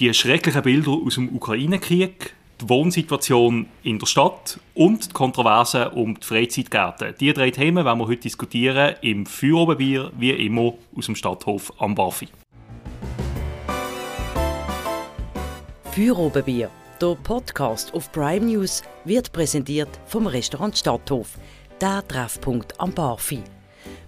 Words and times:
Die 0.00 0.14
schrecklichen 0.14 0.62
Bilder 0.62 0.92
aus 0.92 1.16
dem 1.16 1.34
Ukraine-Krieg, 1.34 2.32
die 2.60 2.68
Wohnsituation 2.68 3.66
in 3.82 3.98
der 3.98 4.06
Stadt 4.06 4.60
und 4.74 5.08
die 5.08 5.12
Kontroversen 5.12 5.88
um 5.88 6.14
die 6.14 6.24
Freizeitgärten. 6.24 7.16
Diese 7.18 7.32
drei 7.32 7.50
Themen 7.50 7.84
werden 7.84 7.98
wir 7.98 8.06
heute 8.06 8.20
diskutieren 8.20 8.94
im 9.00 9.26
Feuerobenbier, 9.26 10.12
wie 10.16 10.30
immer 10.30 10.74
aus 10.96 11.06
dem 11.06 11.16
Stadthof 11.16 11.72
am 11.78 11.96
Barfi. 11.96 12.28
Feuerobenbier, 15.90 16.70
der 17.00 17.16
Podcast 17.16 17.92
auf 17.92 18.12
Prime 18.12 18.46
News, 18.46 18.84
wird 19.04 19.32
präsentiert 19.32 19.90
vom 20.06 20.28
Restaurant 20.28 20.78
Stadthof, 20.78 21.36
der 21.80 22.06
Treffpunkt 22.06 22.80
am 22.80 22.94
Barfi. 22.94 23.40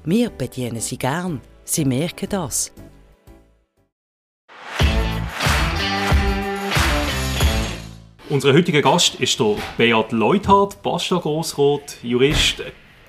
Wir 0.05 0.31
bedienen 0.31 0.81
Sie 0.81 0.99
gern, 0.99 1.41
Sie 1.65 1.85
merken 1.85 2.29
das. 2.29 2.73
Unser 8.31 8.53
heutiger 8.53 8.81
Gast 8.81 9.17
ist 9.17 9.41
der 9.41 9.57
Beat 9.77 10.13
Leuthardt, 10.13 10.85
Basta 10.85 11.17
Grossrot, 11.17 11.97
Jurist, 12.01 12.63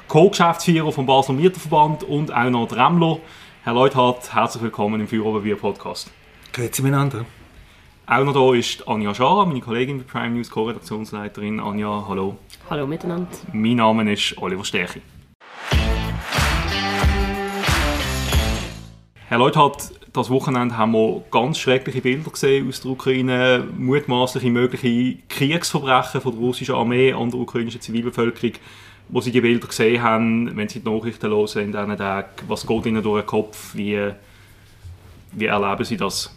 Co-Geschäftsführer 0.07 0.91
vom 0.91 1.05
Basel 1.05 1.35
Mieterverband 1.35 2.01
und 2.01 2.33
auch 2.33 2.49
noch 2.49 2.67
Dremler. 2.67 3.19
Herr 3.63 3.75
Leuthardt, 3.75 4.33
herzlich 4.33 4.63
willkommen 4.63 4.99
im 4.99 5.07
Feuerobenbier 5.07 5.57
Podcast. 5.57 6.09
Grüezi 6.51 6.81
miteinander. 6.81 7.25
Auch 8.07 8.23
noch 8.23 8.33
da 8.33 8.57
ist 8.57 8.87
Anja 8.87 9.13
Schara, 9.13 9.45
meine 9.45 9.61
Kollegin 9.61 9.99
bei 9.99 10.05
Prime 10.11 10.35
News, 10.35 10.49
Co-Redaktionsleiterin. 10.49 11.59
Anja, 11.59 12.03
hallo. 12.07 12.37
Hallo 12.67 12.87
miteinander. 12.87 13.29
Mein 13.53 13.75
Name 13.75 14.11
ist 14.11 14.35
Oliver 14.39 14.65
Stärchi. 14.65 15.03
Herr 19.27 19.37
Leuthardt, 19.37 19.91
das 20.13 20.29
Wochenende 20.29 20.77
haben 20.77 20.91
wir 20.91 21.23
ganz 21.31 21.57
schreckliche 21.57 22.01
Bilder 22.01 22.31
gesehen 22.31 22.67
aus 22.67 22.81
der 22.81 22.91
Ukraine, 22.91 23.65
mutmaßliche 23.77 24.49
mögliche 24.49 25.17
Kriegsverbrechen 25.29 26.19
von 26.19 26.33
der 26.33 26.41
russischen 26.41 26.75
Armee 26.75 27.13
an 27.13 27.31
der 27.31 27.39
ukrainischen 27.39 27.81
Zivilbevölkerung. 27.81 28.53
Wo 29.07 29.21
Sie 29.21 29.31
die 29.31 29.41
Bilder 29.41 29.67
gesehen 29.67 30.01
haben, 30.01 30.55
wenn 30.55 30.69
Sie 30.69 30.79
die 30.79 30.89
Nachrichten 30.89 31.29
hören 31.29 31.57
in 31.57 31.71
diesen 31.71 31.97
Tagen, 31.97 32.29
was 32.47 32.67
geht 32.67 32.85
Ihnen 32.85 33.03
durch 33.03 33.23
den 33.23 33.27
Kopf? 33.27 33.75
Wie, 33.75 34.11
wie 35.31 35.45
erleben 35.45 35.85
Sie 35.85 35.97
das? 35.97 36.33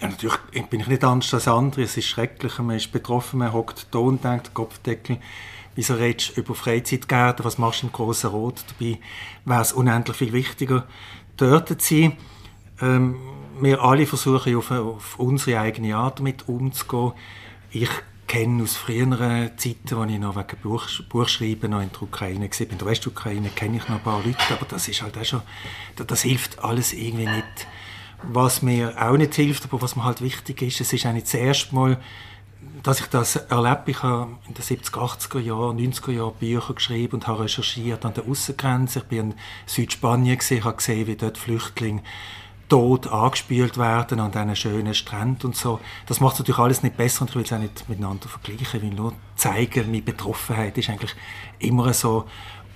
Ja, 0.00 0.08
natürlich 0.08 0.38
bin 0.68 0.80
ich 0.80 0.88
nicht 0.88 1.04
anders 1.04 1.32
als 1.34 1.46
andere. 1.46 1.82
Es 1.82 1.96
ist 1.96 2.06
schrecklich, 2.06 2.58
man 2.58 2.76
ist 2.76 2.90
betroffen, 2.90 3.38
man 3.38 3.52
hockt 3.52 3.86
da 3.92 3.98
und 4.00 4.24
denkt, 4.24 4.54
Kopfdeckel, 4.54 5.18
wieso 5.76 5.94
redest 5.94 6.36
du 6.36 6.40
über 6.40 6.56
Freizeitgärten, 6.56 7.44
was 7.44 7.58
machst 7.58 7.82
du 7.82 7.86
im 7.86 7.92
großen 7.92 8.30
Rot? 8.30 8.64
Dabei 8.68 8.98
wäre 9.44 9.62
es 9.62 9.72
unendlich 9.72 10.16
viel 10.16 10.32
wichtiger, 10.32 10.86
dort 11.36 11.68
zu 11.68 11.76
sein. 11.78 12.16
Ähm, 12.82 13.16
wir 13.60 13.80
alle 13.80 14.06
versuchen 14.06 14.56
auf, 14.56 14.70
auf, 14.72 15.18
unsere 15.18 15.60
eigene 15.60 15.96
Art 15.96 16.18
damit 16.18 16.48
umzugehen. 16.48 17.12
Ich 17.70 17.88
kenne 18.26 18.64
aus 18.64 18.76
früheren 18.76 19.56
Zeiten, 19.56 19.94
als 19.94 20.10
ich 20.10 20.18
noch 20.18 20.36
wegen 20.36 20.60
Buch, 20.62 20.88
Buchschreiben 21.08 21.70
noch 21.70 21.80
in 21.80 21.90
der 21.92 22.02
Ukraine 22.02 22.50
war, 22.50 22.60
in 22.60 22.78
der 22.78 22.86
Westukraine 22.86 23.50
kenne 23.50 23.76
ich 23.76 23.88
noch 23.88 23.96
ein 23.96 24.02
paar 24.02 24.22
Leute, 24.24 24.38
aber 24.50 24.66
das 24.66 24.88
ist 24.88 25.02
halt 25.02 25.16
auch 25.16 25.24
schon, 25.24 25.42
das 25.96 26.22
hilft 26.22 26.64
alles 26.64 26.92
irgendwie 26.92 27.26
nicht. 27.26 27.66
Was 28.24 28.62
mir 28.62 28.94
auch 29.00 29.16
nicht 29.16 29.34
hilft, 29.34 29.64
aber 29.64 29.82
was 29.82 29.96
mir 29.96 30.04
halt 30.04 30.22
wichtig 30.22 30.62
ist, 30.62 30.80
es 30.80 30.92
ist 30.92 31.06
eigentlich 31.06 31.24
das 31.24 31.34
erste 31.34 31.74
Mal, 31.74 32.00
dass 32.82 33.00
ich 33.00 33.06
das 33.06 33.36
erlebe. 33.36 33.82
Ich 33.86 34.02
habe 34.02 34.38
in 34.48 34.54
den 34.54 34.64
70er, 34.64 34.98
80er 34.98 35.40
Jahren, 35.40 35.78
90er 35.78 36.12
Jahren 36.12 36.34
Bücher 36.34 36.74
geschrieben 36.74 37.14
und 37.14 37.26
habe 37.26 37.44
recherchiert 37.44 38.04
an 38.04 38.14
der 38.14 38.26
Außengrenze. 38.26 39.00
Ich 39.00 39.04
bin 39.06 39.32
in 39.32 39.34
Südspanien 39.66 40.38
gesehen, 40.38 40.64
habe 40.64 40.76
gesehen, 40.76 41.06
wie 41.06 41.16
dort 41.16 41.38
Flüchtlinge 41.38 42.02
tot 42.68 43.06
angespült 43.06 43.76
werden 43.76 44.20
an 44.20 44.32
diesen 44.32 44.56
schönen 44.56 44.94
Stränden 44.94 45.48
und 45.48 45.56
so. 45.56 45.80
Das 46.06 46.20
macht 46.20 46.34
es 46.34 46.38
natürlich 46.40 46.58
alles 46.58 46.82
nicht 46.82 46.96
besser 46.96 47.22
und 47.22 47.30
ich 47.30 47.36
will 47.36 47.42
es 47.42 47.52
auch 47.52 47.58
nicht 47.58 47.88
miteinander 47.88 48.28
vergleichen. 48.28 48.62
Ich 48.62 48.82
will 48.82 48.90
nur 48.90 49.12
zeigen, 49.36 49.90
meine 49.90 50.02
Betroffenheit 50.02 50.78
ist 50.78 50.88
eigentlich 50.88 51.14
immer 51.58 51.92
so 51.92 52.24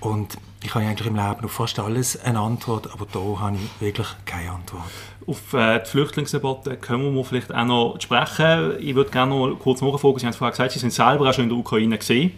und 0.01 0.37
ich 0.62 0.75
habe 0.75 0.84
eigentlich 0.84 1.06
im 1.06 1.16
Leben 1.16 1.44
auf 1.44 1.53
fast 1.53 1.78
alles 1.78 2.21
eine 2.22 2.41
Antwort, 2.41 2.93
aber 2.93 3.06
da 3.10 3.41
habe 3.41 3.56
ich 3.56 3.81
wirklich 3.81 4.09
keine 4.25 4.50
Antwort. 4.50 4.83
Auf 5.27 5.53
äh, 5.55 5.81
die 5.81 5.91
Flüchtlingsdebatte 5.91 6.77
können 6.77 7.15
wir 7.15 7.25
vielleicht 7.25 7.55
auch 7.55 7.65
noch 7.65 7.97
sprechen. 8.00 8.75
Ich 8.81 8.94
würde 8.94 9.10
gerne 9.10 9.34
noch 9.34 9.56
kurz 9.56 9.81
nachfragen. 9.81 10.19
Sie 10.19 10.27
haben 10.27 10.34
vorhin 10.34 10.53
gesagt, 10.53 10.72
Sie 10.72 10.78
sind 10.78 10.93
selber 10.93 11.28
auch 11.28 11.33
schon 11.33 11.44
in 11.44 11.50
der 11.50 11.59
Ukraine 11.59 11.99
gesehen. 11.99 12.33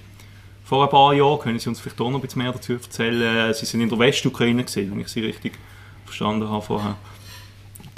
Vor 0.65 0.85
ein 0.85 0.91
paar 0.91 1.15
Jahren. 1.15 1.39
Können 1.41 1.59
Sie 1.59 1.69
uns 1.69 1.81
vielleicht 1.81 2.01
auch 2.01 2.11
noch 2.11 2.19
ein 2.19 2.23
bisschen 2.23 2.43
mehr 2.43 2.53
dazu 2.53 2.75
erzählen? 2.75 3.53
Sie 3.55 3.67
sind 3.67 3.81
in 3.81 3.89
der 3.89 3.99
Westukraine 3.99 4.65
gesehen, 4.65 4.91
wenn 4.91 5.01
ich 5.01 5.09
Sie 5.09 5.21
richtig 5.21 5.59
verstanden 6.05 6.49
habe 6.49 6.63
vorher. 6.63 6.97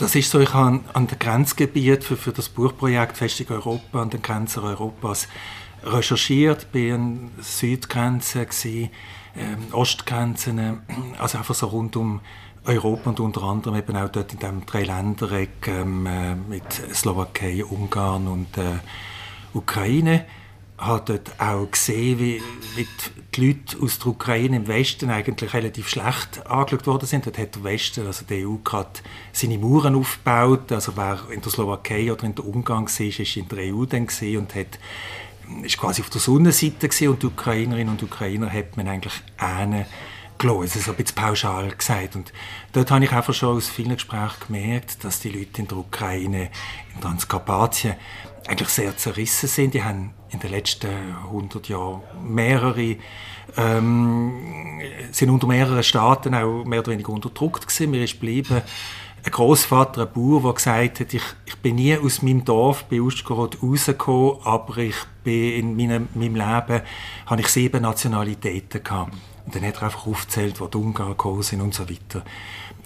Das 0.00 0.14
ist 0.14 0.30
so, 0.30 0.40
ich 0.40 0.54
habe 0.54 0.80
an 0.94 1.08
dem 1.08 1.18
Grenzgebiet 1.18 2.04
für, 2.04 2.16
für 2.16 2.32
das 2.32 2.48
Buchprojekt 2.48 3.18
Festung 3.18 3.48
Europa, 3.50 4.00
an 4.00 4.08
den 4.08 4.22
Grenzen 4.22 4.64
Europas 4.64 5.28
recherchiert, 5.84 6.72
bin 6.72 7.30
Südgrenzen, 7.38 8.46
gewesen, 8.46 8.88
ähm, 9.36 9.58
Ostgrenzen, 9.72 10.80
also 11.18 11.36
einfach 11.36 11.54
so 11.54 11.66
rund 11.66 11.96
um 11.96 12.20
Europa 12.64 13.10
und 13.10 13.20
unter 13.20 13.42
anderem 13.42 13.76
eben 13.76 13.94
auch 13.94 14.08
dort 14.08 14.32
in 14.32 14.38
dem 14.38 14.64
Dreiländereck 14.64 15.68
ähm, 15.68 16.06
äh, 16.06 16.34
mit 16.34 16.72
Slowakei, 16.94 17.62
Ungarn 17.62 18.26
und 18.26 18.56
äh, 18.56 18.78
Ukraine 19.52 20.24
habe 20.80 21.02
dort 21.04 21.41
auch 21.41 21.70
gesehen, 21.70 22.18
wie, 22.18 22.42
wie 22.74 22.88
die 23.34 23.46
Leute 23.46 23.76
aus 23.82 23.98
der 23.98 24.08
Ukraine 24.08 24.56
im 24.56 24.66
Westen 24.66 25.10
eigentlich 25.10 25.52
relativ 25.52 25.88
schlecht 25.88 26.46
angeschaut 26.46 26.86
worden 26.86 27.06
sind. 27.06 27.26
Dort 27.26 27.38
hat 27.38 27.54
der 27.54 27.64
Westen, 27.64 28.06
also 28.06 28.24
die 28.24 28.46
EU, 28.46 28.56
gerade 28.64 29.00
seine 29.32 29.58
Mauern 29.58 29.94
aufgebaut. 29.94 30.72
Also 30.72 30.96
wer 30.96 31.20
in 31.30 31.42
der 31.42 31.50
Slowakei 31.50 32.10
oder 32.10 32.24
in 32.24 32.34
der 32.34 32.46
Ungarn 32.46 32.86
war, 32.86 33.06
ist 33.06 33.36
in 33.36 33.48
der 33.48 33.74
EU 33.74 33.84
dann 33.84 34.08
und 34.08 34.54
hat 34.54 34.78
ist 35.62 35.78
quasi 35.78 36.00
auf 36.00 36.10
der 36.10 36.20
Sonnenseite 36.20 36.88
gewesen, 36.88 37.08
und 37.08 37.22
die 37.22 37.26
Ukrainerinnen 37.26 37.88
und 37.88 38.02
Ukrainer 38.02 38.52
hat 38.52 38.76
man 38.76 38.86
eigentlich 38.86 39.14
einen 39.36 39.84
gelassen, 40.38 40.80
so 40.80 40.92
ein 40.92 40.97
bisschen 40.97 41.16
pauschal 41.16 41.70
gesagt. 41.70 42.16
Und 42.16 42.32
dort 42.72 42.91
habe 42.91 43.04
ich 43.04 43.12
einfach 43.12 43.34
schon 43.34 43.56
aus 43.56 43.68
vielen 43.68 43.94
Gesprächen 43.94 44.47
gemerkt, 44.47 45.04
dass 45.04 45.20
die 45.20 45.28
Leute 45.28 45.60
in 45.60 45.68
der 45.68 45.78
Ukraine, 45.78 46.50
in 46.94 47.00
Transkarpatien, 47.00 47.94
eigentlich 48.47 48.68
sehr 48.68 48.97
zerrissen 48.97 49.48
sind. 49.48 49.74
Die 49.74 49.82
haben 49.82 50.14
in 50.30 50.41
den 50.41 50.50
letzten 50.50 50.91
100 51.24 51.68
Jahren 51.68 52.02
mehrere 52.24 52.96
ähm, 53.56 54.80
sind 55.10 55.30
unter 55.30 55.46
mehreren 55.46 55.82
Staaten 55.82 56.34
auch 56.34 56.64
mehr 56.64 56.80
oder 56.80 56.92
weniger 56.92 57.10
unterdrückt 57.10 57.66
gewesen. 57.66 57.91
Mir 57.91 58.04
ist 58.04 58.14
geblieben 58.14 58.62
ein 59.24 59.30
Großvater, 59.30 60.02
ein 60.02 60.12
Bauer, 60.12 60.42
der 60.42 60.52
gesagt 60.54 61.00
hat, 61.00 61.14
ich, 61.14 61.22
ich 61.44 61.56
bin 61.56 61.76
nie 61.76 61.96
aus 61.96 62.22
meinem 62.22 62.44
Dorf 62.44 62.84
bei 62.84 63.00
Uschgorod 63.00 63.58
rausgekommen, 63.62 64.38
aber 64.44 64.78
ich 64.78 64.96
bin 65.22 65.52
in 65.52 65.76
meinem, 65.76 66.08
meinem 66.14 66.36
Leben 66.36 66.82
habe 67.26 67.41
ich 67.41 67.48
sieben 67.48 67.82
Nationalitäten 67.82 68.82
gehabt. 68.82 69.12
Und 69.44 69.54
dann 69.54 69.64
hat 69.64 69.76
er 69.76 69.84
einfach 69.84 70.06
aufgezählt, 70.06 70.60
wo 70.60 70.66
die 70.66 70.78
Ungarn 70.78 71.10
gekommen 71.10 71.42
sind 71.42 71.60
und 71.60 71.74
so 71.74 71.88
weiter. 71.88 72.24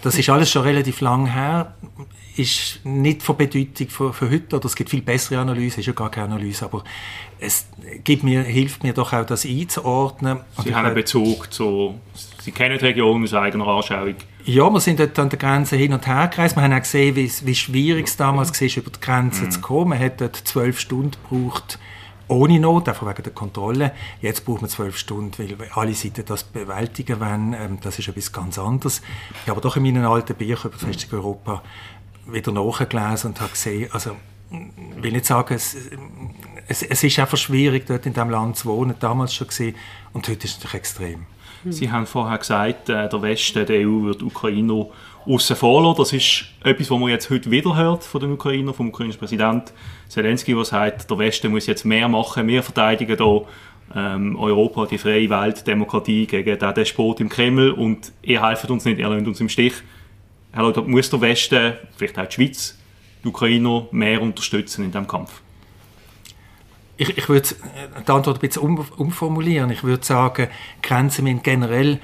Das 0.03 0.19
ist 0.19 0.29
alles 0.29 0.51
schon 0.51 0.63
relativ 0.63 1.01
lang 1.01 1.27
her, 1.27 1.75
ist 2.37 2.81
nicht 2.85 3.23
von 3.23 3.37
Bedeutung 3.37 3.89
für, 3.89 4.13
für 4.13 4.31
heute, 4.31 4.57
oder 4.57 4.67
es 4.67 4.75
gibt 4.75 4.91
viel 4.91 5.03
bessere 5.03 5.39
Analyse, 5.39 5.81
ist 5.81 5.87
ja 5.87 5.93
gar 5.93 6.11
keine 6.11 6.35
Analyse, 6.35 6.65
aber 6.65 6.83
es 7.39 7.67
gibt 8.03 8.25
mir, 8.25 8.43
hilft 8.43 8.83
mir 8.83 8.93
doch 8.93 9.13
auch, 9.13 9.25
das 9.25 9.45
einzuordnen. 9.45 10.41
Sie 10.63 10.75
haben 10.75 10.87
einen 10.87 10.95
Bezug 10.95 11.53
zu, 11.53 11.99
Sie 12.41 12.53
kennen 12.53 12.79
die 12.79 12.85
Region 12.85 13.23
aus 13.23 13.33
eigener 13.33 13.67
Anschauung. 13.67 14.17
Ja, 14.45 14.69
wir 14.69 14.81
sind 14.81 15.01
dort 15.01 15.19
an 15.19 15.31
der 15.31 15.39
Grenze 15.39 15.77
hin 15.77 15.95
und 15.95 16.07
her 16.07 16.29
gereist. 16.29 16.57
Wir 16.57 16.63
haben 16.63 16.75
auch 16.75 16.81
gesehen, 16.81 17.17
wie, 17.17 17.31
wie 17.45 17.55
schwierig 17.55 18.07
es 18.07 18.19
damals 18.19 18.61
war, 18.61 18.69
über 18.77 18.91
die 18.91 19.01
Grenze 19.01 19.45
mhm. 19.45 19.51
zu 19.51 19.61
kommen. 19.61 19.91
Man 19.91 19.99
hat 19.99 20.21
dort 20.21 20.37
zwölf 20.37 20.79
Stunden 20.79 21.13
gebraucht, 21.13 21.79
ohne 22.29 22.61
Not, 22.61 22.89
einfach 22.89 23.07
wegen 23.09 23.23
der 23.23 23.33
Kontrolle. 23.33 23.93
Jetzt 24.21 24.45
braucht 24.45 24.61
man 24.61 24.69
zwölf 24.69 24.99
Stunden, 24.99 25.59
weil 25.59 25.69
alle 25.75 25.95
Seiten 25.95 26.25
das 26.27 26.45
bewältigen 26.45 27.21
wollen. 27.21 27.55
Ähm, 27.55 27.79
das 27.81 27.99
ist 27.99 28.09
etwas 28.09 28.33
ganz 28.33 28.59
anderes. 28.59 29.01
Ich 29.45 29.51
habe 29.51 29.63
doch 29.63 29.77
in 29.77 29.83
meinen 29.83 30.05
alten 30.05 30.35
Büchern 30.35 30.71
über 30.71 30.77
das 30.79 30.85
Festung 30.85 31.19
Europa 31.19 31.63
wieder 32.27 32.53
nachgelesen 32.53 33.31
und 33.31 33.41
habe 33.41 33.51
gesehen, 33.51 33.91
also 33.93 34.17
ich 34.51 35.03
will 35.03 35.13
nicht 35.13 35.27
sagen, 35.27 35.55
es, 35.55 35.77
es, 36.69 36.83
es, 36.83 37.03
ist 37.03 37.19
einfach 37.19 37.37
schwierig, 37.37 37.87
dort 37.87 38.07
in 38.07 38.13
diesem 38.13 38.31
Land 38.31 38.57
zu 38.57 38.69
wohnen, 38.69 38.95
damals 39.01 39.35
schon 39.35 39.49
gesehen 39.49 39.75
und 40.13 40.29
heute 40.29 40.45
ist 40.45 40.53
es 40.53 40.57
natürlich 40.59 40.75
extrem. 40.75 41.27
Sie 41.67 41.91
haben 41.91 42.07
vorher 42.07 42.37
gesagt, 42.37 42.91
äh, 42.91 43.09
der 43.09 43.23
Westen, 43.23 43.65
der 43.65 43.89
EU 43.89 44.05
wird 44.05 44.23
Ukrainer 44.23 44.87
außen 45.27 45.57
vor 45.57 45.95
Das 45.97 46.13
ist 46.13 46.45
etwas, 46.63 46.91
was 46.91 46.99
man 46.99 47.09
jetzt 47.09 47.31
heute 47.31 47.51
wieder 47.51 47.75
hört 47.75 48.05
von 48.05 48.21
den 48.21 48.33
Ukrainern, 48.33 48.75
vom 48.75 48.89
ukrainischen 48.89 49.19
Präsident 49.19 49.73
Zelensky, 50.09 50.55
der 50.55 50.65
sagt, 50.65 51.11
der 51.11 51.19
Westen 51.19 51.51
muss 51.51 51.67
jetzt 51.67 51.85
mehr 51.85 52.09
machen, 52.09 52.47
wir 52.47 52.63
verteidigen 52.63 53.17
hier 53.17 53.45
ähm, 53.95 54.37
Europa, 54.37 54.87
die 54.87 54.99
freie 54.99 55.31
Welt, 55.31 55.67
Demokratie 55.67 56.27
gegen 56.27 56.59
den 56.59 56.75
Despot 56.75 57.21
im 57.21 57.29
Kreml 57.29 57.71
und 57.71 58.13
ihr 58.23 58.47
helft 58.47 58.71
uns 58.71 58.85
nicht, 58.85 58.99
ihr 58.99 59.09
lasst 59.09 59.27
uns 59.27 59.41
im 59.41 59.49
Stich. 59.49 59.75
Herr 60.55 60.63
Leute, 60.63 60.83
muss 60.83 61.11
der 61.11 61.21
Westen, 61.21 61.73
vielleicht 61.97 62.17
auch 62.17 62.27
die 62.27 62.35
Schweiz, 62.35 62.79
die 63.25 63.29
Ukrainer 63.29 63.89
mehr 63.91 64.23
unterstützen 64.23 64.85
in 64.85 64.93
diesem 64.93 65.09
Kampf? 65.09 65.41
Ich, 66.97 67.19
ich 67.19 67.29
würde 67.29 67.49
die 68.07 68.13
Antwort 68.13 68.37
ein 68.37 68.41
bisschen 68.41 68.63
um, 68.63 68.87
umformulieren. 68.97 69.69
Ich 69.71 69.83
würde 69.83 70.05
sagen, 70.05 70.47
Grenzen 70.81 71.25
müssen 71.25 71.43
generell 71.43 71.99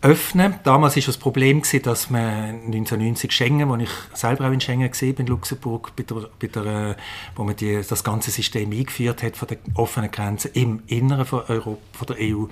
öffnen. 0.00 0.54
Damals 0.64 0.96
war 0.96 1.02
das 1.04 1.18
Problem, 1.18 1.62
dass 1.82 2.08
man 2.08 2.62
1990 2.64 3.30
Schengen, 3.30 3.68
wo 3.68 3.76
ich 3.76 3.90
selber 4.14 4.48
auch 4.48 4.52
in 4.52 4.60
Schengen 4.62 4.90
war, 4.90 5.18
in 5.20 5.26
Luxemburg, 5.26 5.92
bei 5.94 6.02
der, 6.02 6.30
bei 6.40 6.46
der, 6.46 6.64
äh, 6.64 6.94
wo 7.36 7.44
man 7.44 7.56
die, 7.56 7.82
das 7.86 8.02
ganze 8.02 8.30
System 8.30 8.72
eingeführt 8.72 9.22
hat 9.22 9.36
von 9.36 9.48
den 9.48 9.58
offenen 9.74 10.10
Grenzen 10.10 10.50
im 10.54 10.82
Inneren 10.86 11.26
von, 11.26 11.42
Europa, 11.46 11.78
von 11.92 12.06
der 12.06 12.16
EU, 12.20 12.46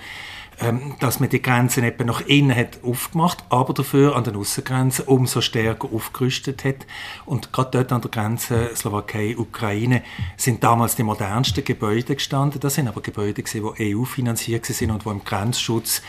ähm, 0.63 0.95
dass 1.01 1.21
man 1.21 1.31
die 1.31 1.41
Grenzen 1.41 1.85
eben 1.85 2.07
nach 2.07 2.21
innen 2.21 2.55
hat 2.55 2.81
aufgemacht, 2.85 3.45
aber 3.49 3.73
dafür 3.73 4.15
an 4.15 4.25
den 4.25 4.37
Außengrenzen 4.37 5.07
umso 5.07 5.41
stärker 5.41 5.89
aufgerüstet 5.91 6.65
hat. 6.65 6.87
Und 7.25 7.51
gerade 7.51 7.71
dort 7.71 7.93
an 7.93 8.03
der 8.03 8.11
Grenze 8.11 8.71
Slowakei-Ukraine 8.77 10.03
sind 10.37 10.63
damals 10.63 10.97
die 10.97 11.03
modernsten 11.03 11.65
Gebäude 11.65 12.15
gestanden. 12.15 12.61
Das 12.61 12.75
sind 12.75 12.89
aber 12.89 13.01
Gebäude, 13.01 13.43
die 13.43 13.95
EU 13.97 14.05
finanziert 14.05 14.67
sind 14.67 14.91
und 14.91 15.07
die 15.07 15.09
im 15.09 15.25
Grenzschutz, 15.25 16.03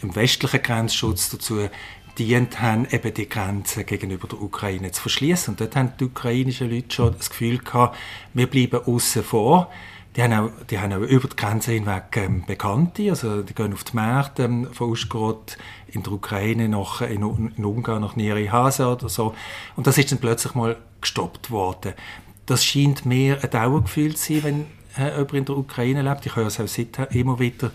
im 0.00 0.16
westlichen 0.16 0.62
Grenzschutz 0.62 1.28
dazu 1.28 1.68
dient 2.18 2.60
haben, 2.60 2.86
eben 2.90 3.12
die 3.12 3.28
Grenzen 3.28 3.84
gegenüber 3.84 4.26
der 4.26 4.40
Ukraine 4.40 4.90
zu 4.90 5.02
verschließen. 5.02 5.52
Und 5.52 5.60
dort 5.60 5.76
haben 5.76 5.92
die 6.00 6.04
ukrainischen 6.04 6.70
Leute 6.70 6.94
schon 6.94 7.14
das 7.16 7.28
Gefühl 7.28 7.58
gehabt, 7.58 7.96
wir 8.32 8.46
bleiben 8.46 8.80
außen 8.84 9.22
vor. 9.22 9.70
Die 10.18 10.24
haben 10.24 10.32
auch, 10.32 10.50
die 10.68 10.80
haben 10.80 10.92
auch 10.92 11.06
über 11.06 11.28
die 11.28 11.36
Grenze 11.36 11.70
hinweg 11.70 12.16
ähm, 12.16 12.42
Bekannte, 12.44 13.08
also 13.08 13.42
die 13.42 13.54
gehen 13.54 13.72
auf 13.72 13.84
die 13.84 13.94
Märkte 13.94 14.42
ähm, 14.46 14.66
von 14.72 14.90
Uschgorod 14.90 15.56
in 15.92 16.02
der 16.02 16.12
Ukraine, 16.12 16.68
nach, 16.68 17.02
in, 17.02 17.22
in 17.56 17.64
Ungarn 17.64 18.02
nach 18.02 18.16
Neri 18.16 18.46
Hase 18.46 18.88
oder 18.88 19.08
so. 19.08 19.32
Und 19.76 19.86
das 19.86 19.96
ist 19.96 20.10
dann 20.10 20.18
plötzlich 20.18 20.56
mal 20.56 20.76
gestoppt 21.00 21.52
worden. 21.52 21.92
Das 22.46 22.64
scheint 22.64 23.06
mehr 23.06 23.38
ein 23.44 23.48
Dauergefühl 23.48 24.16
zu 24.16 24.40
sein, 24.40 24.66
wenn 24.96 25.06
äh, 25.06 25.10
jemand 25.10 25.34
in 25.34 25.44
der 25.44 25.56
Ukraine 25.56 26.02
lebt. 26.02 26.26
Ich 26.26 26.34
höre 26.34 26.48
es 26.48 26.58
auch 26.58 26.66
seither 26.66 27.08
immer 27.12 27.38
wieder. 27.38 27.70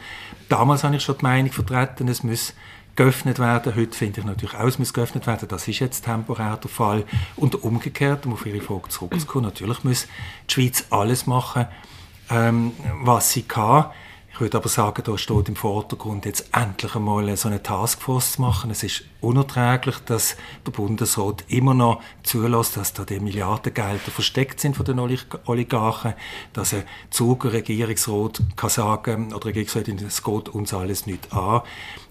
Damals 0.49 0.83
habe 0.83 0.97
ich 0.97 1.01
schon 1.01 1.17
die 1.19 1.23
Meinung 1.23 1.51
vertreten, 1.53 2.09
es 2.09 2.23
muss 2.23 2.53
geöffnet 2.97 3.39
werden. 3.39 3.73
Heute 3.73 3.97
finde 3.97 4.19
ich 4.19 4.25
natürlich 4.25 4.55
auch, 4.55 4.67
es 4.67 4.79
muss 4.79 4.93
geöffnet 4.93 5.27
werden. 5.27 5.47
Das 5.47 5.65
ist 5.69 5.79
jetzt 5.79 6.03
temporär 6.03 6.57
der 6.57 6.69
Fall. 6.69 7.05
Und 7.37 7.63
umgekehrt, 7.63 8.25
um 8.25 8.33
auf 8.33 8.45
Ihre 8.45 8.59
Frage 8.59 8.89
zurückzukommen, 8.89 9.45
natürlich 9.45 9.85
muss 9.85 10.07
die 10.49 10.53
Schweiz 10.53 10.87
alles 10.89 11.25
machen, 11.25 11.67
ähm, 12.29 12.73
was 13.01 13.31
sie 13.31 13.43
kann. 13.43 13.85
Ich 14.33 14.41
würde 14.41 14.57
aber 14.57 14.67
sagen, 14.67 15.03
da 15.05 15.15
steht 15.15 15.47
im 15.47 15.55
Vordergrund, 15.55 16.25
jetzt 16.25 16.49
endlich 16.53 16.95
einmal 16.95 17.37
so 17.37 17.49
eine 17.49 17.61
Taskforce 17.61 18.31
zu 18.33 18.41
machen. 18.41 18.71
Es 18.71 18.81
ist 18.81 19.03
unerträglich, 19.21 19.97
dass 20.07 20.35
der 20.65 20.71
Bundesrat 20.71 21.45
immer 21.49 21.75
noch 21.75 22.01
zulässt, 22.23 22.75
dass 22.75 22.93
da 22.93 23.05
die 23.05 23.19
Milliardengelder 23.19 24.09
versteckt 24.09 24.59
sind 24.59 24.75
von 24.75 24.87
den 24.87 24.97
Oligarchen, 24.99 26.15
dass 26.51 26.73
ein 26.73 26.81
Zuger 27.11 27.53
Regierungsrat 27.53 28.41
kann 28.55 28.69
sagen, 28.71 29.33
oder 29.35 29.45
Regierungsrätin, 29.45 29.99
es 29.99 30.23
geht 30.23 30.49
uns 30.49 30.73
alles 30.73 31.05
nicht 31.05 31.31
an. 31.31 31.61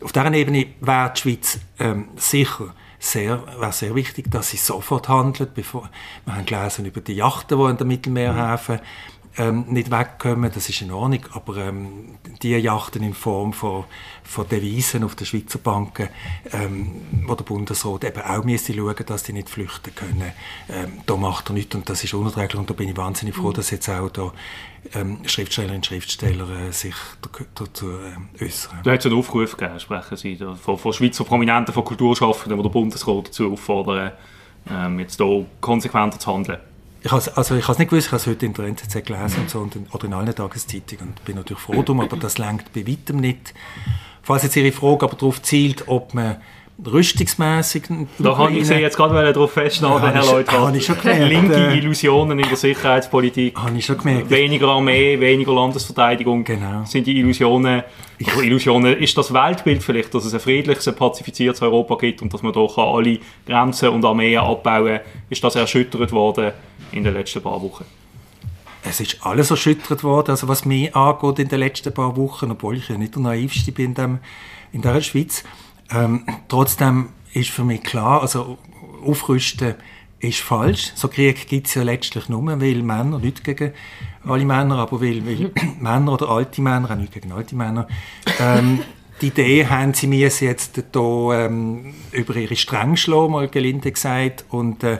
Auf 0.00 0.12
dieser 0.12 0.32
Ebene 0.32 0.68
wäre 0.80 1.12
die 1.16 1.20
Schweiz 1.20 1.58
ähm, 1.80 2.10
sicher 2.14 2.72
sehr, 3.02 3.42
wäre 3.58 3.72
sehr 3.72 3.94
wichtig, 3.96 4.30
dass 4.30 4.50
sie 4.50 4.56
sofort 4.56 5.08
handelt. 5.08 5.54
Bevor, 5.54 5.90
wir 6.24 6.36
haben 6.36 6.46
gelesen 6.46 6.86
über 6.86 7.00
die 7.00 7.14
Yachten, 7.14 7.58
die 7.58 7.64
in 7.70 7.76
der 7.76 7.86
Mittelmeerhäfen 7.86 8.78
ähm, 9.38 9.64
nicht 9.68 9.90
wegkommen, 9.90 10.50
das 10.52 10.68
ist 10.68 10.82
in 10.82 10.90
Ordnung, 10.90 11.20
aber 11.32 11.56
ähm, 11.56 12.18
die 12.42 12.50
Yachten 12.50 13.02
in 13.02 13.14
Form 13.14 13.52
von, 13.52 13.84
von 14.22 14.46
Devisen 14.48 15.04
auf 15.04 15.14
den 15.14 15.26
Schweizer 15.26 15.58
Banken, 15.58 16.08
ähm, 16.52 17.00
wo 17.26 17.34
der 17.34 17.44
Bundesrat 17.44 18.04
eben 18.04 18.20
auch 18.20 18.44
müsste 18.44 18.74
schauen, 18.74 18.94
dass 19.06 19.22
die 19.22 19.32
nicht 19.32 19.48
flüchten 19.48 19.94
können, 19.94 20.32
ähm, 20.68 21.00
da 21.06 21.16
macht 21.16 21.50
er 21.50 21.54
nichts 21.54 21.74
und 21.74 21.88
das 21.88 22.04
ist 22.04 22.12
unerträglich 22.12 22.58
und 22.58 22.68
da 22.68 22.74
bin 22.74 22.88
ich 22.88 22.96
wahnsinnig 22.96 23.34
froh, 23.34 23.48
mhm. 23.48 23.54
dass 23.54 23.70
jetzt 23.70 23.88
auch 23.88 24.10
da 24.10 24.32
ähm, 24.94 25.18
Schriftstellerinnen 25.24 25.78
und 25.78 25.86
Schriftsteller 25.86 26.68
äh, 26.68 26.72
sich 26.72 26.94
dazu 27.54 27.90
äh, 27.90 28.44
äußern. 28.44 28.80
Du 28.82 28.90
hast 28.90 29.06
einen 29.06 29.16
Aufruf 29.16 29.56
gegeben, 29.56 29.80
sprechen 29.80 30.16
Sie, 30.16 30.36
da, 30.36 30.54
von, 30.54 30.76
von 30.76 30.92
Schweizer 30.92 31.24
Prominenten, 31.24 31.72
von 31.72 31.84
Kulturschaffenden, 31.84 32.58
die 32.58 32.62
der 32.62 32.70
Bundesrat 32.70 33.28
dazu 33.28 33.52
auffordern, 33.52 34.12
ähm, 34.70 35.00
jetzt 35.00 35.16
hier 35.16 35.46
konsequenter 35.60 36.18
zu 36.18 36.32
handeln 36.32 36.58
ich 37.04 37.10
habe 37.10 37.36
also 37.36 37.56
ich 37.56 37.68
es 37.68 37.78
nicht 37.78 37.90
gewusst, 37.90 38.06
ich 38.06 38.12
habe 38.12 38.20
es 38.20 38.26
heute 38.26 38.46
in 38.46 38.54
der 38.54 38.66
NZZ 38.66 39.04
gelesen 39.04 39.40
und 39.40 39.50
so, 39.50 39.58
und 39.60 39.76
in, 39.76 39.86
oder 39.92 40.04
in 40.04 40.12
allen 40.12 40.34
Tageszeitungen 40.34 41.08
und 41.08 41.24
bin 41.24 41.36
natürlich 41.36 41.62
froh 41.62 41.82
darum, 41.82 42.00
aber 42.00 42.16
das 42.16 42.38
lenkt 42.38 42.72
bei 42.72 42.86
weitem 42.86 43.16
nicht. 43.16 43.54
Falls 44.22 44.44
jetzt 44.44 44.54
Ihre 44.56 44.70
Frage 44.70 45.04
aber 45.04 45.16
darauf 45.16 45.42
zielt, 45.42 45.88
ob 45.88 46.14
man 46.14 46.36
rüstungsmässig. 46.84 47.84
Da 48.18 48.34
kann 48.34 48.56
ich 48.56 48.68
jetzt 48.68 48.96
gerade 48.96 49.32
darauf 49.32 49.52
festnageln, 49.52 50.14
ja, 50.14 50.22
Herr 50.22 50.32
Leuthardt. 50.32 50.76
Ich 50.76 50.86
schon 50.86 50.98
gemerkt, 50.98 51.28
Linke 51.28 51.54
äh, 51.54 51.78
Illusionen 51.78 52.38
in 52.38 52.48
der 52.48 52.56
Sicherheitspolitik. 52.56 53.56
Habe 53.56 53.76
ich 53.76 53.84
schon 53.84 53.98
gemerkt. 53.98 54.30
Weniger 54.30 54.68
Armee, 54.68 55.18
weniger 55.20 55.54
Landesverteidigung. 55.54 56.44
Genau. 56.44 56.84
Sind 56.84 57.06
die 57.06 57.18
Illusionen. 57.18 57.82
Ich, 58.18 58.28
Illusionen 58.36 58.96
ist 58.96 59.16
das 59.16 59.32
Weltbild 59.32 59.82
vielleicht, 59.82 60.14
dass 60.14 60.24
es 60.24 60.34
ein 60.34 60.40
friedliches, 60.40 60.88
ein 60.88 60.94
pazifiziertes 60.94 61.62
Europa 61.62 61.96
gibt 61.96 62.22
und 62.22 62.32
dass 62.32 62.42
man 62.42 62.52
doch 62.52 62.78
alle 62.78 63.18
Grenzen 63.46 63.90
und 63.90 64.04
Armeen 64.04 64.38
abbauen 64.38 64.98
kann. 64.98 65.06
Ist 65.28 65.42
das 65.44 65.56
erschüttert 65.56 66.12
worden 66.12 66.52
in 66.92 67.04
den 67.04 67.14
letzten 67.14 67.42
paar 67.42 67.60
Wochen? 67.62 67.84
Es 68.84 68.98
ist 68.98 69.18
alles 69.24 69.50
erschüttert 69.50 70.02
worden, 70.02 70.32
also 70.32 70.48
was 70.48 70.64
mich 70.64 70.94
angeht 70.96 71.38
in 71.38 71.48
den 71.48 71.60
letzten 71.60 71.94
paar 71.94 72.16
Wochen, 72.16 72.50
obwohl 72.50 72.76
ich 72.76 72.88
ja 72.88 72.98
nicht 72.98 73.14
der 73.14 73.22
naivste 73.22 73.70
bin 73.70 73.86
in, 73.86 73.94
dem, 73.94 74.18
in 74.72 74.82
der 74.82 75.00
Schweiz. 75.00 75.44
Ähm, 75.94 76.24
trotzdem 76.48 77.10
ist 77.32 77.50
für 77.50 77.64
mich 77.64 77.82
klar, 77.82 78.22
also 78.22 78.58
aufrüsten 79.04 79.74
ist 80.20 80.40
falsch. 80.40 80.92
So 80.94 81.08
Krieg 81.08 81.48
gibt 81.48 81.66
es 81.66 81.74
ja 81.74 81.82
letztlich 81.82 82.28
nur, 82.28 82.46
weil 82.60 82.82
Männer, 82.82 83.18
nicht 83.18 83.42
gegen 83.42 83.72
alle 84.24 84.44
Männer, 84.44 84.78
aber 84.78 85.00
weil, 85.00 85.26
weil 85.26 85.50
Männer 85.80 86.12
oder 86.12 86.28
alte 86.28 86.62
Männer, 86.62 86.90
auch 86.90 86.96
nicht 86.96 87.12
gegen 87.12 87.32
alte 87.32 87.56
Männer, 87.56 87.88
ähm, 88.38 88.80
die 89.20 89.28
Idee 89.28 89.66
haben 89.66 89.94
sie 89.94 90.06
mir 90.06 90.18
jetzt 90.18 90.38
hier 90.38 90.56
ähm, 90.94 91.94
über 92.10 92.34
ihre 92.36 92.56
Stränge 92.56 92.96
schlagen, 92.96 93.32
mal 93.32 93.48
gelinde 93.48 93.92
gesagt. 93.92 94.44
Und 94.48 94.82
äh, 94.82 94.94
äh, 94.94 94.98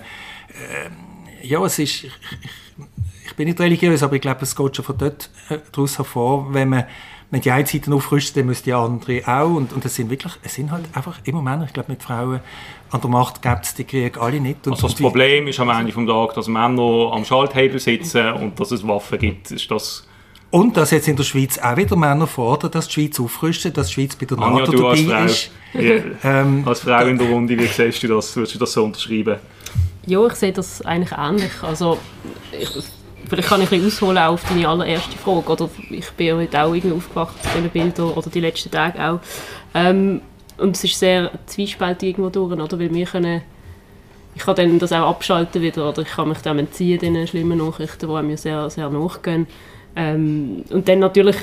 ja, 1.43 1.65
es 1.65 1.79
ist, 1.79 2.05
ich, 2.05 2.05
ich, 2.05 2.13
ich, 3.27 3.35
bin 3.35 3.49
nicht 3.49 3.59
religiös, 3.59 4.03
aber 4.03 4.15
ich 4.15 4.23
glaube, 4.23 4.43
es 4.43 4.55
geht 4.55 4.77
schon 4.77 4.85
von 4.85 4.99
dort 4.99 5.31
äh, 5.49 5.59
daraus 5.73 5.99
hervor, 5.99 6.55
wenn 6.55 6.69
man 6.69 6.85
wenn 7.33 7.41
die 7.41 7.51
eine 7.51 7.67
Seite 7.67 7.93
aufrüstet, 7.93 8.37
dann 8.37 8.47
müssen 8.47 8.65
die 8.65 8.75
andere 8.75 9.23
auch. 9.27 9.55
Und, 9.55 9.73
und 9.73 9.83
es 9.87 9.95
sind 9.95 10.11
wirklich, 10.11 10.35
es 10.43 10.55
sind 10.55 10.71
halt 10.71 10.85
einfach 10.93 11.19
immer 11.25 11.41
Männer. 11.41 11.65
Ich 11.65 11.73
glaube, 11.73 11.91
mit 11.91 12.03
Frauen 12.03 12.41
an 12.91 13.01
der 13.01 13.11
Macht 13.11 13.41
gibt 13.41 13.65
es 13.65 13.75
die 13.75 13.85
Kriege 13.85 14.21
alle 14.21 14.39
nicht. 14.39 14.67
Und 14.67 14.75
also 14.75 14.87
das 14.87 14.97
Problem 14.97 15.49
ist 15.49 15.59
am 15.59 15.71
Ende 15.71 15.93
des 15.93 16.07
Tages, 16.07 16.35
dass 16.35 16.47
Männer 16.47 17.11
am 17.11 17.25
Schalthebel 17.25 17.81
sitzen 17.81 18.33
und 18.35 18.61
dass 18.61 18.71
es 18.71 18.87
Waffen 18.87 19.19
gibt. 19.19 19.51
Ist 19.51 19.71
das 19.71 20.07
und 20.51 20.77
dass 20.77 20.91
jetzt 20.91 21.09
in 21.09 21.17
der 21.17 21.25
Schweiz 21.25 21.59
auch 21.59 21.79
wieder 21.79 21.97
Männer 21.97 22.27
fordern, 22.27 22.71
dass 22.71 22.87
die 22.87 22.93
Schweiz 22.93 23.19
aufrüstet, 23.19 23.75
dass 23.75 23.87
die 23.87 23.95
Schweiz 23.95 24.15
bei 24.15 24.27
der 24.27 24.37
NATO 24.37 24.91
Anja, 24.91 25.07
dabei 25.07 25.25
ist. 25.25 25.51
Ja. 25.73 25.81
ähm, 26.25 26.63
als 26.69 26.81
Frau 26.81 27.07
in 27.07 27.17
der 27.17 27.27
Runde, 27.27 27.59
wie 27.59 27.67
siehst 27.67 28.03
du 28.03 28.09
das? 28.09 28.37
Würdest 28.37 28.55
du 28.55 28.59
das 28.59 28.73
so 28.73 28.85
unterschreiben? 28.85 29.39
Ja, 30.05 30.27
ich 30.27 30.35
sehe 30.35 30.53
das 30.53 30.83
eigentlich 30.83 31.17
ähnlich. 31.17 31.53
Also, 31.63 31.97
ich, 32.53 32.69
Vielleicht 33.33 33.49
kann 33.49 33.63
ich 33.63 33.73
ein 33.73 33.81
bisschen 33.83 34.09
ausholen 34.09 34.19
auf 34.19 34.47
deine 34.47 34.69
allererste 34.69 35.17
Frage. 35.17 35.51
Oder 35.53 35.71
ich 35.89 36.11
bin 36.11 36.27
ja 36.27 36.37
heute 36.37 36.63
auch 36.63 36.75
irgendwie 36.75 36.95
aufgewacht 36.95 37.43
zu 37.43 37.49
diesen 37.57 37.71
Bildern 37.71 38.11
oder 38.11 38.29
die 38.29 38.41
letzten 38.41 38.71
Tage 38.71 39.03
auch. 39.03 39.21
Ähm, 39.73 40.21
und 40.59 40.77
es 40.77 40.85
ist 40.85 40.99
sehr 40.99 41.31
zwiespältig 41.47 42.11
irgendwo 42.11 42.29
durch, 42.29 42.53
oder? 42.53 42.79
Weil 42.79 42.93
wir 42.93 43.07
können, 43.07 43.41
ich 44.35 44.43
kann 44.43 44.57
dann 44.57 44.79
das 44.79 44.93
auch 44.93 45.09
abschalten 45.09 45.63
wieder, 45.63 45.89
oder 45.89 46.03
ich 46.03 46.09
kann 46.09 46.29
mich 46.29 46.41
dem 46.41 46.59
entziehen, 46.59 46.99
diesen 46.99 47.27
schlimmen 47.27 47.57
Nachrichten, 47.57 48.07
die 48.07 48.23
mir 48.23 48.37
sehr, 48.37 48.69
sehr 48.69 48.91
nachgehen. 48.91 49.47
Ähm, 49.97 50.65
und 50.69 50.87
dann 50.87 50.99
natürlich 50.99 51.37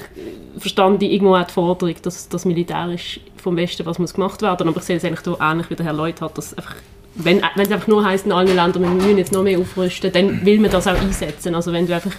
verstand 0.59 1.01
ich 1.01 1.11
irgendwo 1.11 1.33
auch 1.37 1.47
die 1.47 1.53
Forderung, 1.53 1.95
dass 2.03 2.29
das 2.29 2.45
militärisch 2.45 3.19
vom 3.37 3.57
Westen 3.57 3.87
was 3.87 3.97
muss 3.97 4.13
gemacht 4.13 4.43
werden. 4.43 4.67
Aber 4.67 4.77
ich 4.77 4.83
sehe 4.83 4.97
es 4.97 5.05
eigentlich 5.05 5.21
so 5.21 5.39
ähnlich 5.41 5.71
wie 5.71 5.75
der 5.75 5.87
Herr 5.87 5.93
Leut 5.93 6.21
hat, 6.21 6.37
dass 6.37 6.55
einfach 6.55 6.75
wenn, 7.15 7.37
es 7.37 7.71
einfach 7.71 7.87
nur 7.87 8.05
heisst, 8.05 8.25
Ländern, 8.25 8.73
wir 8.73 8.89
müssen 8.89 9.17
jetzt 9.17 9.31
noch 9.31 9.43
mehr 9.43 9.59
aufrüsten, 9.59 10.11
dann 10.11 10.45
will 10.45 10.59
man 10.59 10.71
das 10.71 10.87
auch 10.87 10.99
einsetzen. 10.99 11.55
Also 11.55 11.73
wenn 11.73 11.87
du 11.87 11.93
einfach 11.95 12.15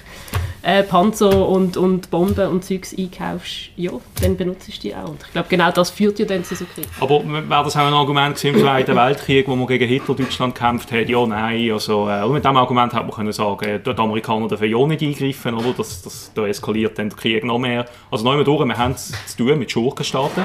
äh, 0.62 0.82
Panzer 0.82 1.49
und, 1.49 1.76
und 1.76 2.11
Bomben 2.11 2.49
und 2.49 2.64
Zeugs 2.64 2.94
einkaufst, 2.97 3.70
ja, 3.76 3.92
dann 4.20 4.37
benutzt 4.37 4.68
du 4.68 4.80
die 4.80 4.94
auch. 4.94 5.09
Und 5.09 5.23
ich 5.25 5.32
glaube, 5.32 5.49
genau 5.49 5.70
das 5.70 5.90
führt 5.90 6.18
ja 6.18 6.26
dann 6.26 6.44
zu 6.44 6.54
so 6.54 6.64
Krieg. 6.66 6.87
Aber 7.00 7.23
wäre 7.25 7.64
das 7.64 7.76
auch 7.76 7.87
ein 7.87 7.94
Argument 7.94 8.42
im 8.44 8.59
Zweiten 8.59 8.94
Weltkrieg, 8.94 9.49
wo 9.49 9.56
man 9.56 9.66
gegen 9.66 9.88
Hitler 9.88 10.14
Deutschland 10.14 10.54
gekämpft 10.54 10.92
hat? 10.92 11.09
Ja, 11.09 11.26
nein. 11.26 11.70
Also, 11.73 12.09
äh, 12.09 12.26
mit 12.28 12.44
diesem 12.44 12.56
Argument 12.56 12.92
hätte 12.92 13.04
man 13.04 13.14
können 13.14 13.32
sagen, 13.32 13.80
die 13.85 13.90
Amerikaner 13.90 14.49
dürfen 14.49 14.70
ja 14.70 14.87
nicht 14.87 15.02
eingreifen, 15.02 15.54
oder? 15.54 15.73
Das, 15.76 16.02
das, 16.02 16.32
da 16.35 16.47
eskaliert 16.47 16.99
dann 16.99 17.09
der 17.09 17.18
Krieg 17.18 17.44
noch 17.44 17.59
mehr. 17.59 17.87
Also 18.11 18.28
einmal 18.28 18.44
durch, 18.44 18.66
wir 18.66 18.76
haben 18.76 18.92
es 18.92 19.12
zu 19.26 19.38
tun 19.38 19.59
mit 19.59 19.70
Schurkenstaaten, 19.70 20.44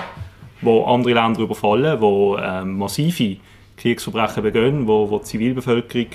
die 0.62 0.84
andere 0.86 1.14
Länder 1.14 1.42
überfallen, 1.42 2.00
die 2.00 2.42
äh, 2.42 2.64
massive 2.64 3.38
Kriegsverbrechen 3.86 4.42
begehen, 4.42 4.88
wo, 4.88 5.10
wo 5.10 5.20
die 5.20 5.26
Zivilbevölkerung 5.26 6.08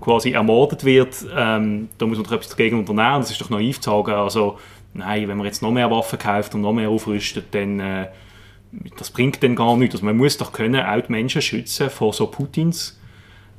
quasi 0.00 0.30
ermordet 0.30 0.84
wird, 0.84 1.26
ähm, 1.36 1.88
da 1.98 2.06
muss 2.06 2.16
man 2.16 2.24
doch 2.24 2.32
etwas 2.32 2.50
dagegen 2.50 2.78
unternehmen. 2.78 3.20
Das 3.20 3.30
ist 3.32 3.40
doch 3.40 3.50
naiv 3.50 3.80
zu 3.80 3.90
sagen, 3.90 4.12
also 4.12 4.58
nein, 4.94 5.26
wenn 5.26 5.36
man 5.36 5.46
jetzt 5.46 5.62
noch 5.62 5.72
mehr 5.72 5.90
Waffen 5.90 6.18
kauft 6.18 6.54
und 6.54 6.60
noch 6.60 6.72
mehr 6.72 6.88
aufrüstet, 6.88 7.46
dann 7.50 7.80
äh, 7.80 8.06
das 8.96 9.10
bringt 9.10 9.42
dann 9.42 9.56
gar 9.56 9.76
nichts. 9.76 9.96
Also 9.96 10.06
man 10.06 10.16
muss 10.16 10.38
doch 10.38 10.52
können 10.52 10.80
auch 10.80 11.00
die 11.00 11.12
Menschen 11.12 11.42
schützen 11.42 11.90
vor 11.90 12.12
so 12.12 12.28
Putins 12.28 12.98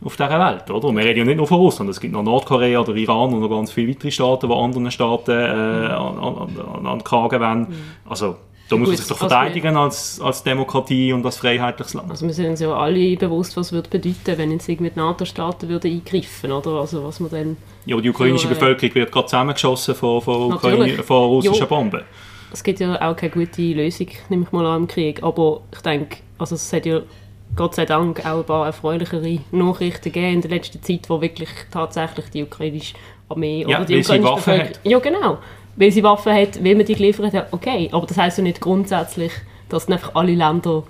auf 0.04 0.16
dieser 0.16 0.40
Welt, 0.40 0.70
oder? 0.70 0.88
Und 0.88 0.98
wir 0.98 1.04
reden 1.04 1.20
ja 1.20 1.26
nicht 1.26 1.38
nur 1.38 1.48
von 1.48 1.58
Russland, 1.60 1.90
es 1.90 2.00
gibt 2.00 2.14
noch 2.14 2.24
Nordkorea 2.24 2.80
oder 2.80 2.96
Iran 2.96 3.34
und 3.34 3.42
noch 3.42 3.50
ganz 3.50 3.72
viele 3.72 3.90
weitere 3.90 4.12
Staaten, 4.12 4.50
die 4.50 4.56
anderen 4.56 4.92
Staaten 4.92 5.32
äh, 5.32 5.90
an, 5.94 6.18
an, 6.18 6.50
an, 6.76 6.86
an 6.86 7.04
Kragen 7.04 7.40
wollen. 7.40 7.60
Mhm. 7.60 7.76
Also 8.10 8.38
Da 8.70 8.78
muss 8.78 8.88
man 8.88 8.98
sich 8.98 9.08
doch 9.08 9.18
verteidigen 9.18 9.76
als, 9.76 10.22
als 10.22 10.42
Demokratie 10.42 11.12
und 11.12 11.26
als 11.26 11.38
freiheitliches 11.38 11.94
Land. 11.96 12.10
Also 12.10 12.26
wir 12.26 12.34
sind 12.34 12.50
uns 12.50 12.62
ja 12.62 12.74
alle 12.74 13.18
bewusst, 13.18 13.58
was 13.58 13.72
würde 13.74 13.90
bedeuten, 13.90 14.38
wenn 14.38 14.52
jetzt 14.52 14.70
irgendwie 14.70 14.92
die 14.92 15.00
NATO-Staaten 15.00 15.68
würden 15.68 15.92
eingreifen, 15.92 16.52
oder? 16.52 16.80
Also 16.80 17.04
was 17.04 17.20
man 17.20 17.30
dann... 17.30 17.58
Ja, 17.86 18.00
die 18.00 18.10
ukrainische 18.10 18.48
für, 18.48 18.54
äh, 18.54 18.56
Bevölkerung 18.56 18.96
wird 18.96 19.12
gerade 19.12 19.28
zusammengeschossen 19.28 19.96
von, 19.96 20.22
von, 20.22 20.60
von 20.60 21.26
russischen 21.26 21.60
jo. 21.60 21.68
Bomben. 21.68 22.02
Es 22.54 22.64
gibt 22.64 22.80
ja 22.80 22.96
auch 23.02 23.16
keine 23.16 23.32
gute 23.32 23.62
Lösung, 23.62 24.08
nehme 24.30 24.44
ich 24.44 24.52
mal 24.52 24.66
an, 24.66 24.84
im 24.84 24.88
Krieg. 24.88 25.22
Aber 25.22 25.62
ich 25.74 25.82
denke, 25.82 26.18
also 26.38 26.56
es 26.56 26.72
hat 26.72 26.86
ja 26.86 27.02
Gott 27.56 27.76
sei 27.76 27.86
Dank 27.86 28.26
auch 28.26 28.40
ein 28.40 28.46
paar 28.46 28.66
erfreulichere 28.66 29.40
Nachrichten 29.52 30.04
gegeben 30.04 30.36
in 30.36 30.42
der 30.42 30.52
letzten 30.52 30.82
Zeit, 30.82 31.10
wo 31.10 31.20
wirklich 31.20 31.50
tatsächlich 31.70 32.30
die 32.30 32.44
ukrainische 32.44 32.96
Armee 33.28 33.66
ja, 33.68 33.78
oder 33.78 33.86
die 33.86 34.00
ukrainische 34.00 34.36
Bevölkerung... 34.36 34.74
Ja, 34.84 35.00
genau 35.00 35.38
weil 35.76 35.92
sie 35.92 36.04
Waffen 36.04 36.34
hat, 36.34 36.64
weil 36.64 36.76
man 36.76 36.86
die 36.86 36.96
geliefert 36.96 37.34
hat, 37.34 37.48
okay. 37.52 37.90
Aber 37.92 38.06
das 38.06 38.18
heisst 38.18 38.38
ja 38.38 38.44
nicht 38.44 38.62
grundsätzlich, 38.62 39.32
dass 39.70 39.88
einfach 39.88 40.16
alle 40.16 40.36
Länder 40.36 40.84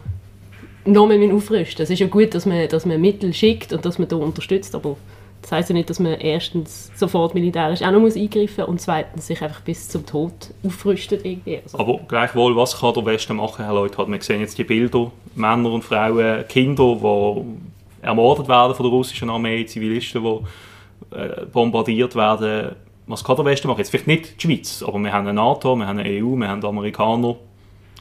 noch 0.86 1.08
mehr 1.08 1.34
aufrüsten 1.34 1.84
Es 1.84 1.90
ist 1.90 2.00
ja 2.00 2.08
gut, 2.08 2.34
dass 2.36 2.46
man, 2.46 2.68
dass 2.68 2.86
man 2.86 3.00
Mittel 3.00 3.34
schickt 3.34 3.72
und 3.72 3.86
dass 3.86 4.00
man 4.00 4.08
da 4.08 4.18
unterstützt, 4.18 4.76
aber 4.76 4.98
das 5.42 5.52
heisst 5.52 5.70
ja 5.70 5.74
nicht, 5.74 5.90
dass 5.90 6.00
man 6.00 6.14
erstens 6.14 6.92
sofort 6.96 7.34
militärisch 7.34 7.82
auch 7.82 7.92
noch 7.92 8.00
muss 8.00 8.16
eingreifen 8.16 8.62
muss 8.62 8.68
und 8.68 8.82
zweitens 8.82 9.28
sich 9.28 9.42
einfach 9.42 9.62
bis 9.62 9.90
zum 9.90 10.06
Tod 10.06 10.32
aufrüstet. 10.66 11.26
Irgendwie. 11.26 11.60
Also. 11.64 11.78
Aber 11.78 12.00
gleichwohl, 12.08 12.56
was 12.56 12.80
kann 12.80 12.94
der 12.94 13.06
Westen 13.06 13.36
machen, 13.36 13.66
Herr 13.66 13.74
Leute? 13.74 14.08
Wir 14.08 14.22
sehen 14.22 14.40
jetzt 14.40 14.58
die 14.58 14.64
Bilder, 14.64 15.12
Männer 15.36 15.72
und 15.72 15.84
Frauen, 15.84 16.48
Kinder, 16.48 16.96
die 16.96 18.06
ermordet 18.06 18.48
werden 18.48 18.74
von 18.74 18.86
der 18.86 18.92
russischen 18.92 19.30
Armee, 19.30 19.66
Zivilisten, 19.66 20.24
die 20.24 21.16
äh, 21.16 21.46
bombardiert 21.46 22.16
werden 22.16 22.76
was 23.08 23.24
kann 23.24 23.36
der 23.36 23.46
Westen 23.46 23.68
machen? 23.68 23.80
Jetzt 23.80 23.90
vielleicht 23.90 24.08
nicht 24.08 24.42
die 24.42 24.48
Schweiz, 24.48 24.84
aber 24.84 25.00
wir 25.00 25.12
haben 25.12 25.28
eine 25.28 25.34
NATO, 25.34 25.76
wir 25.76 25.88
haben 25.88 26.00
eine 26.00 26.10
EU, 26.10 26.36
wir 26.36 26.48
haben 26.48 26.62
die 26.62 26.68
Amerikaner. 26.68 27.36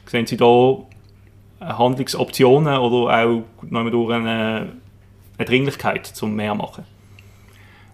Sehen 0.05 0.25
Sie 0.25 0.37
da 0.37 0.77
Handlungsoptionen 1.61 2.77
oder 2.77 3.25
auch 3.25 3.43
noch 3.61 4.09
eine, 4.09 4.73
eine 5.37 5.45
Dringlichkeit 5.45 6.05
zum 6.05 6.35
mehr 6.35 6.55
machen? 6.55 6.85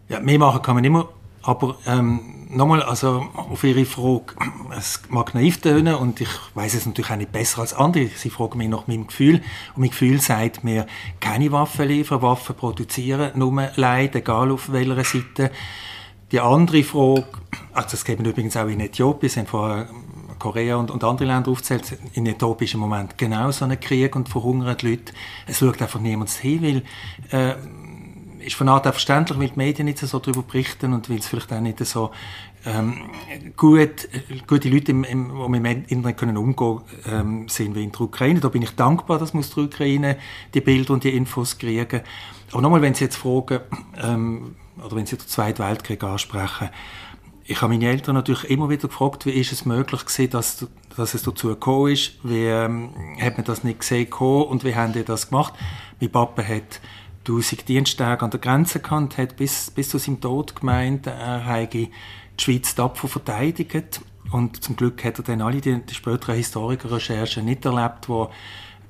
Ja, 0.07 0.19
mehr 0.19 0.39
machen 0.39 0.61
kann 0.61 0.75
man 0.75 0.83
immer, 0.83 1.09
aber 1.43 1.77
ähm, 1.85 2.47
nochmal, 2.49 2.81
also 2.81 3.27
auf 3.35 3.63
Ihre 3.63 3.85
Frage, 3.85 4.35
es 4.75 5.03
mag 5.09 5.33
naiv 5.35 5.61
tönen 5.61 5.95
und 5.95 6.19
ich 6.19 6.29
weiß 6.55 6.73
es 6.73 6.85
natürlich 6.85 7.11
auch 7.11 7.15
nicht 7.15 7.31
besser 7.31 7.61
als 7.61 7.73
andere. 7.73 8.07
Sie 8.07 8.29
fragen 8.29 8.57
mich 8.57 8.69
nach 8.69 8.87
meinem 8.87 9.07
Gefühl 9.07 9.35
und 9.75 9.77
mein 9.77 9.89
Gefühl 9.89 10.19
sagt 10.19 10.63
mir, 10.63 10.87
keine 11.19 11.51
Waffen 11.51 11.87
liefern, 11.87 12.21
Waffen 12.21 12.55
produzieren, 12.55 13.31
nur 13.35 13.69
Leid, 13.75 14.15
egal 14.15 14.51
auf 14.51 14.71
welcher 14.71 15.03
Seite. 15.03 15.51
Die 16.31 16.39
andere 16.39 16.83
Frage, 16.83 17.25
also 17.73 17.89
das 17.91 18.05
geben 18.05 18.25
übrigens 18.25 18.55
auch 18.55 18.67
in 18.67 18.79
Äthiopien, 18.79 19.29
sind 19.29 19.49
vorher 19.49 19.89
Korea 20.37 20.77
und, 20.77 20.89
und 20.91 21.03
andere 21.03 21.27
Länder 21.27 21.51
aufgezählt, 21.51 21.97
in 22.13 22.25
Äthiopien 22.25 22.67
ist 22.67 22.73
im 22.73 22.79
Moment 22.79 23.17
genau 23.17 23.51
so 23.51 23.65
ein 23.65 23.79
Krieg 23.79 24.15
und 24.15 24.29
verhungern 24.29 24.77
die 24.77 24.91
Leute. 24.91 25.13
Es 25.47 25.59
schaut 25.59 25.81
einfach 25.81 25.99
niemand 25.99 26.29
hin, 26.29 26.83
weil 27.31 27.39
äh, 27.39 27.55
ist 28.45 28.55
von 28.55 28.69
Art 28.69 28.87
auch 28.87 28.91
verständlich, 28.91 29.37
weil 29.37 29.49
die 29.49 29.57
Medien 29.57 29.85
nicht 29.85 29.99
so 29.99 30.19
darüber 30.19 30.43
berichten 30.43 30.93
und 30.93 31.09
weil 31.09 31.17
es 31.17 31.27
vielleicht 31.27 31.51
auch 31.51 31.59
nicht 31.59 31.85
so 31.85 32.11
ähm, 32.65 33.09
gut, 33.55 34.07
gute 34.47 34.69
Leute, 34.69 34.91
im, 34.91 35.03
im, 35.03 35.29
die 35.29 35.59
mit 35.59 35.65
dem 35.65 35.83
Internet 35.87 36.17
können 36.17 36.37
umgehen 36.37 36.81
ähm, 37.07 37.49
sind 37.49 37.75
wie 37.75 37.83
in 37.83 37.91
der 37.91 38.01
Ukraine. 38.01 38.39
Da 38.39 38.49
bin 38.49 38.61
ich 38.61 38.71
dankbar, 38.71 39.19
dass 39.19 39.33
wir 39.33 39.39
aus 39.39 39.53
der 39.53 39.65
Ukraine 39.65 40.17
die 40.53 40.61
Bilder 40.61 40.93
und 40.93 41.03
die 41.03 41.15
Infos 41.15 41.57
kriegen. 41.57 42.01
Aber 42.51 42.61
nochmal, 42.61 42.81
wenn 42.81 42.93
Sie 42.93 43.05
jetzt 43.05 43.17
fragen, 43.17 43.59
ähm, 44.01 44.55
oder 44.83 44.95
wenn 44.95 45.05
Sie 45.05 45.17
den 45.17 45.27
Zweiten 45.27 45.63
Weltkrieg 45.63 46.03
ansprechen, 46.03 46.69
ich 47.45 47.61
habe 47.61 47.73
meine 47.73 47.89
Eltern 47.89 48.13
natürlich 48.13 48.43
immer 48.43 48.69
wieder 48.69 48.87
gefragt, 48.87 49.25
wie 49.25 49.31
ist 49.31 49.51
es 49.51 49.65
möglich 49.65 50.05
gewesen, 50.05 50.29
dass, 50.29 50.67
dass 50.95 51.15
es 51.15 51.23
dazu 51.23 51.47
gekommen 51.47 51.91
ist, 51.91 52.13
wie 52.23 52.45
ähm, 52.45 52.91
hat 53.19 53.37
man 53.37 53.45
das 53.45 53.63
nicht 53.63 53.79
gesehen 53.79 54.11
und 54.13 54.63
wie 54.63 54.75
haben 54.75 54.93
die 54.93 55.03
das 55.03 55.29
gemacht? 55.29 55.55
Mein 55.99 56.11
Papa 56.11 56.43
hat 56.43 56.79
1000 57.21 57.67
Diensttage 57.67 58.23
an 58.23 58.29
der 58.29 58.39
Grenze 58.39 58.79
gehabt, 58.79 59.17
hat 59.17 59.35
bis, 59.35 59.71
bis 59.71 59.89
zu 59.89 59.97
seinem 59.97 60.21
Tod 60.21 60.55
gemeint, 60.55 61.07
er 61.07 61.43
habe 61.43 61.67
die 61.67 61.89
Schweiz 62.37 62.75
tapfer 62.75 63.07
verteidigt. 63.07 64.01
Und 64.31 64.63
zum 64.63 64.75
Glück 64.75 65.03
hat 65.03 65.17
er 65.17 65.23
dann 65.23 65.41
alle 65.41 65.59
die, 65.59 65.81
die 65.81 65.93
späteren 65.93 66.35
Historikerrecherchen 66.35 67.45
nicht 67.45 67.65
erlebt, 67.65 68.09
wo 68.09 68.29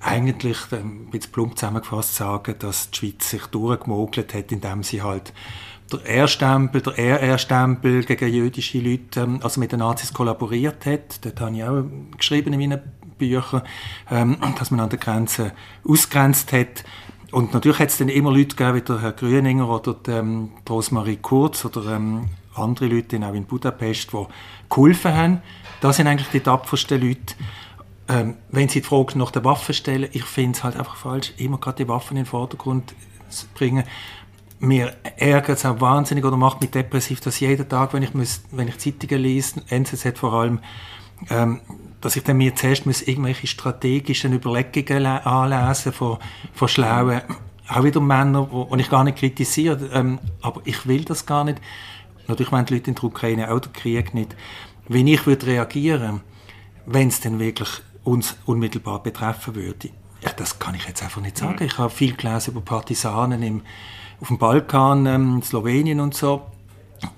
eigentlich, 0.01 0.58
ähm, 0.72 1.08
ein 1.08 1.10
bisschen 1.12 1.31
plump 1.31 1.58
zusammengefasst 1.58 2.15
sagen, 2.15 2.55
dass 2.60 2.91
die 2.91 2.98
Schweiz 2.98 3.29
sich 3.29 3.46
durchgemogelt 3.48 4.34
hat, 4.34 4.51
indem 4.51 4.84
sie 4.84 5.01
halt 5.01 5.34
der 5.93 6.05
R-Stempel, 6.05 6.81
der 6.81 6.98
RR-Stempel 6.98 8.03
gegen 8.03 8.34
jüdische 8.34 8.79
Leute, 8.79 9.22
ähm, 9.22 9.39
also 9.43 9.60
mit 9.60 9.72
den 9.72 9.79
Nazis 9.79 10.13
kollaboriert 10.13 10.86
hat. 10.86 11.24
Dort 11.24 11.41
habe 11.41 11.55
ich 11.55 11.63
auch 11.63 11.84
geschrieben 12.17 12.53
in 12.53 12.60
meinen 12.60 12.81
Büchern, 13.17 13.63
ähm, 14.10 14.38
dass 14.58 14.72
man 14.72 14.79
an 14.79 14.89
der 14.89 15.00
Grenze 15.00 15.51
ausgrenzt 15.88 16.51
hat. 16.53 16.84
Und 17.31 17.53
natürlich 17.53 17.79
hat 17.79 17.89
es 17.89 17.98
dann 17.98 18.10
immer 18.10 18.31
Leute 18.31 18.55
gegeben, 18.55 18.75
wie 18.75 18.81
der 18.81 19.01
Herr 19.01 19.12
Grüninger 19.12 19.69
oder 19.69 19.93
die, 19.93 20.12
ähm, 20.12 20.51
die 20.67 20.72
Rosmarie 20.72 21.17
Kurz 21.17 21.63
oder 21.65 21.96
ähm, 21.96 22.29
andere 22.55 22.88
Leute 22.88 23.19
auch 23.25 23.34
in 23.34 23.46
Budapest, 23.46 24.12
die 24.12 24.25
geholfen 24.69 25.13
haben. 25.13 25.41
Das 25.81 25.98
sind 25.98 26.08
eigentlich 26.08 26.29
die 26.29 26.39
tapfersten 26.39 27.01
Leute. 27.01 27.36
Ähm, 28.08 28.36
wenn 28.50 28.67
Sie 28.67 28.81
die 28.81 28.88
Frage 28.88 29.17
nach 29.19 29.29
der 29.29 29.46
Waffe 29.46 29.74
stellen, 29.74 30.10
ich 30.12 30.24
finde 30.24 30.58
es 30.58 30.63
halt 30.63 30.75
einfach 30.75 30.96
falsch, 30.96 31.34
immer 31.38 31.60
gerade 31.60 31.84
die 31.84 31.88
Waffen 31.88 32.17
in 32.17 32.24
den 32.24 32.29
Vordergrund 32.29 32.96
zu 33.29 33.46
bringen 33.53 33.84
mir 34.59 34.93
ärgert 35.17 35.57
es 35.57 35.65
auch 35.65 35.79
wahnsinnig 35.79 36.25
oder 36.25 36.37
macht 36.37 36.61
mich 36.61 36.71
depressiv, 36.71 37.21
dass 37.21 37.39
jeden 37.39 37.67
Tag, 37.67 37.93
wenn 37.93 38.03
ich, 38.03 38.13
muss, 38.13 38.41
wenn 38.51 38.67
ich 38.67 38.77
Zeitungen 38.77 39.21
lese, 39.23 39.61
NZZ 39.69 40.17
vor 40.17 40.33
allem, 40.33 40.59
ähm, 41.29 41.61
dass 42.01 42.15
ich 42.15 42.23
dann 42.23 42.37
mir 42.37 42.55
zuerst 42.55 42.85
muss 42.85 43.01
irgendwelche 43.01 43.47
strategischen 43.47 44.33
Überlegungen 44.33 45.05
anlesen 45.05 45.93
von, 45.93 46.17
von 46.53 46.67
schlauen, 46.67 47.21
auch 47.67 47.83
wieder 47.83 48.01
Männern, 48.01 48.49
die 48.73 48.81
ich 48.81 48.89
gar 48.89 49.03
nicht 49.03 49.17
kritisiere, 49.17 49.89
ähm, 49.93 50.19
aber 50.41 50.61
ich 50.65 50.87
will 50.87 51.03
das 51.03 51.25
gar 51.25 51.43
nicht. 51.43 51.59
Natürlich 52.27 52.51
wollen 52.51 52.65
die 52.65 52.75
Leute 52.75 52.89
in 52.89 52.95
der 52.95 53.03
Ukraine 53.03 53.51
auch 53.51 53.59
den 53.59 53.73
Krieg 53.73 54.13
nicht. 54.13 54.35
Wenn 54.87 55.07
ich 55.07 55.25
würde 55.25 55.47
reagieren, 55.47 56.21
wenn 56.85 57.09
es 57.09 57.19
denn 57.19 57.39
wirklich 57.39 57.69
uns 58.03 58.37
unmittelbar 58.45 59.03
betreffen 59.03 59.55
würde, 59.55 59.89
ja, 60.21 60.31
das 60.35 60.59
kann 60.59 60.75
ich 60.75 60.85
jetzt 60.85 61.01
einfach 61.03 61.21
nicht 61.21 61.37
sagen. 61.37 61.57
Mhm. 61.59 61.65
Ich 61.65 61.77
habe 61.77 61.89
viel 61.89 62.15
gelesen 62.15 62.51
über 62.51 62.61
Partisanen 62.61 63.41
im 63.41 63.61
auf 64.21 64.27
dem 64.27 64.38
Balkan, 64.38 65.05
ähm, 65.05 65.41
Slowenien 65.41 65.99
und 65.99 66.13
so. 66.13 66.43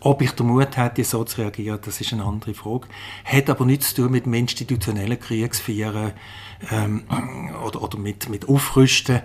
Ob 0.02 0.22
ich 0.22 0.32
den 0.32 0.48
Mut 0.48 0.78
hätte, 0.78 1.04
so 1.04 1.24
zu 1.24 1.42
reagieren, 1.42 1.80
das 1.84 2.00
ist 2.02 2.14
eine 2.14 2.24
andere 2.24 2.54
Frage. 2.54 2.88
Hat 3.26 3.50
aber 3.50 3.66
nichts 3.66 3.96
zu 3.96 4.04
tun 4.04 4.12
mit 4.12 4.26
dem 4.26 4.34
institutionellen 4.36 5.20
Kriegsführen 5.20 6.12
ähm, 6.70 7.04
oder, 7.66 7.82
oder 7.82 7.98
mit, 7.98 8.30
mit 8.30 8.48
Aufrüsten. 8.48 9.22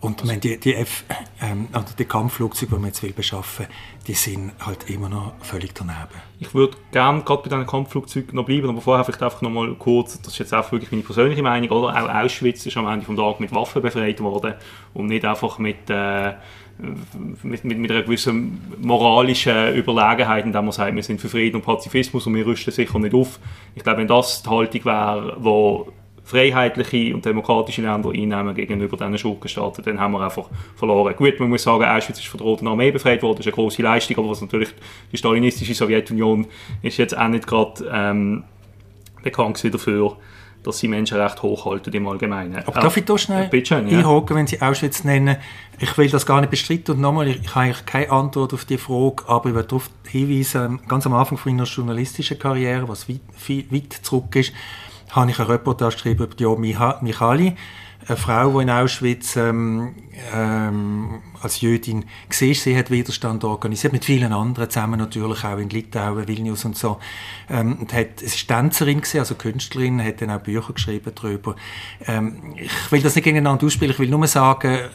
Und 0.00 0.22
also, 0.22 0.36
die, 0.36 0.60
die, 0.60 0.74
F, 0.74 1.04
ähm, 1.40 1.68
also 1.72 1.94
die 1.98 2.04
Kampfflugzeuge, 2.04 2.74
die 2.74 2.80
man 2.80 2.88
jetzt 2.88 3.02
will 3.02 3.12
beschaffen, 3.12 3.66
die 4.06 4.14
sind 4.14 4.52
halt 4.64 4.90
immer 4.90 5.08
noch 5.08 5.32
völlig 5.40 5.74
daneben. 5.74 6.20
Ich 6.38 6.54
würde 6.54 6.76
gerne 6.92 7.22
gerade 7.22 7.42
bei 7.42 7.48
diesen 7.48 7.66
Kampfflugzeugen 7.66 8.34
noch 8.36 8.44
bleiben, 8.44 8.68
aber 8.68 8.80
vorher 8.80 9.04
vielleicht 9.04 9.22
einfach 9.22 9.42
noch 9.42 9.50
mal 9.50 9.74
kurz, 9.74 10.20
das 10.20 10.34
ist 10.34 10.38
jetzt 10.38 10.54
auch 10.54 10.70
wirklich 10.70 10.92
meine 10.92 11.02
persönliche 11.02 11.42
Meinung, 11.42 11.70
oder? 11.70 11.88
Auch 11.88 12.08
Auschwitz 12.08 12.66
ist 12.66 12.76
am 12.76 12.86
Ende 12.86 13.06
des 13.06 13.16
Tages 13.16 13.40
mit 13.40 13.54
Waffen 13.54 13.82
befreit 13.82 14.20
worden 14.20 14.54
und 14.92 15.06
nicht 15.06 15.24
einfach 15.24 15.58
mit 15.58 15.88
äh, 15.88 16.34
mit, 17.42 17.64
mit, 17.64 17.78
mit 17.78 17.90
einer 17.90 18.02
gewissen 18.02 18.60
moralischen 18.80 19.74
Überlegenheit, 19.74 20.44
indem 20.44 20.64
man 20.64 20.72
sagt, 20.72 20.94
wir 20.94 21.02
sind 21.02 21.20
für 21.20 21.28
Frieden 21.28 21.56
und 21.56 21.62
Pazifismus 21.62 22.26
und 22.26 22.34
wir 22.34 22.46
rüsten 22.46 22.72
sicher 22.72 22.98
nicht 22.98 23.14
auf. 23.14 23.38
Ich 23.74 23.82
glaube, 23.82 24.00
wenn 24.00 24.08
das 24.08 24.42
die 24.42 24.50
Haltung 24.50 24.84
wäre, 24.84 25.36
wo 25.38 25.92
freiheitliche 26.26 27.14
und 27.14 27.24
demokratische 27.24 27.82
Länder 27.82 28.10
einnehmen 28.10 28.52
gegenüber 28.54 28.96
diesen 28.96 29.16
Schurkenstaaten, 29.16 29.84
dann 29.84 30.00
haben 30.00 30.12
wir 30.12 30.22
einfach 30.22 30.50
verloren. 30.74 31.14
Gut, 31.14 31.38
man 31.38 31.48
muss 31.48 31.62
sagen, 31.62 31.84
Auschwitz 31.84 32.18
ist 32.18 32.26
von 32.26 32.38
der 32.38 32.46
Roten 32.48 32.66
Armee 32.66 32.90
befreit 32.90 33.22
worden, 33.22 33.36
das 33.36 33.46
ist 33.46 33.52
eine 33.52 33.62
große 33.62 33.80
Leistung, 33.80 34.18
aber 34.18 34.30
was 34.30 34.40
natürlich 34.40 34.70
die 35.12 35.16
stalinistische 35.16 35.74
Sowjetunion 35.74 36.46
ist 36.82 36.96
jetzt 36.96 37.16
auch 37.16 37.28
nicht 37.28 37.46
gerade 37.46 37.88
ähm, 37.92 38.42
bekannt 39.22 39.62
dafür, 39.72 40.16
dass 40.66 40.78
sie 40.78 40.88
Menschenrechte 40.88 41.42
hochhalten 41.42 41.92
im 41.92 42.08
Allgemeinen. 42.08 42.56
Aber 42.66 42.80
darf 42.80 42.96
ich 42.96 43.04
da 43.04 43.16
schnell 43.16 43.48
schon, 43.64 43.88
ja. 43.88 43.98
einhaken, 43.98 44.36
wenn 44.36 44.46
Sie 44.46 44.60
Auschwitz 44.60 45.04
nennen? 45.04 45.36
Ich 45.78 45.96
will 45.96 46.10
das 46.10 46.26
gar 46.26 46.40
nicht 46.40 46.50
bestreiten 46.50 46.96
und 46.96 47.00
nochmal, 47.00 47.28
ich, 47.28 47.40
ich 47.40 47.54
habe 47.54 47.66
eigentlich 47.66 47.86
keine 47.86 48.10
Antwort 48.10 48.52
auf 48.52 48.64
die 48.64 48.78
Frage, 48.78 49.24
aber 49.28 49.50
ich 49.50 49.54
will 49.54 49.62
darauf 49.62 49.88
hinweisen, 50.08 50.80
ganz 50.88 51.06
am 51.06 51.14
Anfang 51.14 51.38
von 51.38 51.52
meiner 51.52 51.66
journalistischen 51.66 52.38
Karriere, 52.38 52.88
was 52.88 53.08
weit, 53.08 53.20
weit 53.70 53.92
zurück 53.92 54.34
ist, 54.34 54.52
habe 55.10 55.30
ich 55.30 55.38
eine 55.38 55.48
Reportage 55.48 55.94
geschrieben 55.94 56.24
über 56.24 56.34
die 56.34 57.04
Michali, 57.04 57.54
eine 58.08 58.16
Frau, 58.16 58.58
die 58.58 58.62
in 58.62 58.70
Auschwitz 58.70 59.36
ähm, 59.36 59.94
ähm, 60.32 61.22
als 61.42 61.60
Jüdin 61.60 62.02
war, 62.02 62.54
sie 62.54 62.76
hat 62.76 62.90
Widerstand 62.90 63.44
organisiert, 63.44 63.92
mit 63.92 64.04
vielen 64.04 64.32
anderen 64.32 64.70
zusammen 64.70 64.98
natürlich, 64.98 65.44
auch 65.44 65.58
in 65.58 65.68
Litauen, 65.70 66.26
Vilnius 66.28 66.64
und 66.64 66.76
so. 66.76 66.98
Ähm, 67.50 67.78
und 67.80 67.92
hat, 67.92 68.22
es 68.22 68.48
war 68.48 68.58
Tänzerin, 68.58 69.00
gewesen, 69.00 69.18
also 69.18 69.34
Künstlerin, 69.34 70.02
hat 70.02 70.20
dann 70.20 70.30
auch 70.30 70.40
Bücher 70.40 70.72
geschrieben 70.72 71.12
darüber. 71.14 71.56
Ähm, 72.06 72.54
ich 72.56 72.92
will 72.92 73.02
das 73.02 73.14
nicht 73.14 73.24
gegeneinander 73.24 73.66
ausspielen, 73.66 73.92
ich 73.92 73.98
will 73.98 74.08
nur 74.08 74.26
sagen, 74.26 74.72
äh, 74.72 74.88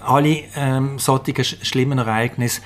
alle 0.00 0.44
ähm, 0.56 0.98
solche 0.98 1.44
schlimmen 1.44 1.98
Ereignisse 1.98 2.62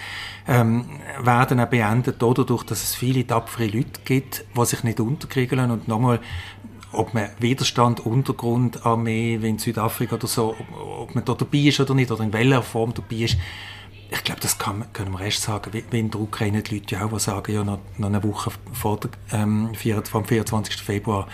ähm, 0.46 0.84
werden 1.20 1.60
auch 1.60 1.66
beendet 1.66 2.16
dadurch, 2.20 2.64
dass 2.64 2.82
es 2.82 2.94
viele 2.94 3.26
tapfere 3.26 3.66
Leute 3.66 4.00
gibt, 4.04 4.44
die 4.56 4.64
sich 4.66 4.84
nicht 4.84 5.00
unterkriegen 5.00 5.58
lassen. 5.58 5.70
Und 5.70 5.88
nochmal, 5.88 6.20
ob 6.94 7.14
man 7.14 7.30
Widerstand, 7.38 8.04
Untergrund, 8.04 8.84
Armee, 8.86 9.38
wie 9.40 9.48
in 9.48 9.58
Südafrika 9.58 10.16
oder 10.16 10.26
so, 10.26 10.56
ob, 10.58 11.00
ob 11.00 11.14
man 11.14 11.24
da 11.24 11.34
dabei 11.34 11.58
ist 11.58 11.80
oder 11.80 11.94
nicht, 11.94 12.10
oder 12.10 12.22
in 12.22 12.32
welcher 12.32 12.62
Form 12.62 12.94
dabei 12.94 13.16
ist, 13.16 13.36
ich 14.10 14.22
glaube, 14.22 14.40
das 14.40 14.58
kann, 14.58 14.84
können 14.92 15.12
wir 15.12 15.20
erst 15.20 15.42
sagen, 15.42 15.72
wie, 15.72 15.98
in 15.98 16.10
der 16.10 16.20
Ukraine 16.20 16.62
die 16.62 16.76
Leute 16.76 16.94
ja 16.94 17.04
auch 17.04 17.18
sagen, 17.18 17.52
ja, 17.52 17.64
noch, 17.64 17.80
noch 17.98 18.08
eine 18.08 18.22
Woche 18.22 18.52
vor 18.72 19.00
ähm, 19.32 19.70
vom 20.04 20.24
24. 20.24 20.76
Februar 20.76 21.26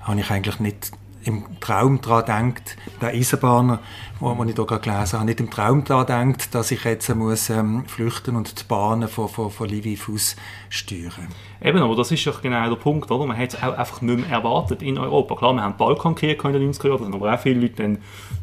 habe 0.00 0.20
ich 0.20 0.30
eigentlich 0.30 0.58
nicht 0.58 0.92
im 1.24 1.44
Traum 1.60 2.00
daran 2.00 2.24
denkt, 2.24 2.76
der 3.00 3.10
Eisenbahner, 3.10 3.80
wo, 4.20 4.36
wo 4.36 4.44
ich 4.44 4.54
hier 4.54 4.66
gerade 4.66 4.80
gelesen 4.80 5.18
habe, 5.18 5.24
nicht 5.26 5.40
im 5.40 5.50
Traum 5.50 5.84
daran 5.84 6.06
denkt, 6.06 6.54
dass 6.54 6.70
ich 6.70 6.84
jetzt 6.84 7.14
muss, 7.14 7.50
ähm, 7.50 7.84
flüchten 7.86 8.36
und 8.36 8.60
die 8.60 8.64
Bahnen 8.64 9.08
von, 9.08 9.28
von, 9.28 9.50
von 9.50 9.68
Lviv 9.68 10.08
aus 10.08 10.36
steuern. 10.68 11.28
Eben, 11.62 11.78
aber 11.78 11.94
das 11.94 12.10
ist 12.10 12.24
ja 12.24 12.32
genau 12.42 12.68
der 12.68 12.76
Punkt, 12.76 13.10
oder? 13.10 13.26
Man 13.26 13.36
hat 13.36 13.54
es 13.54 13.62
auch 13.62 13.76
einfach 13.76 14.00
nicht 14.00 14.20
mehr 14.20 14.30
erwartet 14.30 14.82
in 14.82 14.98
Europa. 14.98 15.36
Klar, 15.36 15.54
wir 15.54 15.62
haben 15.62 15.76
Balkankrieg 15.76 16.42
in 16.44 16.52
den 16.52 16.72
90er 16.72 16.88
Jahren, 16.88 16.98
da 16.98 17.04
sind 17.04 17.14
aber 17.14 17.34
auch 17.34 17.38
viele 17.38 17.60
Leute 17.60 17.82
dann 17.82 17.98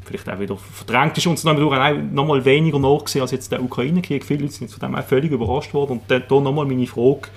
vielleicht 0.05 0.29
auch 0.29 0.39
wieder 0.39 0.57
verdrängt 0.57 1.17
ist 1.17 1.27
uns 1.27 1.43
noch 1.43 2.25
mal 2.25 2.45
weniger 2.45 2.79
nachgesehen 2.79 3.21
als 3.21 3.31
jetzt 3.31 3.51
der 3.51 3.61
Ukraine-Krieg. 3.61 4.23
Viele 4.25 4.41
Leute 4.43 4.53
sind 4.53 4.71
von 4.71 4.79
dem 4.79 4.95
auch 4.95 5.03
völlig 5.03 5.31
überrascht 5.31 5.73
worden. 5.73 5.93
Und 5.93 6.01
dann 6.09 6.23
hier 6.27 6.41
nochmal 6.41 6.65
meine 6.65 6.87
Frage, 6.87 7.29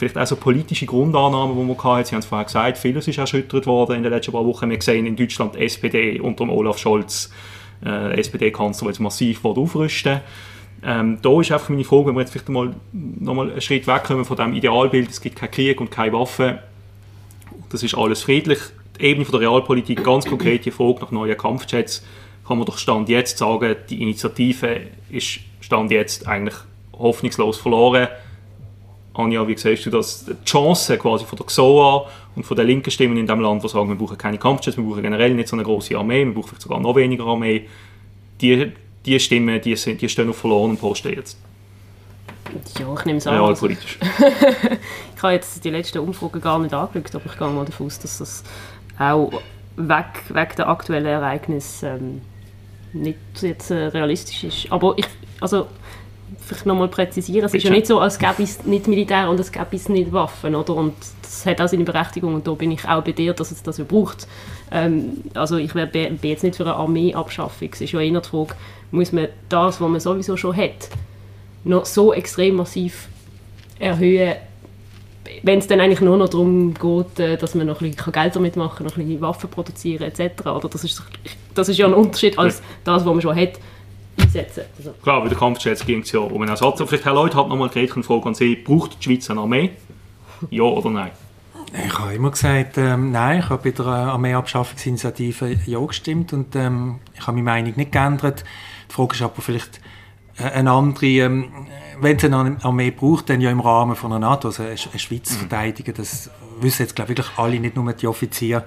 vielleicht 0.00 0.18
auch 0.18 0.26
so 0.26 0.36
politische 0.36 0.86
Grundannahmen, 0.86 1.56
die 1.56 1.62
man 1.62 1.78
hatte. 1.84 2.08
Sie 2.08 2.14
haben 2.14 2.20
es 2.20 2.26
vorher 2.26 2.46
gesagt, 2.46 2.78
vieles 2.78 3.06
ist 3.06 3.18
erschüttert 3.18 3.66
worden 3.66 3.96
in 3.96 4.02
den 4.02 4.12
letzten 4.12 4.32
paar 4.32 4.44
Wochen. 4.44 4.68
Wir 4.68 4.78
gesehen 4.78 5.06
in 5.06 5.14
Deutschland 5.14 5.54
die 5.54 5.60
SPD 5.60 6.18
unter 6.18 6.48
Olaf 6.48 6.78
Scholz, 6.78 7.30
äh, 7.84 8.18
SPD-Kanzler, 8.18 8.88
jetzt 8.88 9.00
massiv 9.00 9.44
aufrüsten 9.44 10.20
ähm, 10.82 11.18
da 11.20 11.40
ist 11.40 11.52
einfach 11.52 11.68
meine 11.68 11.84
Frage, 11.84 12.06
wenn 12.06 12.14
wir 12.14 12.20
jetzt 12.20 12.30
vielleicht 12.30 12.48
mal 12.48 12.74
nochmal 12.92 13.50
einen 13.50 13.60
Schritt 13.60 13.86
wegkommen 13.86 14.24
von 14.24 14.36
dem 14.36 14.54
Idealbild, 14.54 15.10
es 15.10 15.20
gibt 15.20 15.36
keinen 15.36 15.50
Krieg 15.50 15.80
und 15.80 15.90
keine 15.90 16.14
Waffen, 16.14 16.58
das 17.68 17.82
ist 17.82 17.94
alles 17.94 18.22
friedlich. 18.22 18.58
Die 18.98 19.04
Ebene 19.04 19.26
von 19.26 19.32
der 19.32 19.48
Realpolitik, 19.48 20.02
ganz 20.02 20.24
konkret 20.26 20.64
die 20.64 20.70
Frage 20.70 21.00
nach 21.00 21.10
neuen 21.10 21.36
Kampfjets, 21.36 22.04
kann 22.46 22.58
man 22.58 22.66
doch 22.66 22.78
Stand 22.78 23.08
jetzt 23.08 23.38
sagen, 23.38 23.76
die 23.90 24.02
Initiative 24.02 24.80
ist 25.10 25.40
Stand 25.60 25.90
jetzt 25.90 26.26
eigentlich 26.26 26.56
hoffnungslos 26.92 27.58
verloren. 27.58 28.08
Anja, 29.14 29.46
wie 29.46 29.56
siehst 29.56 29.86
du 29.86 29.90
das? 29.90 30.24
Die 30.24 30.44
Chance 30.44 30.96
quasi 30.96 31.24
von 31.24 31.36
der 31.36 31.46
XOA 31.46 32.06
und 32.36 32.44
von 32.44 32.56
den 32.56 32.66
linken 32.66 32.90
Stimmen 32.90 33.16
in 33.16 33.26
diesem 33.26 33.40
Land, 33.40 33.62
die 33.64 33.68
sagen, 33.68 33.88
wir 33.88 33.96
brauchen 33.96 34.16
keine 34.16 34.38
Kampfjets, 34.38 34.76
wir 34.76 34.84
brauchen 34.84 35.02
generell 35.02 35.34
nicht 35.34 35.48
so 35.48 35.56
eine 35.56 35.64
große 35.64 35.96
Armee, 35.98 36.24
wir 36.24 36.32
brauchen 36.32 36.48
vielleicht 36.48 36.62
sogar 36.62 36.80
noch 36.80 36.94
weniger 36.94 37.26
Armee, 37.26 37.66
die, 38.40 38.72
die 39.04 39.20
Stimmen, 39.20 39.60
die, 39.60 39.74
sind, 39.76 40.00
die 40.00 40.08
stehen 40.08 40.30
auf 40.30 40.36
verlorenen 40.36 40.76
Posten 40.76 41.12
jetzt. 41.12 41.38
Ja, 42.78 42.92
ich 42.98 43.04
nehme 43.04 43.18
es 43.18 43.26
an. 43.26 43.34
Realpolitisch. 43.34 43.98
ich 45.16 45.22
habe 45.22 45.34
jetzt 45.34 45.64
die 45.64 45.70
letzten 45.70 45.98
Umfragen 45.98 46.40
gar 46.40 46.58
nicht 46.58 46.74
angeschaut, 46.74 47.14
aber 47.16 47.26
ich 47.26 47.38
gehe 47.38 47.48
mal 47.48 47.64
davon 47.64 47.86
aus, 47.86 47.98
dass 47.98 48.18
das 48.18 48.44
auch 48.98 49.30
weg, 49.76 50.22
weg 50.30 50.56
der 50.56 50.68
aktuellen 50.68 51.06
Ereignisse 51.06 51.88
ähm, 51.88 52.22
nicht 52.92 53.18
jetzt 53.40 53.70
äh, 53.70 53.86
realistisch 53.86 54.44
ist. 54.44 54.72
Aber 54.72 54.94
ich, 54.96 55.06
also 55.40 55.66
vielleicht 56.38 56.66
nochmal 56.66 56.88
präzisieren, 56.88 57.46
es 57.46 57.54
ist 57.54 57.64
ja 57.64 57.70
nicht 57.70 57.86
so, 57.86 58.00
als 58.00 58.18
gäbe 58.18 58.42
es 58.42 58.64
nicht 58.64 58.88
Militär 58.88 59.28
und 59.30 59.38
als 59.38 59.52
gäbe 59.52 59.76
es 59.76 59.88
nicht 59.88 60.12
Waffen, 60.12 60.54
oder? 60.54 60.74
Und 60.74 60.94
das 61.22 61.46
hat 61.46 61.60
auch 61.60 61.68
seine 61.68 61.84
Berechtigung 61.84 62.34
und 62.34 62.46
da 62.46 62.52
bin 62.52 62.70
ich 62.70 62.86
auch 62.86 63.02
bei 63.02 63.12
dir, 63.12 63.32
dass 63.32 63.50
es 63.50 63.62
das 63.62 63.78
ja 63.78 63.84
braucht. 63.84 64.26
Ähm, 64.70 65.18
also 65.34 65.56
ich 65.56 65.72
bin 65.72 66.18
jetzt 66.22 66.42
nicht 66.42 66.56
für 66.56 66.64
eine 66.64 66.74
Armeeabschaffung, 66.74 67.70
es 67.72 67.80
ist 67.80 67.92
ja 67.92 68.00
eher 68.00 68.20
die 68.20 68.28
Frage, 68.28 68.54
muss 68.90 69.12
man 69.12 69.28
das, 69.48 69.80
was 69.80 69.88
man 69.88 70.00
sowieso 70.00 70.36
schon 70.36 70.56
hat, 70.56 70.88
noch 71.64 71.84
so 71.84 72.12
extrem 72.12 72.56
massiv 72.56 73.08
erhöhen, 73.78 74.34
wenn 75.42 75.58
es 75.58 75.66
dann 75.66 75.80
eigentlich 75.80 76.00
nur 76.00 76.16
noch 76.16 76.28
darum 76.28 76.74
geht, 76.74 77.20
äh, 77.20 77.36
dass 77.36 77.54
man 77.54 77.66
noch 77.66 77.80
ein 77.80 77.90
bisschen 77.90 78.12
Geld 78.12 78.36
damit 78.36 78.56
machen 78.56 78.78
kann, 78.78 78.86
noch 78.86 78.96
ein 78.96 79.06
bisschen 79.06 79.20
Waffen 79.20 79.50
produzieren 79.50 80.04
etc. 80.04 80.46
Oder 80.46 80.68
das, 80.68 80.84
ist, 80.84 81.02
das 81.54 81.68
ist 81.68 81.78
ja 81.78 81.86
ein 81.86 81.94
Unterschied 81.94 82.38
als 82.38 82.62
das, 82.84 83.04
was 83.04 83.12
man 83.12 83.20
schon 83.20 83.36
hat 83.36 83.52
einsetzen. 84.18 84.64
Also. 84.78 84.92
Klar, 85.02 85.22
bei 85.22 85.28
den 85.28 85.38
Kampfjets 85.38 85.84
ging 85.84 86.00
es 86.00 86.12
ja 86.12 86.20
um 86.20 86.40
einen 86.40 86.50
Ersatz. 86.50 86.82
Vielleicht 86.86 87.04
haben 87.04 87.14
Leute 87.14 87.36
halt 87.36 87.48
nochmal 87.48 87.70
eine 87.74 88.02
Frage 88.02 88.26
an 88.26 88.34
Sie. 88.34 88.56
Braucht 88.56 88.98
die 88.98 89.04
Schweiz 89.04 89.30
eine 89.30 89.40
Armee? 89.40 89.70
Ja 90.50 90.62
oder 90.62 90.90
nein? 90.90 91.10
Ich 91.72 91.98
habe 91.98 92.14
immer 92.14 92.30
gesagt, 92.30 92.78
ähm, 92.78 93.12
nein, 93.12 93.40
ich 93.40 93.48
habe 93.48 93.70
bei 93.70 93.70
der 93.70 93.86
Armeeabschaffungsinitiative 93.86 95.56
ja 95.66 95.78
gestimmt 95.78 96.32
und 96.32 96.56
ähm, 96.56 96.98
ich 97.14 97.26
habe 97.26 97.36
meine 97.36 97.44
Meinung 97.44 97.74
nicht 97.76 97.92
geändert. 97.92 98.44
Die 98.88 98.94
Frage 98.94 99.14
ist 99.14 99.22
aber 99.22 99.40
vielleicht 99.40 99.80
äh, 100.36 100.50
eine 100.50 100.72
andere, 100.72 101.06
ähm, 101.06 101.52
wenn 102.00 102.16
es 102.16 102.24
eine 102.24 102.56
Armee 102.62 102.90
braucht, 102.90 103.30
dann 103.30 103.40
ja 103.40 103.50
im 103.50 103.60
Rahmen 103.60 103.96
von 103.96 104.12
einer 104.12 104.28
NATO, 104.28 104.48
also 104.48 104.62
eine, 104.62 104.76
Schweiz 104.76 105.30
mhm. 105.30 105.36
verteidigen, 105.36 105.94
das 105.94 106.30
wissen 106.60 106.82
jetzt 106.82 106.94
glaube 106.94 107.12
ich 107.12 107.18
wirklich 107.18 107.38
alle, 107.38 107.58
nicht 107.58 107.76
nur 107.76 107.92
die 107.92 108.06
Offiziere, 108.06 108.64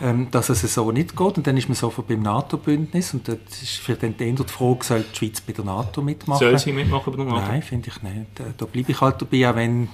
ähm, 0.00 0.28
dass 0.30 0.48
es 0.48 0.62
so 0.74 0.90
nicht 0.90 1.16
geht 1.16 1.36
und 1.36 1.46
dann 1.46 1.56
ist 1.56 1.68
man 1.68 1.76
sofort 1.76 2.08
beim 2.08 2.22
NATO-Bündnis 2.22 3.14
und 3.14 3.28
das 3.28 3.38
ist 3.62 3.76
für 3.76 3.94
den 3.94 4.16
die 4.16 4.36
Frage, 4.46 4.78
soll 4.82 5.04
die 5.12 5.16
Schweiz 5.16 5.40
bei 5.40 5.52
der 5.52 5.64
NATO 5.64 6.02
mitmachen? 6.02 6.40
Soll 6.40 6.58
sie 6.58 6.72
mitmachen 6.72 7.12
bei 7.12 7.24
der 7.24 7.32
NATO? 7.32 7.48
Nein, 7.48 7.62
finde 7.62 7.88
ich 7.88 8.02
nicht. 8.02 8.26
Da, 8.34 8.44
da 8.56 8.66
bleibe 8.66 8.92
ich 8.92 9.00
halt 9.00 9.20
dabei, 9.20 9.50
auch 9.50 9.56
wenn 9.56 9.88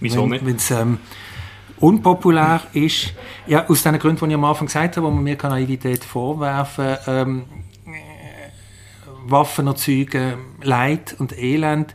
Wieso 0.00 0.22
wenn, 0.22 0.30
nicht? 0.30 0.46
Wenn's, 0.46 0.70
ähm, 0.70 0.98
unpopulär 1.78 2.62
ist. 2.72 3.12
Ja, 3.46 3.68
aus 3.68 3.82
den 3.82 3.98
Gründen, 3.98 4.24
die 4.24 4.30
ich 4.30 4.34
am 4.34 4.44
Anfang 4.44 4.66
gesagt 4.66 4.96
habe, 4.96 5.06
wo 5.06 5.10
man 5.10 5.22
mir 5.22 5.36
Naivität 5.42 6.04
vorwerfen 6.04 6.96
kann, 7.04 7.28
ähm, 7.28 7.44
Waffen 9.30 9.66
erzeugen, 9.66 10.38
Leid 10.62 11.16
und 11.18 11.36
Elend. 11.38 11.94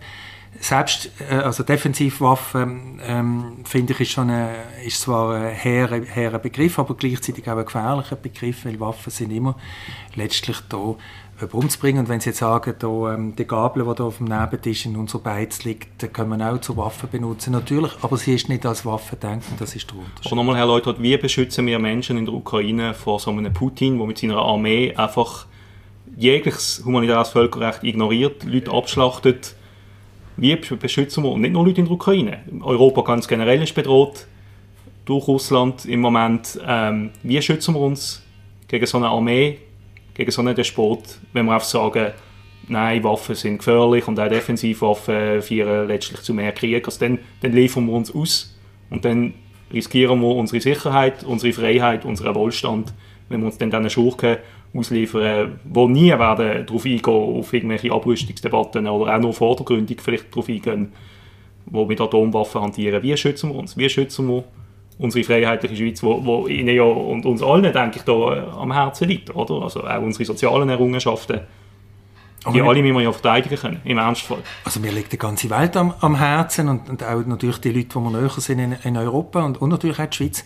Selbst 0.59 1.11
äh, 1.29 1.35
also 1.35 1.63
Defensivwaffen 1.63 3.01
ähm, 3.03 3.57
finde 3.63 3.93
ich 3.93 4.01
ist 4.01 4.11
schon 4.11 4.29
eine, 4.29 4.49
ist 4.85 5.01
zwar 5.01 5.35
ein 5.35 5.53
hehrer, 5.55 6.01
hehrer 6.01 6.39
Begriff, 6.39 6.77
aber 6.77 6.93
gleichzeitig 6.95 7.49
auch 7.49 7.57
ein 7.57 7.65
gefährlicher 7.65 8.15
Begriff, 8.15 8.65
weil 8.65 8.79
Waffen 8.79 9.11
sind 9.11 9.31
immer 9.31 9.55
letztlich 10.15 10.57
da 10.69 10.95
umzubringen. 11.51 12.01
Und 12.01 12.09
wenn 12.09 12.19
Sie 12.19 12.29
jetzt 12.29 12.39
sagen, 12.39 12.75
da, 12.77 13.13
ähm, 13.13 13.35
die 13.35 13.45
Gabel, 13.45 13.83
die 13.83 13.95
da 13.95 14.03
auf 14.03 14.17
dem 14.17 14.27
Nebentisch 14.27 14.85
in 14.85 14.95
unserer 14.95 15.21
Beiz 15.21 15.63
liegt, 15.63 16.13
können 16.13 16.37
wir 16.37 16.53
auch 16.53 16.61
zur 16.61 16.77
Waffe 16.77 17.07
benutzen. 17.07 17.51
Natürlich, 17.53 17.91
aber 18.01 18.17
sie 18.17 18.35
ist 18.35 18.49
nicht 18.49 18.65
als 18.65 18.85
Waffe 18.85 19.15
denken, 19.15 19.55
das 19.57 19.75
ist 19.75 19.89
der 19.89 19.97
Unterschied. 19.97 20.27
Aber 20.27 20.35
nochmal, 20.35 20.57
Herr 20.57 20.67
Leuthold, 20.67 21.01
wie 21.01 21.17
beschützen 21.17 21.65
wir 21.65 21.79
Menschen 21.79 22.17
in 22.17 22.25
der 22.25 22.33
Ukraine 22.33 22.93
vor 22.93 23.19
so 23.19 23.31
einem 23.31 23.51
Putin, 23.53 23.97
der 23.97 24.07
mit 24.07 24.17
seiner 24.17 24.37
Armee 24.37 24.93
einfach 24.95 25.47
jegliches 26.15 26.83
humanitäres 26.85 27.29
Völkerrecht 27.29 27.83
ignoriert, 27.83 28.43
Leute 28.43 28.71
abschlachtet? 28.71 29.55
Wie 30.37 30.55
beschützen 30.55 31.23
wir, 31.23 31.31
und 31.31 31.41
nicht 31.41 31.53
nur 31.53 31.65
Leute 31.65 31.81
in 31.81 31.85
der 31.85 31.93
Ukraine, 31.93 32.39
Europa 32.61 33.01
ganz 33.01 33.27
generell 33.27 33.61
ist 33.61 33.75
bedroht 33.75 34.27
durch 35.05 35.27
Russland 35.27 35.85
im 35.85 35.99
Moment. 35.99 36.59
Ähm, 36.65 37.11
wie 37.23 37.41
schützen 37.41 37.75
wir 37.75 37.81
uns 37.81 38.23
gegen 38.67 38.85
so 38.85 38.97
eine 38.97 39.09
Armee, 39.09 39.59
gegen 40.13 40.31
so 40.31 40.41
einen 40.41 40.55
Despot, 40.55 41.03
wenn 41.33 41.45
wir 41.45 41.53
einfach 41.53 41.67
sagen, 41.67 42.13
nein, 42.67 43.03
Waffen 43.03 43.35
sind 43.35 43.57
gefährlich 43.57 44.07
und 44.07 44.19
auch 44.19 44.29
Defensivwaffen 44.29 45.41
führen 45.41 45.87
letztlich 45.87 46.21
zu 46.21 46.33
mehr 46.33 46.51
Krieg. 46.51 46.85
Also 46.85 46.99
dann, 46.99 47.19
dann 47.41 47.51
liefern 47.51 47.85
wir 47.85 47.93
uns 47.93 48.13
aus 48.13 48.57
und 48.89 49.05
dann 49.05 49.33
riskieren 49.73 50.21
wir 50.21 50.35
unsere 50.35 50.61
Sicherheit, 50.61 51.23
unsere 51.23 51.53
Freiheit, 51.53 52.05
unseren 52.05 52.35
Wohlstand, 52.35 52.93
wenn 53.29 53.41
wir 53.41 53.47
uns 53.47 53.57
dann 53.57 53.71
diesen 53.71 53.89
Schurken 53.89 54.37
ausliefern, 54.73 55.59
die 55.63 55.87
nie 55.87 56.09
werden 56.11 56.65
darauf 56.65 56.85
eingehen, 56.85 57.39
auf 57.39 57.53
irgendwelche 57.53 57.91
Abrüstungsdebatten 57.91 58.87
oder 58.87 59.15
auch 59.15 59.19
nur 59.19 59.33
vordergründig 59.33 60.01
vielleicht 60.01 60.31
darauf 60.31 60.47
eingehen, 60.47 60.93
wo 61.65 61.85
mit 61.85 61.99
Atomwaffen 61.99 62.61
hantieren. 62.61 63.03
Wie 63.03 63.15
schützen 63.17 63.49
wir 63.49 63.57
uns? 63.57 63.77
Wie 63.77 63.89
schützen 63.89 64.27
wir 64.27 64.43
unsere 64.97 65.23
freiheitliche 65.23 65.75
Schweiz, 65.75 66.03
wo, 66.03 66.23
wo 66.23 66.47
Ihnen 66.47 66.75
ja 66.75 66.83
und 66.83 67.25
uns 67.25 67.41
allen, 67.41 67.71
denke 67.73 67.97
ich, 67.97 68.03
da 68.03 68.57
am 68.59 68.71
Herzen 68.71 69.07
liegt, 69.07 69.35
oder? 69.35 69.63
Also 69.63 69.83
auch 69.83 70.01
unsere 70.01 70.25
sozialen 70.25 70.69
Errungenschaften, 70.69 71.41
die 72.43 72.59
Aber 72.59 72.69
alle 72.69 72.81
müssen 72.81 72.95
wir 72.95 73.03
ja 73.03 73.11
verteidigen 73.11 73.55
können, 73.55 73.81
im 73.83 73.99
Ernstfall. 73.99 74.39
Also 74.63 74.79
mir 74.79 74.91
liegt 74.91 75.13
die 75.13 75.17
ganze 75.17 75.49
Welt 75.51 75.77
am, 75.77 75.93
am 75.99 76.15
Herzen 76.15 76.69
und, 76.69 76.89
und, 76.89 77.03
auch 77.03 77.23
natürlich 77.25 77.57
die 77.57 77.69
Leute, 77.71 77.89
die 77.89 77.95
wir 77.99 78.09
näher 78.09 78.29
sind 78.29 78.59
in, 78.59 78.75
in 78.83 78.97
Europa 78.97 79.43
und, 79.43 79.61
und, 79.61 79.69
natürlich 79.69 79.99
auch 79.99 80.07
die 80.07 80.17
Schweiz. 80.17 80.43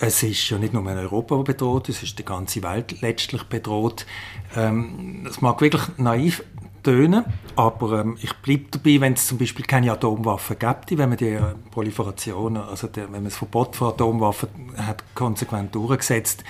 Es 0.00 0.22
ist 0.22 0.48
ja 0.50 0.58
nicht 0.58 0.72
nur 0.72 0.86
Europa 0.86 1.36
bedroht, 1.36 1.88
es 1.88 2.04
ist 2.04 2.18
die 2.18 2.24
ganze 2.24 2.62
Welt 2.62 3.00
letztlich 3.00 3.42
bedroht. 3.44 4.06
Ähm, 4.54 5.22
das 5.24 5.40
mag 5.40 5.60
wirklich 5.60 5.82
naiv 5.96 6.44
tönen, 6.84 7.24
aber 7.56 8.00
ähm, 8.00 8.16
ich 8.22 8.32
bleibe 8.34 8.66
dabei, 8.70 9.00
wenn 9.00 9.14
es 9.14 9.26
zum 9.26 9.38
Beispiel 9.38 9.64
keine 9.64 9.90
Atomwaffen 9.90 10.56
gäbe, 10.56 10.98
wenn 10.98 11.08
man 11.08 11.18
die 11.18 11.36
Proliferation, 11.72 12.56
also 12.58 12.86
die, 12.86 13.00
wenn 13.00 13.10
man 13.10 13.24
das 13.24 13.36
Verbot 13.36 13.74
von 13.74 13.88
Atomwaffen 13.88 14.48
hat 14.76 15.02
konsequent 15.16 15.74
durchgesetzt, 15.74 16.44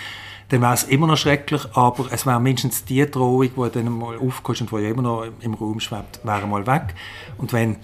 dann 0.50 0.60
wäre 0.60 0.74
es 0.74 0.84
immer 0.84 1.06
noch 1.06 1.16
schrecklich, 1.16 1.62
aber 1.72 2.12
es 2.12 2.26
wäre 2.26 2.40
mindestens 2.40 2.84
die 2.84 3.10
Drohung, 3.10 3.48
die 3.54 3.70
dann 3.70 3.90
mal 3.90 4.18
aufkommt 4.18 4.60
und 4.60 4.80
die 4.80 4.86
immer 4.86 5.02
noch 5.02 5.26
im 5.40 5.54
Raum 5.54 5.80
schwebt, 5.80 6.20
wäre 6.22 6.46
mal 6.46 6.66
weg. 6.66 6.94
Und 7.38 7.52
wenn, 7.52 7.76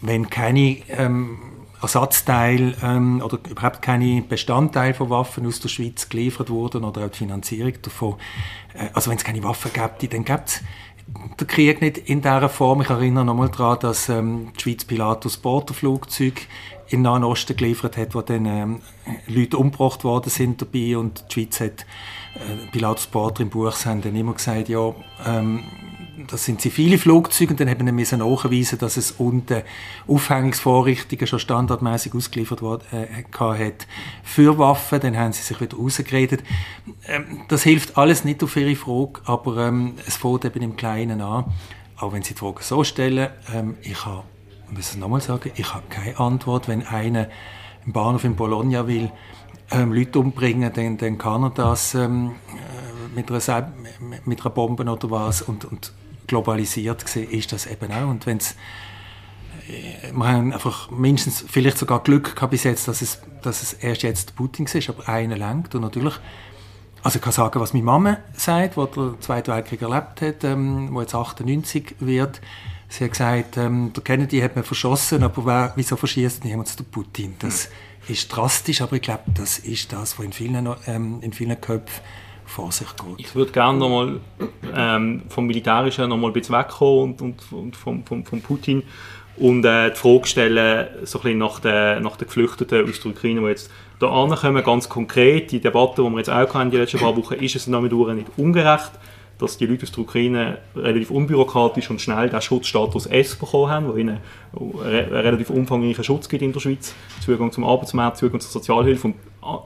wenn 0.00 0.28
keine 0.28 0.78
ähm, 0.88 1.38
Ersatzteile 1.82 2.74
ähm, 2.82 3.20
oder 3.22 3.38
überhaupt 3.48 3.82
keine 3.82 4.22
Bestandteile 4.22 4.94
von 4.94 5.10
Waffen 5.10 5.46
aus 5.46 5.60
der 5.60 5.68
Schweiz 5.68 6.08
geliefert 6.08 6.50
wurden 6.50 6.84
oder 6.84 7.04
auch 7.04 7.10
die 7.10 7.18
Finanzierung 7.18 7.74
davon, 7.82 8.14
äh, 8.74 8.88
also 8.94 9.10
wenn 9.10 9.18
es 9.18 9.24
keine 9.24 9.42
Waffen 9.42 9.72
gäbe, 9.72 10.08
dann 10.08 10.24
gäbe 10.24 10.42
es 10.46 10.62
der 11.38 11.46
Krieg 11.46 11.80
nicht 11.80 11.98
in 11.98 12.20
dieser 12.20 12.48
Form. 12.48 12.80
Ich 12.80 12.90
erinnere 12.90 13.24
nochmal 13.24 13.48
daran, 13.48 13.78
dass 13.80 14.08
ähm, 14.08 14.52
die 14.56 14.62
Schweiz 14.62 14.84
Pilatus 14.84 15.36
Porterflugzeug 15.36 16.46
in 16.88 17.02
Nahen 17.02 17.24
Osten 17.24 17.56
geliefert 17.56 17.96
hat, 17.96 18.14
wo 18.14 18.22
dann 18.22 18.46
ähm, 18.46 18.80
Leute 19.26 19.56
umgebracht 19.58 20.04
worden 20.04 20.30
sind 20.30 20.62
dabei 20.62 20.96
und 20.96 21.24
die 21.28 21.34
Schweiz 21.34 21.60
hat 21.60 21.86
äh, 22.34 22.70
Pilatus 22.70 23.06
Porter 23.06 23.42
im 23.42 23.50
Buch 23.50 23.72
haben 23.84 24.02
dann 24.02 24.16
immer 24.16 24.34
gesagt, 24.34 24.68
ja, 24.68 24.94
ähm, 25.24 25.64
das 26.28 26.44
sind 26.44 26.60
zivile 26.60 26.98
Flugzeuge 26.98 27.50
und 27.52 27.60
dann 27.60 27.68
haben 27.68 27.86
wir 27.86 28.16
nachweisen, 28.16 28.78
dass 28.78 28.96
es 28.96 29.12
unten 29.12 29.62
Aufhängungsvorrichtungen 30.06 31.26
schon 31.26 31.38
standardmäßig 31.38 32.14
ausgeliefert 32.14 32.62
worden 32.62 32.84
äh, 32.92 33.24
hat 33.38 33.86
für 34.22 34.58
Waffen. 34.58 35.00
Dann 35.00 35.16
haben 35.16 35.32
sie 35.32 35.42
sich 35.42 35.60
wieder 35.60 35.76
rausgeredet. 35.76 36.42
Ähm, 37.06 37.42
das 37.48 37.62
hilft 37.62 37.98
alles 37.98 38.24
nicht 38.24 38.42
auf 38.42 38.56
ihre 38.56 38.76
Frage, 38.76 39.20
aber 39.24 39.68
ähm, 39.68 39.94
es 40.06 40.16
fängt 40.16 40.44
eben 40.44 40.62
im 40.62 40.76
Kleinen 40.76 41.20
an. 41.20 41.52
Auch 41.98 42.12
wenn 42.12 42.22
Sie 42.22 42.34
die 42.34 42.40
Frage 42.40 42.62
so 42.62 42.84
stellen, 42.84 43.30
ähm, 43.54 43.76
ich 43.82 44.04
habe, 44.04 44.24
muss 44.70 44.90
es 44.90 44.96
nochmal 44.96 45.20
sagen, 45.20 45.50
ich 45.54 45.72
habe 45.72 45.86
keine 45.88 46.18
Antwort, 46.18 46.68
wenn 46.68 46.86
einer 46.86 47.28
im 47.86 47.92
Bahnhof 47.92 48.24
in 48.24 48.36
Bologna 48.36 48.86
will, 48.86 49.10
ähm, 49.70 49.92
Leute 49.92 50.18
umbringen, 50.18 50.72
dann, 50.72 50.98
dann 50.98 51.18
kann 51.18 51.44
er 51.44 51.50
das 51.50 51.94
ähm, 51.94 52.32
äh, 52.48 53.14
mit, 53.14 53.30
einer, 53.30 53.72
mit 54.24 54.40
einer 54.40 54.50
Bombe 54.50 54.84
oder 54.84 55.10
was 55.10 55.42
und, 55.42 55.64
und 55.64 55.92
globalisiert 56.26 57.04
gesehen 57.04 57.30
ist 57.30 57.52
das 57.52 57.66
eben 57.66 57.92
auch. 57.92 58.08
Und 58.08 58.26
wenn 58.26 58.38
äh, 58.38 60.12
wir 60.12 60.28
haben 60.28 60.52
einfach 60.52 60.90
mindestens 60.90 61.44
vielleicht 61.48 61.78
sogar 61.78 62.02
Glück 62.02 62.34
gehabt 62.36 62.50
bis 62.50 62.64
jetzt, 62.64 62.88
dass 62.88 63.02
es, 63.02 63.20
dass 63.42 63.62
es 63.62 63.72
erst 63.74 64.02
jetzt 64.02 64.36
Putin 64.36 64.66
ist, 64.66 64.88
aber 64.88 65.08
einer 65.08 65.36
lenkt 65.36 65.74
und 65.74 65.82
natürlich 65.82 66.14
also 67.02 67.18
ich 67.18 67.22
kann 67.22 67.32
sagen, 67.32 67.60
was 67.60 67.72
meine 67.72 67.84
Mama 67.84 68.18
sagt, 68.32 68.76
die 68.76 68.86
den 68.96 69.20
Zweiten 69.20 69.52
Weltkrieg 69.52 69.80
erlebt 69.80 70.20
hat, 70.22 70.42
ähm, 70.42 70.88
wo 70.92 71.00
jetzt 71.00 71.14
98 71.14 71.94
wird. 72.00 72.40
Sie 72.88 73.04
hat 73.04 73.12
gesagt, 73.12 73.56
ähm, 73.58 73.92
der 73.92 74.02
Kennedy 74.02 74.40
hat 74.40 74.56
man 74.56 74.64
verschossen, 74.64 75.22
aber 75.22 75.46
wer, 75.46 75.72
wieso 75.76 75.94
verschießt 75.94 76.44
niemand 76.44 76.76
den 76.76 76.86
Putin? 76.86 77.36
Das 77.38 77.68
ist 78.08 78.26
drastisch, 78.28 78.80
aber 78.80 78.96
ich 78.96 79.02
glaube, 79.02 79.22
das 79.34 79.60
ist 79.60 79.92
das, 79.92 80.18
was 80.18 80.24
in 80.24 80.32
vielen, 80.32 80.68
ähm, 80.88 81.18
in 81.20 81.32
vielen 81.32 81.60
Köpfen 81.60 82.02
vor 82.46 82.72
sich 82.72 82.88
geht. 82.96 83.26
Ich 83.26 83.34
würde 83.34 83.52
gerne 83.52 83.78
nochmal 83.78 84.20
ähm, 84.74 85.22
vom 85.28 85.46
Militärischen 85.46 86.08
noch 86.08 86.16
mal 86.16 86.28
ein 86.28 86.32
bisschen 86.32 86.56
wegkommen 86.56 87.14
und, 87.14 87.22
und, 87.22 87.52
und 87.52 87.76
vom, 87.76 88.04
vom, 88.04 88.24
vom 88.24 88.40
Putin 88.40 88.82
und 89.36 89.64
äh, 89.64 89.90
die 89.90 89.96
Frage 89.96 90.26
stellen, 90.26 90.88
so 91.04 91.20
ein 91.22 91.38
nach 91.38 91.60
den, 91.60 92.02
nach 92.02 92.16
den 92.16 92.26
Geflüchteten 92.26 92.88
aus 92.88 93.00
der 93.00 93.10
Ukraine, 93.10 93.40
die 93.40 93.46
jetzt 93.48 93.70
da 93.98 94.08
ankommen, 94.08 94.62
ganz 94.64 94.88
konkret, 94.88 95.52
die 95.52 95.60
Debatte, 95.60 96.02
die 96.02 96.08
wir 96.08 96.18
jetzt 96.18 96.30
auch 96.30 96.54
hatten, 96.54 96.70
die 96.70 96.76
letzten 96.78 96.98
paar 96.98 97.16
Wochen, 97.16 97.34
ist 97.34 97.56
es 97.56 97.66
damit 97.66 97.92
nicht 97.92 98.30
ungerecht, 98.36 98.92
dass 99.38 99.58
die 99.58 99.66
Leute 99.66 99.82
aus 99.82 99.92
der 99.92 100.00
Ukraine 100.00 100.58
relativ 100.74 101.10
unbürokratisch 101.10 101.90
und 101.90 102.00
schnell 102.00 102.30
den 102.30 102.40
Schutzstatus 102.40 103.06
S 103.06 103.36
bekommen 103.36 103.70
haben, 103.70 103.86
der 103.88 103.96
ihnen 103.96 104.18
einen 104.54 105.12
relativ 105.12 105.50
umfangreichen 105.50 106.04
Schutz 106.04 106.28
gibt 106.28 106.42
in 106.42 106.52
der 106.52 106.60
Schweiz, 106.60 106.94
Zugang 107.22 107.52
zum 107.52 107.64
Arbeitsmarkt, 107.64 108.16
Zugang 108.16 108.40
zur 108.40 108.50
Sozialhilfe 108.50 109.08
und 109.08 109.16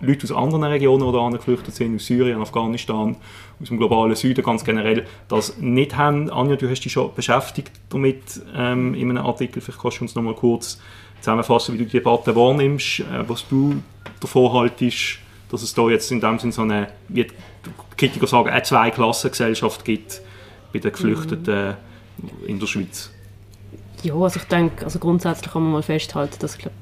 Leute 0.00 0.24
aus 0.24 0.32
anderen 0.32 0.64
Regionen, 0.64 1.32
die 1.32 1.36
geflüchtet 1.38 1.74
sind, 1.74 1.96
aus 1.96 2.06
Syrien, 2.06 2.40
Afghanistan, 2.40 3.16
aus 3.60 3.68
dem 3.68 3.78
globalen 3.78 4.14
Süden 4.14 4.44
ganz 4.44 4.64
generell, 4.64 5.06
das 5.28 5.58
nicht 5.58 5.96
haben. 5.96 6.30
Anja, 6.30 6.56
du 6.56 6.68
hast 6.70 6.80
dich 6.80 6.92
schon 6.92 7.14
beschäftigt 7.14 7.72
damit 7.90 8.22
ähm, 8.54 8.94
in 8.94 9.10
einem 9.10 9.24
Artikel, 9.24 9.60
vielleicht 9.60 9.80
kannst 9.80 9.98
du 9.98 10.04
uns 10.04 10.14
noch 10.14 10.22
mal 10.22 10.34
kurz 10.34 10.80
zusammenfassen, 11.20 11.74
wie 11.74 11.78
du 11.78 11.84
die 11.84 11.92
Debatte 11.92 12.34
wahrnimmst, 12.34 13.00
äh, 13.00 13.28
was 13.28 13.46
du 13.48 13.82
davon 14.20 14.52
haltest, 14.52 15.18
dass 15.50 15.62
es 15.62 15.74
da 15.74 15.88
jetzt 15.88 16.10
in 16.10 16.20
dem 16.20 16.38
Sinne 16.38 16.52
so 16.52 16.62
eine, 16.62 16.88
wie 17.08 17.24
die 17.24 17.32
Kritiker 17.96 18.26
sagen, 18.26 18.48
eine 18.48 18.62
Zweiklassengesellschaft 18.62 19.84
gibt 19.84 20.20
bei 20.72 20.78
den 20.78 20.92
Geflüchteten 20.92 21.76
mhm. 22.16 22.46
in 22.46 22.58
der 22.60 22.66
Schweiz. 22.66 23.10
Ja, 24.02 24.14
also 24.14 24.40
ich 24.40 24.46
denke, 24.46 24.84
also 24.84 24.98
grundsätzlich 24.98 25.52
kann 25.52 25.62
man 25.62 25.72
mal 25.72 25.82
festhalten, 25.82 26.36
dass 26.38 26.54
ich 26.54 26.60
glaube, 26.60 26.76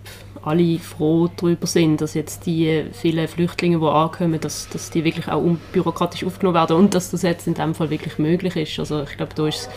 alle 0.44 0.78
froh 0.78 1.28
darüber 1.36 1.66
sind, 1.66 2.00
dass 2.00 2.14
jetzt 2.14 2.46
die 2.46 2.84
vielen 2.92 3.28
Flüchtlinge, 3.28 3.78
die 3.78 3.86
ankommen, 3.86 4.40
dass, 4.40 4.68
dass 4.68 4.90
die 4.90 5.04
wirklich 5.04 5.28
auch 5.28 5.42
unbürokratisch 5.42 6.24
aufgenommen 6.24 6.54
werden 6.54 6.76
und 6.76 6.94
dass 6.94 7.10
das 7.10 7.22
jetzt 7.22 7.46
in 7.46 7.54
dem 7.54 7.74
Fall 7.74 7.90
wirklich 7.90 8.18
möglich 8.18 8.56
ist. 8.56 8.78
Also 8.78 9.02
ich 9.02 9.16
glaube, 9.16 9.34
da 9.34 9.46
ist 9.46 9.68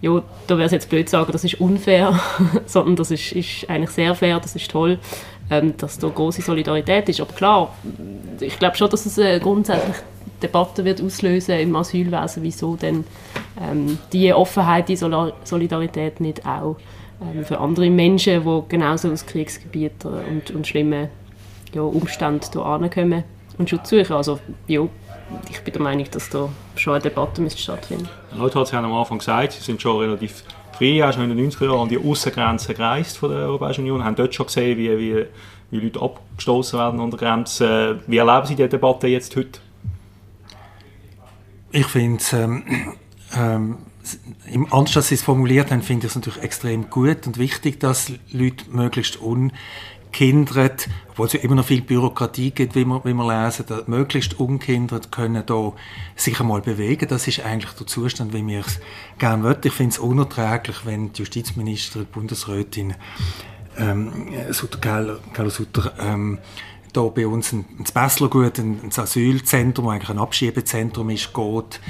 ja, 0.00 0.22
da 0.46 0.56
wäre 0.56 0.66
es 0.66 0.72
jetzt 0.72 0.88
blöd 0.88 1.08
zu 1.08 1.12
sagen, 1.12 1.32
das 1.32 1.44
ist 1.44 1.60
unfair, 1.60 2.20
sondern 2.66 2.96
das 2.96 3.10
ist, 3.10 3.32
ist 3.32 3.68
eigentlich 3.68 3.90
sehr 3.90 4.14
fair, 4.14 4.38
das 4.38 4.54
ist 4.54 4.70
toll, 4.70 4.98
ähm, 5.50 5.76
dass 5.76 5.98
da 5.98 6.08
große 6.08 6.42
Solidarität 6.42 7.08
ist. 7.08 7.20
Aber 7.20 7.32
klar, 7.32 7.74
ich 8.40 8.58
glaube 8.58 8.76
schon, 8.76 8.90
dass 8.90 9.06
es 9.06 9.18
eine 9.18 9.40
grundsätzliche 9.40 10.02
Debatte 10.42 10.84
wird 10.84 11.02
auslösen 11.02 11.58
im 11.58 11.74
Asylwesen, 11.74 12.42
wieso 12.44 12.76
denn 12.76 13.04
ähm, 13.60 13.98
die 14.12 14.32
Offenheit, 14.32 14.88
die 14.88 14.96
Solidarität 14.96 16.20
nicht 16.20 16.46
auch 16.46 16.76
ähm, 17.20 17.44
für 17.44 17.58
andere 17.58 17.90
Menschen, 17.90 18.44
die 18.44 18.62
genauso 18.68 19.10
aus 19.10 19.26
Kriegsgebieten 19.26 20.12
und, 20.12 20.50
und 20.50 20.66
schlimmen 20.66 21.08
ja, 21.74 21.82
Umständen 21.82 22.46
hierher 22.52 22.88
kommen 22.88 23.24
und 23.58 23.68
Schutz 23.68 23.90
suchen. 23.90 24.12
Also 24.14 24.38
ja, 24.66 24.86
ich 25.50 25.60
bin 25.60 25.72
der 25.74 25.82
Meinung, 25.82 26.06
dass 26.10 26.30
da 26.30 26.48
schon 26.76 26.94
eine 26.94 27.02
Debatte 27.02 27.40
müsste 27.40 27.60
stattfinden 27.60 28.08
müsste. 28.30 28.38
Leute 28.38 28.60
hat 28.60 28.74
am 28.74 28.92
Anfang 28.92 29.18
gesagt, 29.18 29.52
sie 29.52 29.62
sind 29.62 29.82
schon 29.82 29.98
relativ 30.00 30.44
früh, 30.72 31.02
auch 31.02 31.12
schon 31.12 31.30
in 31.30 31.36
den 31.36 31.50
90er 31.50 31.66
Jahren, 31.66 31.80
an 31.80 31.88
die 31.88 31.98
Außengrenzen 31.98 32.74
gereist 32.74 33.18
von 33.18 33.30
der 33.30 33.40
Europäischen 33.40 33.82
Union, 33.82 34.04
haben 34.04 34.16
dort 34.16 34.34
schon 34.34 34.46
gesehen, 34.46 34.78
wie, 34.78 34.96
wie, 34.98 35.26
wie 35.70 35.80
Leute 35.80 36.00
abgestoßen 36.00 36.78
werden 36.78 37.00
an 37.00 37.10
der 37.10 37.18
Grenze. 37.18 38.00
Wie 38.06 38.16
erleben 38.16 38.46
Sie 38.46 38.54
die 38.54 38.68
Debatte 38.68 39.08
jetzt 39.08 39.34
heute? 39.36 39.60
Ich 41.70 41.86
finde 41.86 42.16
es, 42.16 42.32
ähm, 42.32 42.64
ähm, 43.36 43.78
anders 44.70 44.96
als 44.96 45.08
Sie 45.08 45.14
es 45.14 45.22
formuliert 45.22 45.70
haben, 45.70 45.82
finde 45.82 46.06
ich 46.06 46.12
es 46.12 46.16
natürlich 46.16 46.42
extrem 46.42 46.90
gut 46.90 47.26
und 47.26 47.38
wichtig, 47.38 47.80
dass 47.80 48.12
Leute 48.30 48.64
möglichst 48.70 49.20
un 49.20 49.52
ungehindert, 50.08 50.88
obwohl 51.10 51.26
es 51.26 51.32
ja 51.34 51.40
immer 51.40 51.56
noch 51.56 51.66
viel 51.66 51.82
Bürokratie 51.82 52.50
gibt, 52.50 52.74
wie 52.74 52.84
wir, 52.84 53.04
wie 53.04 53.12
wir 53.12 53.44
lesen, 53.44 53.64
da 53.68 53.82
möglichst 53.86 54.38
ungehindert 54.38 55.12
können 55.12 55.44
da 55.46 55.72
sich 56.16 56.40
einmal 56.40 56.60
bewegen. 56.60 57.08
Das 57.08 57.28
ist 57.28 57.40
eigentlich 57.44 57.72
der 57.72 57.86
Zustand, 57.86 58.32
wie 58.32 58.46
wir 58.46 58.60
es 58.60 58.80
gerne 59.18 59.44
wollen. 59.44 59.58
Ich 59.62 59.72
finde 59.72 59.92
es 59.92 59.98
unerträglich, 59.98 60.84
wenn 60.84 61.12
die 61.12 61.18
Justizministerin, 61.18 62.06
die 62.06 62.12
Bundesrätin 62.12 62.94
ähm, 63.76 64.12
Sutter, 64.50 64.78
Carlo 64.78 65.50
Sutter, 65.50 65.92
ähm, 66.00 66.38
da 66.92 67.02
bei 67.02 67.26
uns 67.26 67.52
ein, 67.52 67.64
ein 67.78 67.84
Besslergut, 67.92 68.58
ein, 68.58 68.80
ein 68.82 68.90
Asylzentrum, 68.96 69.88
eigentlich 69.88 70.10
ein 70.10 70.18
Abschiebezentrum 70.18 71.10
ist, 71.10 71.32
geht, 71.34 71.80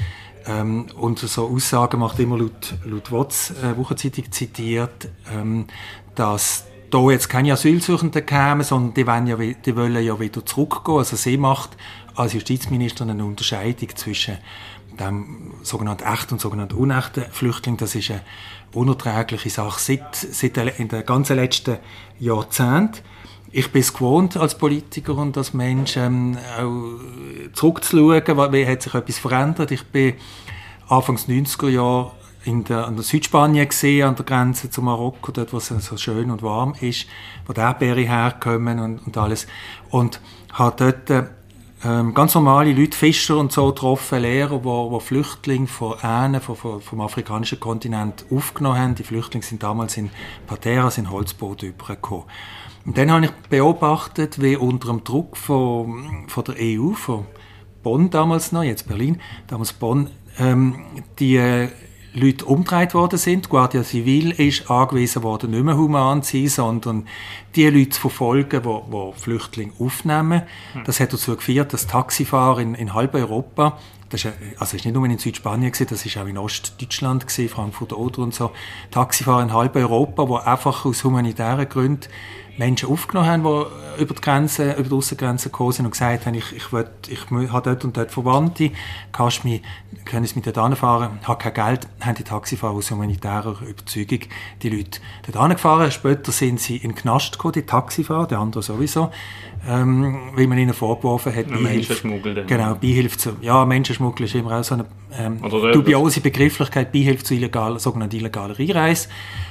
ähm, 0.49 0.87
und 0.97 1.19
so 1.19 1.47
Aussagen 1.47 1.99
macht 1.99 2.19
immer 2.19 2.37
laut, 2.37 2.73
laut 2.83 3.11
WOTS, 3.11 3.51
äh, 3.51 3.77
Wochenzeitung 3.77 4.31
zitiert, 4.31 5.09
ähm, 5.31 5.67
dass 6.15 6.65
da 6.89 7.09
jetzt 7.11 7.29
keine 7.29 7.53
Asylsuchenden 7.53 8.25
kämen, 8.25 8.63
sondern 8.63 8.93
die 8.95 9.05
wollen, 9.05 9.27
ja, 9.27 9.35
die 9.37 9.75
wollen 9.75 10.03
ja 10.03 10.19
wieder 10.19 10.43
zurückgehen. 10.45 10.97
Also 10.97 11.15
sie 11.15 11.37
macht 11.37 11.77
als 12.15 12.33
Justizministerin 12.33 13.11
eine 13.11 13.25
Unterscheidung 13.25 13.95
zwischen 13.95 14.37
dem 14.99 15.53
sogenannten 15.61 16.03
echten 16.03 16.33
und 16.33 16.41
sogenannten 16.41 16.75
unechten 16.75 17.25
Flüchtling. 17.31 17.77
Das 17.77 17.93
ist 17.93 18.09
eine 18.09 18.21
unerträgliche 18.73 19.49
Sache 19.49 19.79
seit, 19.79 20.15
seit 20.15 20.57
in 20.79 20.87
den 20.87 21.05
ganzen 21.05 21.35
letzten 21.35 21.77
Jahrzehnten. 22.19 23.01
Ich 23.51 23.71
bin 23.71 23.81
es 23.81 23.93
gewohnt 23.93 24.37
als 24.37 24.55
Politiker 24.55 25.15
und 25.15 25.35
als 25.35 25.55
Mensch 25.55 25.97
ähm, 25.97 26.37
auch 26.59 27.51
zurückzuschauen, 27.53 28.53
wie 28.53 28.67
hat 28.67 28.83
sich 28.83 28.93
etwas 28.93 29.17
verändert. 29.17 29.71
Ich 29.71 29.85
bin 29.87 30.13
Anfangs 30.87 31.27
90er 31.27 31.69
Jahre 31.69 32.11
in 32.45 32.63
der, 32.63 32.85
an 32.85 32.95
der 32.95 33.03
Südspanien 33.03 33.67
gesehen, 33.67 34.07
an 34.07 34.15
der 34.15 34.25
Grenze 34.25 34.69
zu 34.69 34.83
Marokko, 34.83 35.31
dort, 35.31 35.51
wo 35.51 35.57
es 35.57 35.67
so 35.67 35.97
schön 35.97 36.29
und 36.29 36.43
warm 36.43 36.75
ist, 36.79 37.07
wo 37.47 37.53
die 37.53 37.59
Erdbeere 37.59 38.01
herkommen 38.01 38.79
und, 38.79 38.99
und 38.99 39.17
alles. 39.17 39.47
Und 39.89 40.21
habe 40.53 40.93
dort 41.07 41.29
ähm, 41.83 42.13
ganz 42.13 42.35
normale 42.35 42.71
Leute, 42.73 42.95
Fischer 42.95 43.37
und 43.37 43.51
so 43.51 43.67
getroffen, 43.69 44.21
Lehrer, 44.21 44.63
wo, 44.63 44.91
wo 44.91 44.99
Flüchtlinge 44.99 45.67
von 45.67 45.95
Ähnen, 46.03 46.39
von, 46.39 46.55
von, 46.55 46.81
vom 46.81 47.01
afrikanischen 47.01 47.59
Kontinent 47.59 48.25
aufgenommen 48.31 48.77
haben. 48.77 48.95
Die 48.95 49.03
Flüchtlinge 49.03 49.45
sind 49.45 49.63
damals 49.63 49.97
in 49.97 50.11
Pateras, 50.45 50.99
in 50.99 51.09
Holzbooten 51.09 51.69
übergekommen. 51.69 52.25
Und 52.85 52.97
dann 52.97 53.11
habe 53.11 53.25
ich 53.25 53.31
beobachtet, 53.49 54.41
wie 54.41 54.55
unter 54.55 54.87
dem 54.87 55.03
Druck 55.03 55.37
von, 55.37 56.25
von 56.27 56.43
der 56.43 56.55
EU, 56.59 56.93
von 56.93 57.25
Bonn 57.83 58.09
damals 58.09 58.51
noch, 58.51 58.63
jetzt 58.63 58.87
Berlin, 58.87 59.21
damals 59.47 59.73
Bonn, 59.73 60.09
ähm, 60.37 60.75
die 61.19 61.69
Leute 62.13 62.45
umgedreht 62.45 62.93
worden 62.93 63.19
sind. 63.19 63.45
Die 63.45 63.49
Guardia 63.49 63.83
Civil 63.83 64.31
ist 64.31 64.69
angewiesen 64.69 65.23
worden, 65.23 65.51
nicht 65.51 65.63
mehr 65.63 65.77
human 65.77 66.23
zu 66.23 66.37
sein, 66.37 66.47
sondern 66.47 67.07
die 67.55 67.67
Leute 67.69 67.89
zu 67.89 68.01
verfolgen, 68.01 68.61
die, 68.63 68.91
die 68.91 69.19
Flüchtlinge 69.19 69.73
aufnehmen. 69.79 70.43
Hm. 70.73 70.83
Das 70.85 70.99
hat 70.99 71.13
dazu 71.13 71.35
geführt, 71.35 71.73
dass 71.73 71.87
Taxifahrer 71.87 72.59
in, 72.59 72.73
in 72.73 72.93
halb 72.93 73.13
Europa, 73.13 73.77
das 74.09 74.25
ist, 74.25 74.33
also 74.57 74.75
ist 74.75 74.85
nicht 74.85 74.95
nur 74.95 75.05
in 75.05 75.17
Südspanien 75.17 75.71
gewesen, 75.71 75.87
das 75.89 76.05
ist 76.05 76.17
auch 76.17 76.25
in 76.25 76.37
Ostdeutschland 76.37 77.27
gewesen, 77.27 77.49
Frankfurt 77.49 77.93
oder 77.93 78.19
und 78.19 78.33
so, 78.33 78.51
Taxifahrer 78.89 79.43
in 79.43 79.53
halb 79.53 79.75
Europa, 79.75 80.25
die 80.25 80.47
einfach 80.47 80.85
aus 80.85 81.03
humanitären 81.03 81.69
Gründen 81.69 82.09
Menschen 82.59 82.89
aufgenommen 82.89 83.27
haben, 83.29 83.43
die 83.43 84.01
über 84.01 84.13
die 84.13 84.21
Grenze, 84.21 84.73
über 84.73 84.89
die 84.89 84.93
Aussengrenze 84.93 85.49
gekommen 85.49 85.71
sind 85.71 85.85
und 85.85 85.91
gesagt 85.91 86.25
haben, 86.25 86.35
ich, 86.35 86.53
ich, 86.53 86.71
will, 86.73 86.89
ich 87.07 87.21
habe 87.31 87.69
dort 87.69 87.85
und 87.85 87.95
dort 87.95 88.11
Verwandte, 88.11 88.71
kannst 89.13 89.45
mich, 89.45 89.61
können 90.03 90.25
Sie 90.25 90.35
mich 90.35 90.43
dort 90.43 90.57
anfahren, 90.57 91.19
habe 91.23 91.41
kein 91.41 91.53
Geld, 91.53 91.87
haben 92.01 92.15
die 92.15 92.23
Taxifahrer 92.23 92.73
aus 92.73 92.91
humanitärer 92.91 93.61
Überzeugung 93.61 94.19
die 94.61 94.69
Leute 94.69 94.99
dort 95.25 95.37
angefahren. 95.37 95.89
Später 95.89 96.31
sind 96.33 96.59
sie 96.59 96.75
in 96.75 96.91
den 96.91 96.95
Knast 96.95 97.33
gekommen, 97.33 97.53
die 97.53 97.61
Taxifahrer, 97.63 98.27
der 98.27 98.39
andere 98.39 98.61
sowieso, 98.61 99.09
ähm, 99.67 100.31
weil 100.35 100.47
man 100.47 100.57
ihnen 100.57 100.73
vorgeworfen 100.73 101.33
hat, 101.33 101.47
Beihilfe, 101.47 102.43
genau, 102.45 102.75
Beihilfe 102.75 103.17
zu, 103.17 103.37
ja, 103.41 103.65
Menschenschmuggel 103.65 104.25
ist 104.25 104.35
immer 104.35 104.59
auch 104.59 104.63
so 104.63 104.75
eine 104.75 104.85
ähm, 105.17 105.41
dubiose 105.73 106.19
Begrifflichkeit, 106.19 106.91
Beihilfe 106.91 107.23
zu 107.23 107.33
illegal, 107.33 107.79
sogenannter 107.79 108.17
illegaler 108.17 108.59
Einreise. 108.59 109.07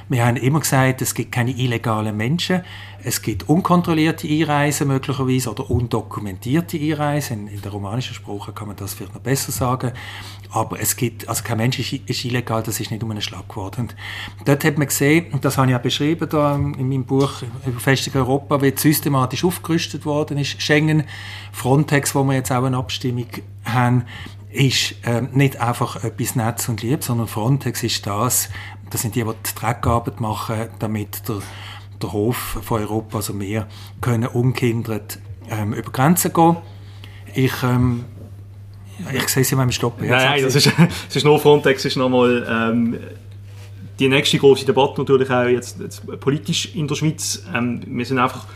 Wir 0.08 0.24
haben 0.24 0.36
immer 0.36 0.60
gesagt, 0.60 1.02
es 1.02 1.14
gibt 1.14 1.32
keine 1.32 1.50
illegalen 1.50 2.16
Menschen, 2.16 2.62
es 3.04 3.22
gibt 3.22 3.48
unkontrollierte 3.48 4.26
Einreisen 4.26 4.88
möglicherweise 4.88 5.50
oder 5.50 5.70
undokumentierte 5.70 6.78
Einreisen. 6.78 7.48
In, 7.48 7.62
der 7.62 7.70
romanischen 7.70 8.14
Sprache 8.14 8.52
kann 8.52 8.68
man 8.68 8.76
das 8.76 8.94
vielleicht 8.94 9.14
noch 9.14 9.20
besser 9.20 9.52
sagen. 9.52 9.92
Aber 10.50 10.80
es 10.80 10.96
gibt, 10.96 11.28
also 11.28 11.44
kein 11.44 11.58
Mensch 11.58 11.78
ist, 11.78 11.92
ist 11.92 12.24
illegal, 12.24 12.62
das 12.62 12.80
ist 12.80 12.90
nicht 12.90 13.02
um 13.02 13.10
einen 13.10 13.22
Schlag 13.22 13.48
geworden. 13.48 13.90
Und 14.38 14.48
dort 14.48 14.64
hat 14.64 14.78
man 14.78 14.86
gesehen, 14.86 15.26
und 15.32 15.44
das 15.44 15.58
habe 15.58 15.70
ich 15.70 15.76
auch 15.76 15.80
beschrieben 15.80 16.28
da 16.28 16.56
in 16.56 16.88
meinem 16.88 17.04
Buch 17.04 17.42
über 17.66 17.80
Festung 17.80 18.14
Europa, 18.16 18.60
wie 18.62 18.72
systematisch 18.74 19.44
aufgerüstet 19.44 20.04
worden 20.04 20.38
ist. 20.38 20.60
Schengen, 20.60 21.04
Frontex, 21.52 22.14
wo 22.14 22.24
wir 22.24 22.34
jetzt 22.34 22.50
auch 22.50 22.64
eine 22.64 22.78
Abstimmung 22.78 23.28
haben, 23.64 24.04
ist 24.50 24.94
äh, 25.04 25.22
nicht 25.32 25.60
einfach 25.60 26.02
etwas 26.02 26.34
Netz 26.34 26.68
und 26.68 26.82
Lieb, 26.82 27.04
sondern 27.04 27.28
Frontex 27.28 27.82
ist 27.82 28.06
das, 28.06 28.48
das 28.90 29.02
sind 29.02 29.14
die, 29.14 29.22
die 29.22 29.30
die 29.30 29.54
Dreckarbeit 29.54 30.20
machen, 30.20 30.68
damit 30.78 31.28
der, 31.28 31.42
der 32.02 32.12
Hof 32.12 32.58
von 32.62 32.80
Europa, 32.80 33.18
also 33.18 33.38
wir, 33.38 33.66
können 34.00 34.28
ungehindert 34.28 35.18
ähm, 35.50 35.72
über 35.72 35.90
Grenzen 35.90 36.32
gehen. 36.32 36.56
Ich, 37.34 37.62
ähm, 37.62 38.04
ich 39.12 39.28
sehe 39.28 39.44
sie 39.44 39.54
mal 39.54 39.64
im 39.64 39.72
Stoppen. 39.72 40.08
Nein, 40.08 40.30
nein, 40.30 40.42
das 40.42 40.54
ist, 40.54 40.66
das 41.06 41.16
ist 41.16 41.24
nur 41.24 41.38
Frontex, 41.38 41.84
ist 41.84 41.96
nochmal 41.96 42.46
ähm, 42.48 42.98
die 43.98 44.08
nächste 44.08 44.38
große 44.38 44.64
Debatte 44.64 45.00
natürlich 45.00 45.30
auch 45.30 45.44
jetzt, 45.44 45.80
jetzt 45.80 46.20
politisch 46.20 46.74
in 46.74 46.86
der 46.86 46.94
Schweiz. 46.94 47.44
Ähm, 47.54 47.82
wir 47.86 48.04
sind 48.04 48.18
einfach 48.18 48.46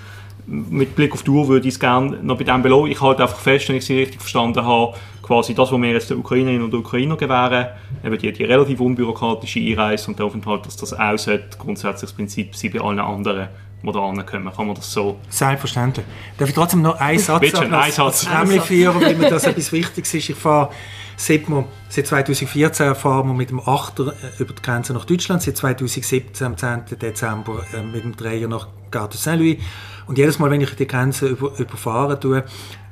mit 0.46 0.96
Blick 0.96 1.12
auf 1.12 1.22
die 1.22 1.31
Uhr 1.31 1.48
würde 1.48 1.68
ich 1.68 1.74
es 1.74 1.81
gerne 1.81 2.18
noch 2.22 2.37
bei 2.37 2.44
dem 2.44 2.62
belohnen. 2.62 2.90
Ich 2.90 3.00
halte 3.00 3.22
einfach 3.22 3.38
fest, 3.38 3.68
wenn 3.68 3.76
ich 3.76 3.85
Sie 3.85 3.98
richtig 3.98 4.20
verstanden 4.20 4.64
habe, 4.64 4.94
quasi 5.22 5.55
das, 5.55 5.70
was 5.70 5.81
wir 5.81 5.90
jetzt 5.90 6.11
den 6.11 6.18
Ukrainerinnen 6.18 6.64
und 6.64 6.74
Ukrainer 6.74 7.16
gewähren, 7.16 7.68
eben 8.05 8.18
die, 8.18 8.33
die 8.33 8.44
relativ 8.44 8.81
unbürokratische 8.81 9.61
Einreise 9.61 10.09
und 10.09 10.18
der 10.18 10.26
Aufenthalt, 10.26 10.66
dass 10.66 10.76
das 10.76 10.92
auch 10.92 11.16
sollte, 11.16 11.57
grundsätzlich 11.59 12.11
das 12.11 12.12
Prinzip 12.12 12.57
sein 12.57 12.72
bei 12.72 12.81
allen 12.81 12.98
anderen, 12.98 13.48
die 13.83 13.92
da 13.92 14.22
kommen. 14.22 14.52
Kann 14.52 14.66
man 14.66 14.74
das 14.74 14.92
so? 14.92 15.18
Selbstverständlich. 15.28 16.07
Darf 16.38 16.48
ich 16.48 16.55
trotzdem 16.55 16.83
noch 16.83 16.98
einen 17.00 17.18
Satz 17.18 17.40
Bitte 17.40 17.59
schön, 17.59 17.74
einen 17.74 17.92
Satz. 17.92 18.26
führen, 18.64 19.00
weil 19.00 19.14
mir 19.14 19.31
das 19.31 19.44
etwas 19.44 19.72
Wichtiges 19.72 20.14
ist. 20.14 20.28
Ich 20.31 20.37
fahre 20.37 20.70
seit, 21.16 21.48
wir, 21.48 21.64
seit 21.88 22.07
2014 22.07 22.94
fahren 22.94 23.28
wir 23.28 23.35
mit 23.35 23.50
dem 23.50 23.61
Achter 23.61 24.09
äh, 24.09 24.42
über 24.42 24.55
die 24.55 24.62
Grenze 24.62 24.92
nach 24.92 25.05
Deutschland, 25.05 25.42
seit 25.42 25.57
2017 25.57 26.46
am 26.46 26.57
10. 26.57 26.85
Dezember 27.00 27.62
äh, 27.74 27.83
mit 27.83 28.05
dem 28.05 28.16
Dreier 28.16 28.48
nach 28.48 28.68
Gare 28.90 29.09
Saint-Louis. 29.12 29.59
Und 30.06 30.18
jedes 30.18 30.38
Mal, 30.38 30.50
wenn 30.50 30.60
ich 30.60 30.74
die 30.74 30.86
Grenze 30.86 31.28
über, 31.28 31.58
überfahren 31.58 32.20
tue, 32.20 32.44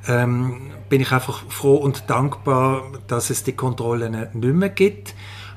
ähm, 0.07 0.71
bin 0.89 1.01
ich 1.01 1.11
einfach 1.11 1.43
froh 1.49 1.75
und 1.75 2.09
dankbar, 2.09 2.83
dass 3.07 3.29
es 3.29 3.43
die 3.43 3.53
Kontrollen 3.53 4.27
nicht 4.33 4.33
mehr 4.33 4.69
gibt. 4.69 5.15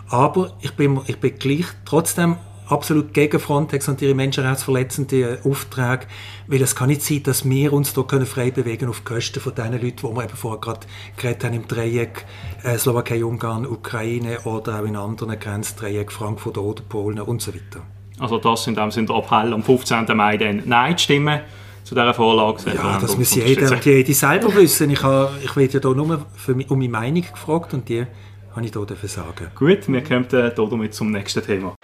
Aber 0.08 0.52
ich 0.60 0.74
bin, 0.74 1.00
ich 1.06 1.18
bin 1.18 1.38
gleich 1.38 1.66
trotzdem 1.84 2.36
absolut 2.68 3.12
gegen 3.12 3.38
Frontex 3.40 3.88
und 3.88 4.00
ihre 4.00 4.14
menschenrechtsverletzenden 4.14 5.38
Aufträge, 5.44 6.06
weil 6.46 6.62
es 6.62 6.74
kann 6.74 6.88
nicht 6.88 7.02
sein, 7.02 7.22
dass 7.22 7.48
wir 7.48 7.72
uns 7.72 7.92
da 7.92 8.02
können 8.02 8.26
frei 8.26 8.50
bewegen 8.50 8.88
auf 8.88 9.04
Kosten 9.04 9.40
von 9.40 9.54
den 9.54 9.72
Leuten, 9.72 9.96
die 9.96 10.02
wir 10.02 10.24
eben 10.24 10.36
vorher 10.36 10.60
gerade 10.60 10.86
geredet 11.16 11.44
haben, 11.44 11.54
im 11.54 11.68
Dreieck 11.68 12.24
äh, 12.62 12.78
Slowakei, 12.78 13.24
Ungarn, 13.24 13.66
Ukraine 13.66 14.40
oder 14.44 14.80
auch 14.80 14.84
in 14.84 14.96
anderen 14.96 15.38
Grenzdreieck 15.38 16.12
Frankfurt 16.12 16.58
oder 16.58 16.82
Polen 16.82 17.20
und 17.20 17.42
so 17.42 17.54
weiter. 17.54 17.82
Also 18.18 18.38
das 18.38 18.66
in 18.66 18.74
dem 18.74 18.90
Sinne 18.90 19.08
der 19.08 19.16
Appell 19.16 19.52
am 19.52 19.62
15. 19.62 20.06
Mai 20.16 20.36
dann 20.36 20.62
Nein 20.64 20.96
zu 20.96 21.04
stimmen 21.04 21.40
zu 21.82 21.94
dieser 21.94 22.14
Vorlage. 22.14 22.70
Ja, 22.74 22.98
das 22.98 23.16
muss 23.16 23.34
jeder 23.34 23.70
und 23.70 23.84
jede 23.84 24.14
selber 24.14 24.54
wissen. 24.54 24.90
Ich, 24.90 25.02
habe, 25.02 25.32
ich 25.42 25.54
werde 25.56 25.74
ja 25.74 25.80
hier 25.80 25.94
nur 25.94 26.26
für, 26.34 26.54
um 26.68 26.78
meine 26.78 26.90
Meinung 26.90 27.22
gefragt 27.22 27.74
und 27.74 27.88
die 27.88 28.06
habe 28.54 28.66
ich 28.66 28.72
hier 28.72 29.08
sagen. 29.08 29.48
Gut, 29.54 29.88
wir 29.88 30.02
kommen 30.02 30.26
hier 30.30 30.50
damit 30.50 30.94
zum 30.94 31.10
nächsten 31.10 31.44
Thema. 31.44 31.74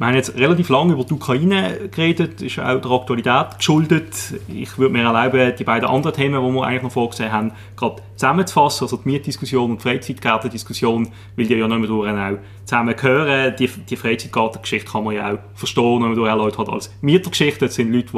Wir 0.00 0.06
haben 0.06 0.14
jetzt 0.14 0.34
relativ 0.34 0.70
lange 0.70 0.94
über 0.94 1.04
die 1.04 1.12
Ukraine 1.12 1.90
geredet, 1.90 2.40
ist 2.40 2.58
auch 2.58 2.80
der 2.80 2.90
Aktualität 2.90 3.58
geschuldet. 3.58 4.32
Ich 4.48 4.78
würde 4.78 4.94
mir 4.94 5.02
erlauben, 5.02 5.52
die 5.58 5.62
beiden 5.62 5.86
anderen 5.86 6.16
Themen, 6.16 6.42
die 6.42 6.54
wir 6.54 6.64
eigentlich 6.64 6.84
noch 6.84 6.92
vorgesehen 6.92 7.30
haben, 7.30 7.52
gerade 7.76 7.96
zusammenzufassen. 8.16 8.86
Also 8.86 8.96
die 8.96 9.06
Mietdiskussion 9.10 9.72
und 9.72 9.76
die 9.76 9.82
Freizeitgartendiskussion, 9.82 11.10
weil 11.36 11.44
die 11.44 11.54
ja 11.54 11.68
nicht 11.68 11.78
mehr 11.80 11.88
durch 11.88 12.10
auch. 12.10 13.56
Die, 13.58 13.66
die 13.66 13.96
Freizeitgartengeschichte 13.96 14.90
kann 14.90 15.04
man 15.04 15.16
ja 15.16 15.34
auch 15.34 15.38
verstehen, 15.52 16.00
wenn 16.00 16.08
man 16.08 16.14
durch 16.14 16.34
Leute 16.34 16.56
hat 16.56 16.70
als 16.70 16.90
Mietergeschichte. 17.02 17.66
Das 17.66 17.74
sind 17.74 17.92
Leute, 17.92 18.12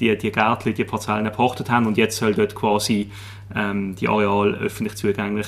die 0.00 0.08
die, 0.08 0.18
die 0.18 0.32
Gärtchen, 0.32 0.74
die 0.74 0.82
Parzellen 0.82 1.26
gepachtet 1.26 1.70
haben 1.70 1.86
und 1.86 1.98
jetzt 1.98 2.16
soll 2.16 2.34
dort 2.34 2.56
quasi 2.56 3.12
ähm, 3.54 3.94
die 3.94 4.08
Areale 4.08 4.56
öffentlich 4.58 4.96
zugänglich 4.96 5.46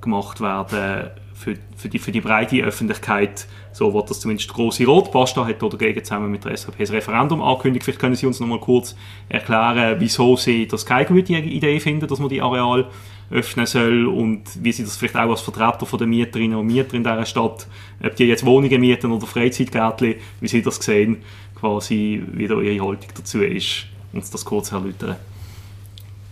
gemacht 0.00 0.40
werden 0.40 1.10
für, 1.38 1.54
für, 1.76 1.88
die, 1.88 1.98
für 1.98 2.10
die 2.10 2.20
breite 2.20 2.62
Öffentlichkeit. 2.62 3.46
So 3.72 3.94
wird 3.94 4.10
das 4.10 4.20
zumindest 4.20 4.52
große 4.52 4.84
Rot. 4.84 5.12
Basta 5.12 5.46
hat 5.46 5.62
dagegen 5.62 6.02
zusammen 6.02 6.30
mit 6.30 6.44
der 6.44 6.56
SVP 6.56 6.82
das 6.82 6.92
Referendum 6.92 7.40
angekündigt. 7.40 7.84
Vielleicht 7.84 8.00
können 8.00 8.16
Sie 8.16 8.26
uns 8.26 8.40
noch 8.40 8.48
mal 8.48 8.58
kurz 8.58 8.96
erklären, 9.28 9.96
wieso 10.00 10.36
Sie 10.36 10.66
das 10.66 10.84
keine 10.84 11.06
gute 11.06 11.32
Idee 11.34 11.78
finden, 11.78 12.08
dass 12.08 12.18
man 12.18 12.28
die 12.28 12.42
Areal 12.42 12.86
öffnen 13.30 13.66
soll 13.66 14.06
und 14.06 14.42
wie 14.62 14.72
Sie 14.72 14.82
das 14.82 14.96
vielleicht 14.96 15.16
auch 15.16 15.30
als 15.30 15.42
Vertreter 15.42 15.86
von 15.86 15.98
den 15.98 16.08
Mieterinnen 16.08 16.58
und 16.58 16.66
Mieter 16.66 16.94
in 16.94 17.04
dieser 17.04 17.26
Stadt, 17.26 17.68
ob 18.02 18.16
die 18.16 18.24
jetzt 18.24 18.44
Wohnungen 18.44 18.80
mieten 18.80 19.12
oder 19.12 19.26
Freizeitgärtchen, 19.26 20.16
wie 20.40 20.48
Sie 20.48 20.62
das 20.62 20.76
sehen, 20.76 21.18
quasi 21.54 22.22
wie 22.32 22.48
da 22.48 22.60
Ihre 22.60 22.84
Haltung 22.84 23.10
dazu 23.16 23.42
ist, 23.42 23.86
uns 24.12 24.30
das 24.30 24.44
kurz 24.44 24.72
erläutern. 24.72 25.16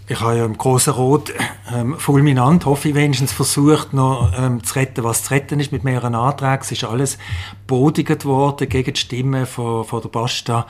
Ich 0.08 0.20
habe 0.20 0.36
ja 0.36 0.44
im 0.44 0.56
Großen 0.56 0.92
Rot 0.92 1.34
ähm, 1.74 1.98
fulminant, 1.98 2.64
hoffe 2.64 2.90
ich 2.90 2.94
wenigstens, 2.94 3.32
versucht, 3.32 3.92
noch 3.92 4.32
ähm, 4.38 4.62
zu 4.62 4.76
retten, 4.76 5.02
was 5.02 5.24
zu 5.24 5.32
retten 5.32 5.58
ist 5.58 5.72
mit 5.72 5.82
mehreren 5.82 6.14
Anträgen. 6.14 6.60
Es 6.60 6.70
ist 6.70 6.84
alles 6.84 7.18
bodigt 7.66 8.24
worden 8.24 8.68
gegen 8.68 8.94
die 8.94 9.00
Stimmen 9.00 9.46
von, 9.46 9.84
von 9.84 10.00
der 10.02 10.08
Basta, 10.08 10.68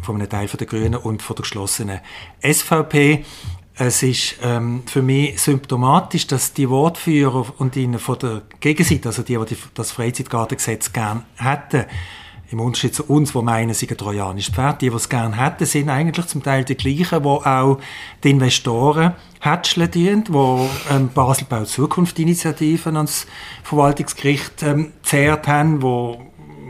von 0.00 0.14
einem 0.14 0.30
Teil 0.30 0.46
der 0.46 0.66
Grünen 0.66 0.94
und 0.94 1.20
von 1.20 1.36
der 1.36 1.42
geschlossenen 1.42 2.00
SVP. 2.42 3.26
Es 3.74 4.02
ist 4.02 4.36
ähm, 4.42 4.82
für 4.86 5.02
mich 5.02 5.38
symptomatisch, 5.38 6.26
dass 6.26 6.54
die 6.54 6.70
Wortführer 6.70 7.52
und 7.58 7.76
ihnen 7.76 7.98
von 7.98 8.18
der 8.18 8.42
Gegenseite, 8.60 9.10
also 9.10 9.22
die, 9.22 9.36
die 9.44 9.56
das 9.74 9.90
Freizeitgartengesetz 9.90 10.94
gern 10.94 11.26
hätten, 11.36 11.84
im 12.50 12.60
Unterschied 12.60 12.94
zu 12.94 13.04
uns, 13.04 13.32
die 13.32 13.42
meinen, 13.42 13.74
sie 13.74 13.88
ein 13.88 13.96
trojanisches 13.96 14.54
Pferd, 14.54 14.82
die, 14.82 14.90
die 14.90 14.96
es 14.96 15.08
gerne 15.08 15.36
hätten, 15.36 15.66
sind 15.66 15.88
eigentlich 15.88 16.26
zum 16.26 16.42
Teil 16.42 16.64
die 16.64 16.76
gleichen, 16.76 17.22
die 17.22 17.28
auch 17.28 17.78
die 18.24 18.30
Investoren 18.30 19.14
hätscheln 19.40 19.90
dienen, 19.90 20.24
die 20.24 20.68
ähm, 20.90 21.08
Basel 21.14 21.46
baut 21.48 21.68
Zukunft-Initiativen 21.68 22.96
ans 22.96 23.26
Verwaltungsgericht 23.62 24.62
ähm, 24.62 24.92
zehrt 25.02 25.46
haben, 25.46 25.82
wo 25.82 26.20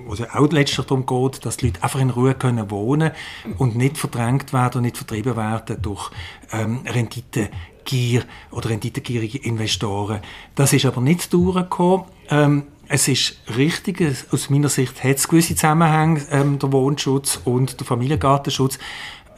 wo 0.07 0.15
es 0.15 0.29
auch 0.35 0.51
letztlich 0.51 0.85
darum 0.87 1.07
geht, 1.07 1.47
dass 1.47 1.59
die 1.59 1.67
Leute 1.67 1.85
einfach 1.85 2.01
in 2.01 2.11
Ruhe 2.11 2.35
können 2.35 2.69
wohnen 2.73 3.13
und 3.59 3.77
nicht 3.77 3.97
verdrängt 3.97 4.53
werden 4.53 4.79
und 4.79 4.83
nicht 4.83 4.97
vertrieben 4.97 5.37
werden 5.37 5.81
durch 5.81 6.11
ähm, 6.51 6.81
Renditegier 6.85 8.25
oder 8.51 8.71
renditegierige 8.71 9.39
Investoren. 9.39 10.19
Das 10.57 10.73
ist 10.73 10.85
aber 10.85 11.01
nicht 11.01 11.33
durchgekommen. 11.33 12.07
Ähm, 12.29 12.65
es 12.93 13.07
ist 13.07 13.37
richtig, 13.57 14.05
aus 14.33 14.51
meiner 14.51 14.69
Sicht 14.69 15.05
hat 15.05 15.17
es 15.17 15.29
gewisse 15.29 15.55
Zusammenhänge, 15.55 16.27
ähm, 16.33 16.59
der 16.59 16.73
Wohnschutz 16.73 17.41
und 17.45 17.79
der 17.79 17.87
Familiengartenschutz. 17.87 18.81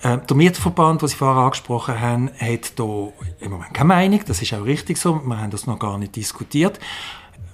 Äh, 0.01 0.19
der 0.19 0.37
Mieterverband, 0.37 1.03
den 1.03 1.09
Sie 1.09 1.17
vorher 1.17 1.43
angesprochen 1.43 2.01
haben, 2.01 2.31
hat 2.39 2.79
da 2.79 3.09
im 3.41 3.51
Moment 3.51 3.75
keine 3.75 3.89
Meinung. 3.89 4.21
Das 4.27 4.41
ist 4.41 4.55
auch 4.55 4.65
richtig 4.65 4.97
so. 4.97 5.21
Wir 5.27 5.39
haben 5.39 5.51
das 5.51 5.67
noch 5.67 5.79
gar 5.79 5.99
nicht 5.99 6.17
diskutiert. 6.17 6.81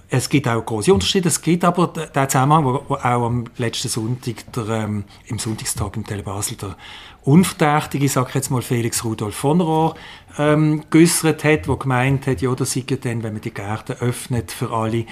Es 0.09 0.29
gibt 0.29 0.47
auch 0.47 0.65
große 0.65 0.95
Unterschiede. 0.95 1.29
Es 1.29 1.43
gibt 1.43 1.65
aber 1.65 1.89
den 1.89 2.29
Zusammenhang, 2.29 2.65
wo, 2.65 2.95
auch 2.95 3.27
am 3.27 3.47
letzten 3.57 3.89
Sonntag, 3.89 4.53
der, 4.53 4.69
ähm, 4.69 5.05
im 5.27 5.41
Sonntagstag 5.41 5.97
im 5.97 6.07
Tele 6.07 6.23
Basel, 6.23 6.57
der 6.59 6.77
Unverdächtige, 7.29 8.07
ich 8.07 8.13
sage 8.13 8.31
jetzt 8.33 8.51
mal 8.51 8.63
Felix 8.63 9.05
Rudolf 9.05 9.35
von 9.35 9.61
Rohr, 9.61 9.95
ähm, 10.39 10.85
geäussert 10.89 11.45
hat, 11.45 11.67
der 11.67 11.77
gemeint 11.77 12.27
hat, 12.27 12.41
ja, 12.41 12.55
das 12.55 12.73
sei 12.73 12.85
dann, 12.89 13.23
wenn 13.23 13.35
man 13.35 13.43
die 13.43 13.53
Gärten 13.53 13.97
öffnet 14.01 14.51
für 14.51 14.71
alle, 14.71 15.05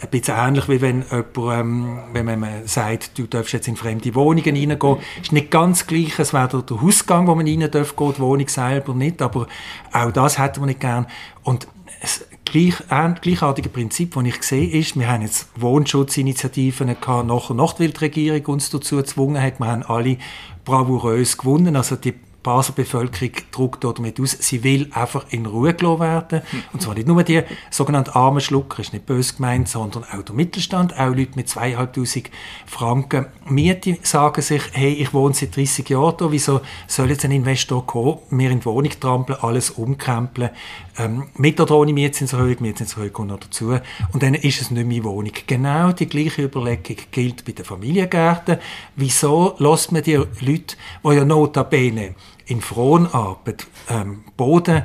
ein 0.00 0.08
bisschen 0.10 0.38
ähnlich, 0.38 0.68
wie 0.70 0.80
wenn, 0.80 1.04
jemand, 1.10 1.36
ähm, 1.60 1.98
wenn 2.14 2.40
man 2.40 2.66
sagt, 2.66 3.18
du 3.18 3.26
darfst 3.26 3.52
jetzt 3.52 3.68
in 3.68 3.76
fremde 3.76 4.14
Wohnungen 4.14 4.56
reingehen. 4.56 4.96
ist 5.20 5.32
nicht 5.32 5.50
ganz 5.50 5.86
gleich, 5.86 6.18
es 6.18 6.32
wäre 6.32 6.62
der 6.62 6.80
Hausgang, 6.80 7.26
wo 7.26 7.34
man 7.34 7.46
rein 7.46 7.70
darf, 7.70 7.92
die 7.92 8.18
Wohnung 8.18 8.48
selber 8.48 8.94
nicht, 8.94 9.20
aber 9.20 9.46
auch 9.92 10.12
das 10.12 10.38
hätten 10.38 10.62
wir 10.62 10.66
nicht 10.66 10.80
gern. 10.80 11.08
Und 11.42 11.68
es, 12.00 12.24
gleich, 12.50 12.74
äh, 12.90 13.14
gleichartige 13.20 13.68
Prinzip, 13.68 14.14
das 14.14 14.24
ich 14.24 14.42
sehe, 14.42 14.70
ist, 14.70 14.98
wir 14.98 15.08
haben 15.08 15.22
jetzt 15.22 15.48
Wohnschutzinitiativen 15.56 16.88
gehabt, 17.00 17.26
nach 17.26 17.50
und 17.50 17.58
nach, 17.58 17.78
weil 17.78 17.90
die 17.90 17.98
Regierung 17.98 18.44
uns 18.46 18.70
dazu 18.70 18.96
gezwungen 18.96 19.40
hat. 19.40 19.60
Wir 19.60 19.66
haben 19.66 19.82
alle 19.82 20.16
bravourös 20.64 21.36
gewonnen. 21.38 21.76
Also 21.76 21.96
die 21.96 22.14
Basler 22.42 22.74
Bevölkerung 22.74 23.32
druckt 23.50 23.84
damit 23.84 24.18
aus, 24.18 24.30
sie 24.30 24.64
will 24.64 24.88
einfach 24.92 25.26
in 25.30 25.44
Ruhe 25.44 25.74
gelassen 25.74 26.00
werden. 26.00 26.42
Und 26.72 26.80
zwar 26.80 26.94
nicht 26.94 27.06
nur 27.06 27.22
die 27.22 27.42
sogenannten 27.70 28.10
armen 28.10 28.40
Schlucker, 28.40 28.80
ist 28.80 28.92
nicht 28.92 29.04
böse 29.04 29.34
gemeint, 29.34 29.68
sondern 29.68 30.04
auch 30.04 30.22
der 30.22 30.34
Mittelstand, 30.34 30.98
auch 30.98 31.14
Leute 31.14 31.32
mit 31.36 31.48
2'500 31.48 32.26
Franken 32.64 33.26
Miete 33.46 33.98
sagen 34.02 34.40
sich, 34.40 34.62
hey, 34.72 34.92
ich 34.92 35.12
wohne 35.12 35.34
seit 35.34 35.54
30 35.54 35.88
Jahren 35.90 36.14
da, 36.16 36.32
wieso 36.32 36.60
soll 36.86 37.10
jetzt 37.10 37.24
ein 37.24 37.32
Investor 37.32 37.86
kommen, 37.86 38.18
mir 38.30 38.50
in 38.50 38.60
die 38.60 38.66
Wohnung 38.66 38.92
trampeln, 38.98 39.38
alles 39.42 39.70
umkrempeln, 39.70 40.50
ähm, 40.98 41.26
ohne 41.70 41.92
Mietzinserhöhung, 41.92 42.56
Mietzinserhöhung 42.60 43.12
kommt 43.12 43.28
noch 43.28 43.40
dazu. 43.40 43.78
Und 44.12 44.22
dann 44.22 44.34
ist 44.34 44.60
es 44.60 44.70
nicht 44.70 44.86
meine 44.86 45.04
Wohnung. 45.04 45.32
Genau 45.46 45.92
die 45.92 46.06
gleiche 46.06 46.42
Überlegung 46.42 46.96
gilt 47.10 47.44
bei 47.44 47.52
den 47.52 47.64
Familiengärten. 47.64 48.58
Wieso 48.96 49.54
lässt 49.58 49.92
man 49.92 50.02
die 50.02 50.14
Leute, 50.14 50.76
die 51.04 51.14
ja 51.14 51.24
notabene 51.24 52.14
in 52.46 52.60
Fronarbeit 52.60 53.66
ähm, 53.88 54.24
Boden 54.36 54.84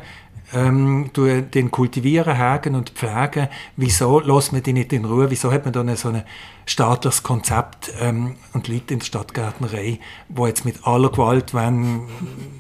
ähm, 0.54 1.10
den 1.14 1.72
kultivieren, 1.72 2.38
hagen 2.38 2.76
und 2.76 2.92
pflegen, 2.92 3.50
wieso 3.76 4.20
lässt 4.20 4.54
man 4.54 4.64
die 4.64 4.74
nicht 4.74 4.94
in 4.94 5.06
Ruhe? 5.06 5.30
Wieso 5.30 5.52
hat 5.52 5.66
man 5.66 5.74
da 5.74 5.96
so 5.96 6.10
ein 6.10 6.24
staatliches 6.66 7.24
Konzept 7.24 7.92
ähm, 8.00 8.36
und 8.54 8.68
Leute 8.68 8.94
in 8.94 9.00
der 9.00 9.06
Stadtgärtnerei, 9.06 10.00
wo 10.30 10.48
jetzt 10.48 10.66
mit 10.66 10.86
aller 10.86 11.10
Gewalt, 11.10 11.54
wenn, 11.54 12.02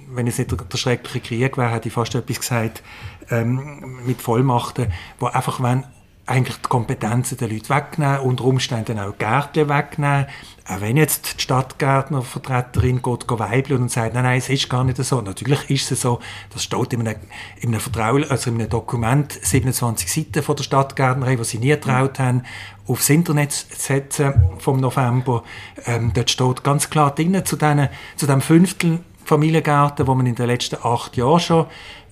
wenn 0.10 0.28
es 0.28 0.38
nicht 0.38 0.52
der 0.52 0.78
schreckliche 0.78 1.20
Krieg 1.20 1.58
wäre, 1.58 1.72
hätte 1.72 1.88
ich 1.88 1.94
fast 1.94 2.16
etwas 2.16 2.40
gesagt, 2.40 2.84
ähm, 3.32 4.06
mit 4.06 4.22
Vollmachten, 4.22 4.92
wo 5.20 5.28
einfach 5.28 5.62
wenn 5.62 5.84
eigentlich 6.28 6.58
die 6.58 6.70
Kompetenzen 6.70 7.38
der 7.38 7.50
Leute 7.50 7.70
wegnehmen, 7.70 8.20
unter 8.22 8.46
Umständen 8.46 9.00
auch 9.00 9.18
Gärtchen 9.18 9.70
wegnehmen. 9.70 10.26
Auch 10.68 10.82
wenn 10.82 10.98
jetzt 10.98 11.38
die 11.38 11.42
Stadtgärtnervertreterin 11.44 13.04
geht, 13.04 13.28
geht 13.28 13.72
und 13.72 13.92
sagt, 13.92 14.16
nein, 14.16 14.24
nein, 14.24 14.40
es 14.40 14.50
ist 14.50 14.68
gar 14.68 14.84
nicht 14.84 14.98
so. 14.98 15.22
Natürlich 15.22 15.70
ist 15.70 15.92
es 15.92 16.02
so, 16.02 16.20
das 16.52 16.64
steht 16.64 16.94
in 16.94 17.02
einem, 17.02 17.20
in 17.62 17.70
einem, 17.70 17.80
Vertrauen, 17.80 18.24
also 18.30 18.50
in 18.50 18.60
einem 18.60 18.70
Dokument, 18.70 19.32
27 19.34 20.12
Seiten 20.12 20.42
von 20.42 20.56
der 20.56 20.64
Stadtgärtnerei, 20.64 21.38
was 21.38 21.52
sie 21.52 21.60
nie 21.60 21.68
getraut 21.68 22.18
haben, 22.18 22.42
aufs 22.88 23.10
Internet 23.10 23.52
zu 23.52 23.66
setzen 23.70 24.34
vom 24.58 24.80
November. 24.80 25.44
Ähm, 25.86 26.12
dort 26.14 26.32
steht 26.32 26.64
ganz 26.64 26.90
klar 26.90 27.14
drin, 27.14 27.46
zu, 27.46 27.56
denen, 27.56 27.90
zu 28.16 28.26
dem 28.26 28.42
Fünftel 28.42 29.00
Familiengärten, 29.26 30.08
wo 30.08 30.14
man 30.14 30.28
in 30.28 30.36
den 30.36 30.46
letzten 30.46 30.78
acht 30.84 31.18
Jahren 31.18 31.40
schon 31.40 31.66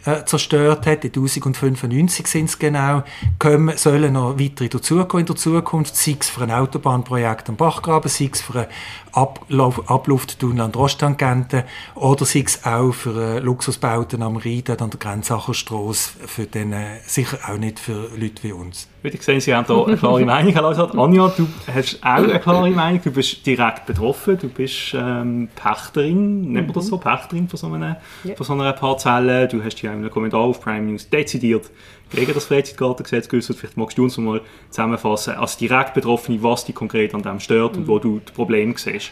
äh, 0.06 0.26
zerstört 0.26 0.86
hat, 0.86 1.04
die 1.04 1.08
1095 1.08 2.28
sind 2.28 2.46
es 2.46 2.60
genau, 2.60 3.04
kommen, 3.40 3.78
sollen 3.78 4.14
noch 4.14 4.40
weitere 4.40 4.70
dazukommen 4.70 5.22
in 5.22 5.28
der 5.28 5.36
Zukunft, 5.36 5.96
sei 5.96 6.18
es 6.20 6.30
für 6.30 6.44
ein 6.44 6.52
Autobahnprojekt 6.52 7.50
am 7.50 7.56
Bachgraben, 7.56 8.10
sei 8.10 8.30
es 8.32 8.42
für 8.42 8.62
ein 8.62 8.68
Ablauf, 9.12 9.90
Ablufttunnel 9.90 10.62
an 10.62 10.72
der 10.72 10.82
Osttangente 10.82 11.66
oder 11.96 12.26
sei 12.26 12.44
es 12.46 12.64
auch 12.66 12.92
für 12.92 13.40
Luxusbauten 13.40 14.22
am 14.22 14.38
Rhein, 14.38 14.64
an 14.80 14.90
der 14.90 15.00
Grenzacher 15.00 15.54
Strasse, 15.54 16.12
für 16.26 16.46
den, 16.46 16.74
äh, 16.74 17.00
sicher 17.06 17.40
auch 17.48 17.58
nicht 17.58 17.80
für 17.80 18.10
Leute 18.16 18.44
wie 18.44 18.52
uns. 18.52 18.88
Ich 19.06 19.22
sehe, 19.22 19.42
Sie 19.42 19.54
haben 19.54 19.66
hier 19.66 19.86
eine 19.86 19.98
klare 19.98 20.26
Meinung. 20.26 20.56
Anja, 20.56 21.28
du 21.36 21.48
hast 21.74 22.02
auch 22.02 22.08
eine 22.08 22.40
klare 22.40 22.70
Meinung. 22.72 23.02
Du 23.04 23.12
bist 23.12 23.46
direkt 23.46 23.86
betroffen. 23.86 24.38
Du 24.38 24.48
bist 24.48 24.94
ähm, 24.94 25.50
Pächterin, 25.56 26.54
nennt 26.54 26.68
man 26.68 26.74
das 26.74 26.88
so, 26.88 26.98
Pächterin 26.98 27.50
von 27.50 27.58
so, 27.58 27.68
einer, 27.68 27.98
ja. 28.24 28.36
von 28.36 28.46
so 28.46 28.54
einer 28.54 28.72
Parzelle. 28.72 29.50
Du 29.50 29.62
hast 29.62 29.82
ja 29.82 29.92
in 29.92 30.00
einem 30.00 30.10
Kommentar 30.10 30.40
auf 30.40 30.62
Prime 30.62 30.86
News 30.90 31.10
dezidiert 31.10 31.70
gegen 32.12 32.34
das 32.34 32.46
Freizeitgartengesetz 32.46 33.28
geäußert. 33.28 33.58
Vielleicht 33.58 33.76
magst 33.76 33.98
du 33.98 34.04
uns 34.06 34.18
mal 34.18 34.40
zusammenfassen, 34.70 35.36
als 35.36 35.58
direkt 35.58 35.94
Betroffene, 35.94 36.42
was 36.42 36.64
dich 36.64 36.76
konkret 36.76 37.14
an 37.14 37.24
dem 37.24 37.42
stört 37.42 37.74
mhm. 37.74 37.82
und 37.82 37.88
wo 37.90 38.00
du 38.00 38.22
das 38.24 38.34
Problem 38.34 38.74
siehst. 38.78 39.12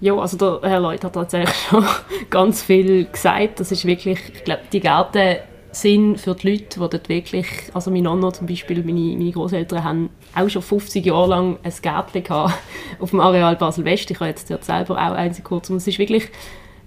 Ja, 0.00 0.16
also 0.16 0.36
der 0.38 0.70
Herr 0.70 0.80
Leut 0.80 1.04
hat 1.04 1.12
tatsächlich 1.12 1.54
schon 1.68 1.84
ganz 2.30 2.62
viel 2.62 3.04
gesagt. 3.04 3.60
Das 3.60 3.70
ist 3.70 3.84
wirklich, 3.84 4.18
ich 4.32 4.44
glaube, 4.44 4.62
die 4.72 4.80
Gärten 4.80 5.36
sind 5.72 6.18
für 6.18 6.34
die 6.34 6.50
Leute, 6.50 6.64
die 6.64 6.78
dort 6.78 7.08
wirklich, 7.08 7.46
also 7.72 7.90
mein 7.90 8.02
Nonno 8.02 8.30
zum 8.30 8.46
Beispiel, 8.46 8.82
meine, 8.84 9.16
meine 9.16 9.32
Großeltern 9.32 9.82
haben 9.82 10.10
auch 10.34 10.48
schon 10.48 10.62
50 10.62 11.04
Jahre 11.04 11.28
lang 11.28 11.58
ein 11.62 11.72
Gärtchen 11.80 12.22
gehabt 12.22 12.54
auf 13.00 13.10
dem 13.10 13.20
Areal 13.20 13.56
Basel-West. 13.56 14.10
Ich 14.10 14.20
habe 14.20 14.28
jetzt 14.28 14.50
dort 14.50 14.64
selber 14.64 14.94
auch 14.94 15.14
eins 15.14 15.42
kurz. 15.42 15.70
Und 15.70 15.76
es 15.76 15.86
ist 15.86 15.98
wirklich 15.98 16.28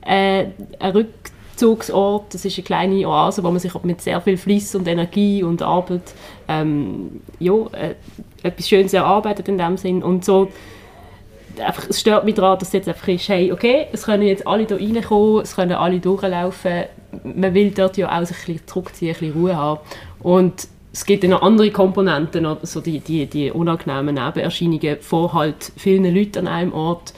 äh, 0.02 0.46
ein 0.80 0.92
Rückzugsort, 0.92 2.34
das 2.34 2.46
ist 2.46 2.58
eine 2.58 2.64
kleine 2.64 3.08
Oase, 3.08 3.44
wo 3.44 3.50
man 3.50 3.60
sich 3.60 3.74
mit 3.84 4.02
sehr 4.02 4.22
viel 4.22 4.38
Fleiss 4.38 4.76
und 4.76 4.88
Energie 4.88 5.42
und 5.42 5.64
Arbeit 5.64 6.14
ähm, 6.48 7.22
ja, 7.40 7.54
äh, 7.72 7.96
etwas 8.44 8.70
Schönes 8.70 8.94
erarbeitet 8.94 9.48
in 9.48 9.58
dem 9.58 9.78
Sinn. 9.78 10.04
Und 10.04 10.24
so 10.24 10.50
einfach, 11.60 11.90
es 11.90 12.00
stört 12.00 12.26
mich 12.26 12.36
daran, 12.36 12.60
dass 12.60 12.70
es 12.70 12.74
jetzt 12.74 12.88
einfach 12.88 13.08
ist, 13.08 13.30
hey, 13.30 13.52
okay, 13.52 13.88
es 13.92 14.04
können 14.04 14.24
jetzt 14.24 14.46
alle 14.48 14.68
hier 14.68 14.80
reinkommen, 14.80 15.42
es 15.42 15.56
können 15.56 15.72
alle 15.72 16.00
durchlaufen. 16.00 16.84
Man 17.24 17.54
will 17.54 17.72
dort 17.72 17.98
ja 17.98 18.10
auch 18.10 18.26
sich 18.26 18.38
ein 18.38 18.46
bisschen 18.46 18.68
zurückziehen, 18.68 19.16
ein 19.16 19.20
bisschen 19.20 19.42
Ruhe 19.42 19.56
haben. 19.56 19.80
Und 20.20 20.68
es 20.94 21.06
gibt 21.06 21.24
dann 21.24 21.32
noch 21.32 21.42
andere 21.42 21.72
Komponenten, 21.72 22.46
also 22.46 22.80
die, 22.80 23.00
die, 23.00 23.26
die 23.26 23.52
unangenehmen 23.52 24.16
Nebenerscheinungen 24.16 24.98
von 25.02 25.34
halt 25.34 25.72
vielen 25.76 26.16
Leuten 26.16 26.48
an 26.48 26.48
einem 26.48 26.74
Ort, 26.74 27.14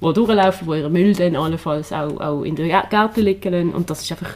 die 0.00 0.12
durchlaufen, 0.12 0.66
die 0.70 0.78
ihren 0.78 0.92
Müll 0.92 1.14
dann 1.14 1.36
allenfalls 1.36 1.92
auch, 1.92 2.20
auch 2.20 2.42
in 2.42 2.56
der 2.56 2.84
Gärte 2.84 3.20
liegen 3.20 3.74
Und 3.74 3.90
das 3.90 4.02
ist 4.02 4.12
einfach 4.12 4.34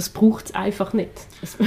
das 0.00 0.08
braucht 0.08 0.46
es 0.46 0.54
einfach 0.54 0.94
nicht. 0.94 1.10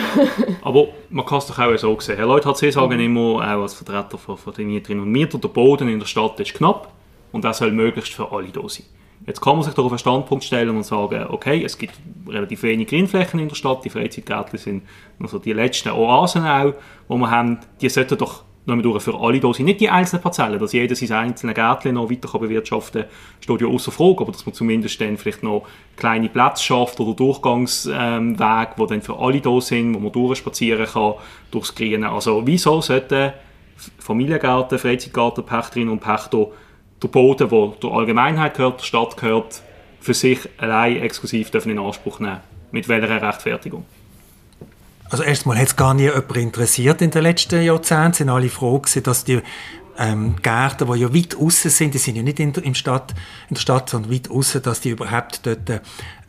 Aber 0.63 0.87
man 1.11 1.23
kann 1.23 1.37
es 1.37 1.45
doch 1.45 1.59
auch 1.59 1.77
so 1.77 1.99
sehen. 1.99 2.19
Leute 2.21 2.51
sie 2.55 2.71
sagen 2.71 2.99
immer, 2.99 3.35
auch 3.35 3.61
als 3.61 3.75
Vertreter 3.75 4.17
von, 4.17 4.37
von 4.37 4.53
den 4.53 4.67
Mieterinnen 4.67 5.03
und 5.03 5.11
Mietern, 5.11 5.39
der 5.39 5.49
Boden 5.49 5.87
in 5.87 5.99
der 5.99 6.07
Stadt 6.07 6.39
ist 6.39 6.55
knapp 6.55 6.91
und 7.31 7.43
das 7.43 7.59
soll 7.59 7.71
möglichst 7.71 8.13
für 8.13 8.31
alle 8.31 8.47
da 8.47 8.67
sein. 8.67 8.85
Jetzt 9.25 9.41
kann 9.41 9.55
man 9.55 9.63
sich 9.63 9.73
doch 9.73 9.85
auf 9.85 9.91
einen 9.91 9.99
Standpunkt 9.99 10.43
stellen 10.43 10.75
und 10.75 10.83
sagen, 10.83 11.27
okay, 11.29 11.63
es 11.63 11.77
gibt 11.77 11.93
relativ 12.27 12.63
wenig 12.63 12.87
Grünflächen 12.87 13.39
in 13.39 13.47
der 13.47 13.55
Stadt, 13.55 13.85
die 13.85 13.89
Freizeitgärten 13.89 14.59
sind 14.59 14.83
also 15.21 15.39
die 15.39 15.53
letzten 15.53 15.91
Oasen 15.91 16.45
auch, 16.45 16.73
die 17.09 17.15
wir 17.15 17.31
haben, 17.31 17.59
die 17.79 17.89
sollten 17.89 18.17
doch 18.17 18.43
durch 18.65 19.03
für 19.03 19.19
alle 19.19 19.39
da 19.39 19.53
sind. 19.53 19.65
Nicht 19.65 19.81
die 19.81 19.89
einzelnen 19.89 20.21
Parzellen, 20.21 20.59
dass 20.59 20.73
jeder 20.73 20.95
sein 20.95 21.11
einzelnes 21.11 21.55
Gärtchen 21.55 21.95
noch 21.95 22.09
weiter 22.09 22.39
bewirtschaften 22.39 23.01
kann, 23.03 23.11
steht 23.41 23.61
ja 23.61 23.67
außer 23.67 23.91
Frage, 23.91 24.21
aber 24.21 24.31
dass 24.31 24.45
man 24.45 24.55
zumindest 24.55 25.01
dann 25.01 25.17
vielleicht 25.17 25.43
noch 25.43 25.67
kleine 25.97 26.29
Plätze 26.29 26.63
schafft 26.63 26.99
oder 26.99 27.13
Durchgangswege, 27.13 27.97
ähm, 27.99 28.37
die 28.37 28.85
dann 28.87 29.01
für 29.01 29.17
alle 29.19 29.41
da 29.41 29.59
sind, 29.59 29.93
wo 29.93 29.99
man 29.99 30.11
durchspazieren 30.11 30.85
kann, 30.85 31.15
durchs 31.51 31.75
Grüne. 31.75 32.09
Also 32.09 32.41
wieso 32.45 32.81
sollten 32.81 33.33
Familiengärten, 33.99 34.79
Freizeitgarten, 34.79 35.45
Pächterinnen 35.45 35.91
und 35.91 35.99
Pächter 35.99 36.47
der 37.03 37.07
Boden, 37.09 37.49
der 37.49 37.73
der 37.81 37.91
Allgemeinheit 37.91 38.55
gehört, 38.55 38.79
der 38.79 38.85
Stadt 38.85 39.17
gehört, 39.17 39.61
für 39.99 40.13
sich 40.13 40.39
allein 40.57 40.97
exklusiv 40.97 41.51
dürfen 41.51 41.71
in 41.71 41.79
Anspruch 41.79 42.19
nehmen? 42.19 42.39
Mit 42.71 42.87
welcher 42.87 43.21
Rechtfertigung? 43.21 43.85
Also 45.09 45.23
erstmal 45.23 45.57
hat 45.57 45.67
es 45.67 45.75
gar 45.75 45.93
nie 45.93 46.03
jemand 46.03 46.35
interessiert 46.37 47.01
in 47.01 47.11
den 47.11 47.21
letzten 47.21 47.61
Jahrzehnten. 47.61 48.13
sind 48.13 48.29
alle 48.29 48.49
froh 48.49 48.79
gewesen, 48.79 49.03
dass 49.03 49.23
die 49.23 49.41
ähm, 49.97 50.35
Gärten, 50.41 50.91
die 50.91 50.99
ja 50.99 51.13
weit 51.13 51.35
außen 51.35 51.69
sind, 51.69 51.93
die 51.93 51.99
sind 51.99 52.15
ja 52.15 52.23
nicht 52.23 52.39
in 52.39 52.51
der, 52.51 52.73
Stadt, 52.73 53.13
in 53.49 53.53
der 53.53 53.61
Stadt, 53.61 53.89
sondern 53.89 54.11
weit 54.11 54.31
außen, 54.31 54.61
dass 54.63 54.81
die 54.81 54.89
überhaupt 54.89 55.45
dort 55.45 55.81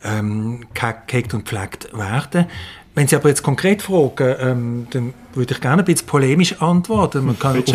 ähm, 0.03 0.65
gehegt 0.73 1.33
und 1.33 1.49
gepflegt 1.49 1.91
werden. 1.97 2.45
Wenn 2.95 3.09
Sie 3.09 3.15
aber 3.17 3.27
jetzt 3.27 3.43
konkret 3.43 3.81
fragen, 3.81 4.35
ähm, 4.39 4.87
dann 4.91 5.13
würde 5.33 5.53
ich 5.53 5.59
gerne 5.59 5.81
ein 5.81 5.85
bisschen 5.85 6.07
polemisch 6.07 6.61
antworten. 6.61 7.25
Man 7.25 7.37
kann 7.37 7.57
auf 7.57 7.65
die, 7.65 7.73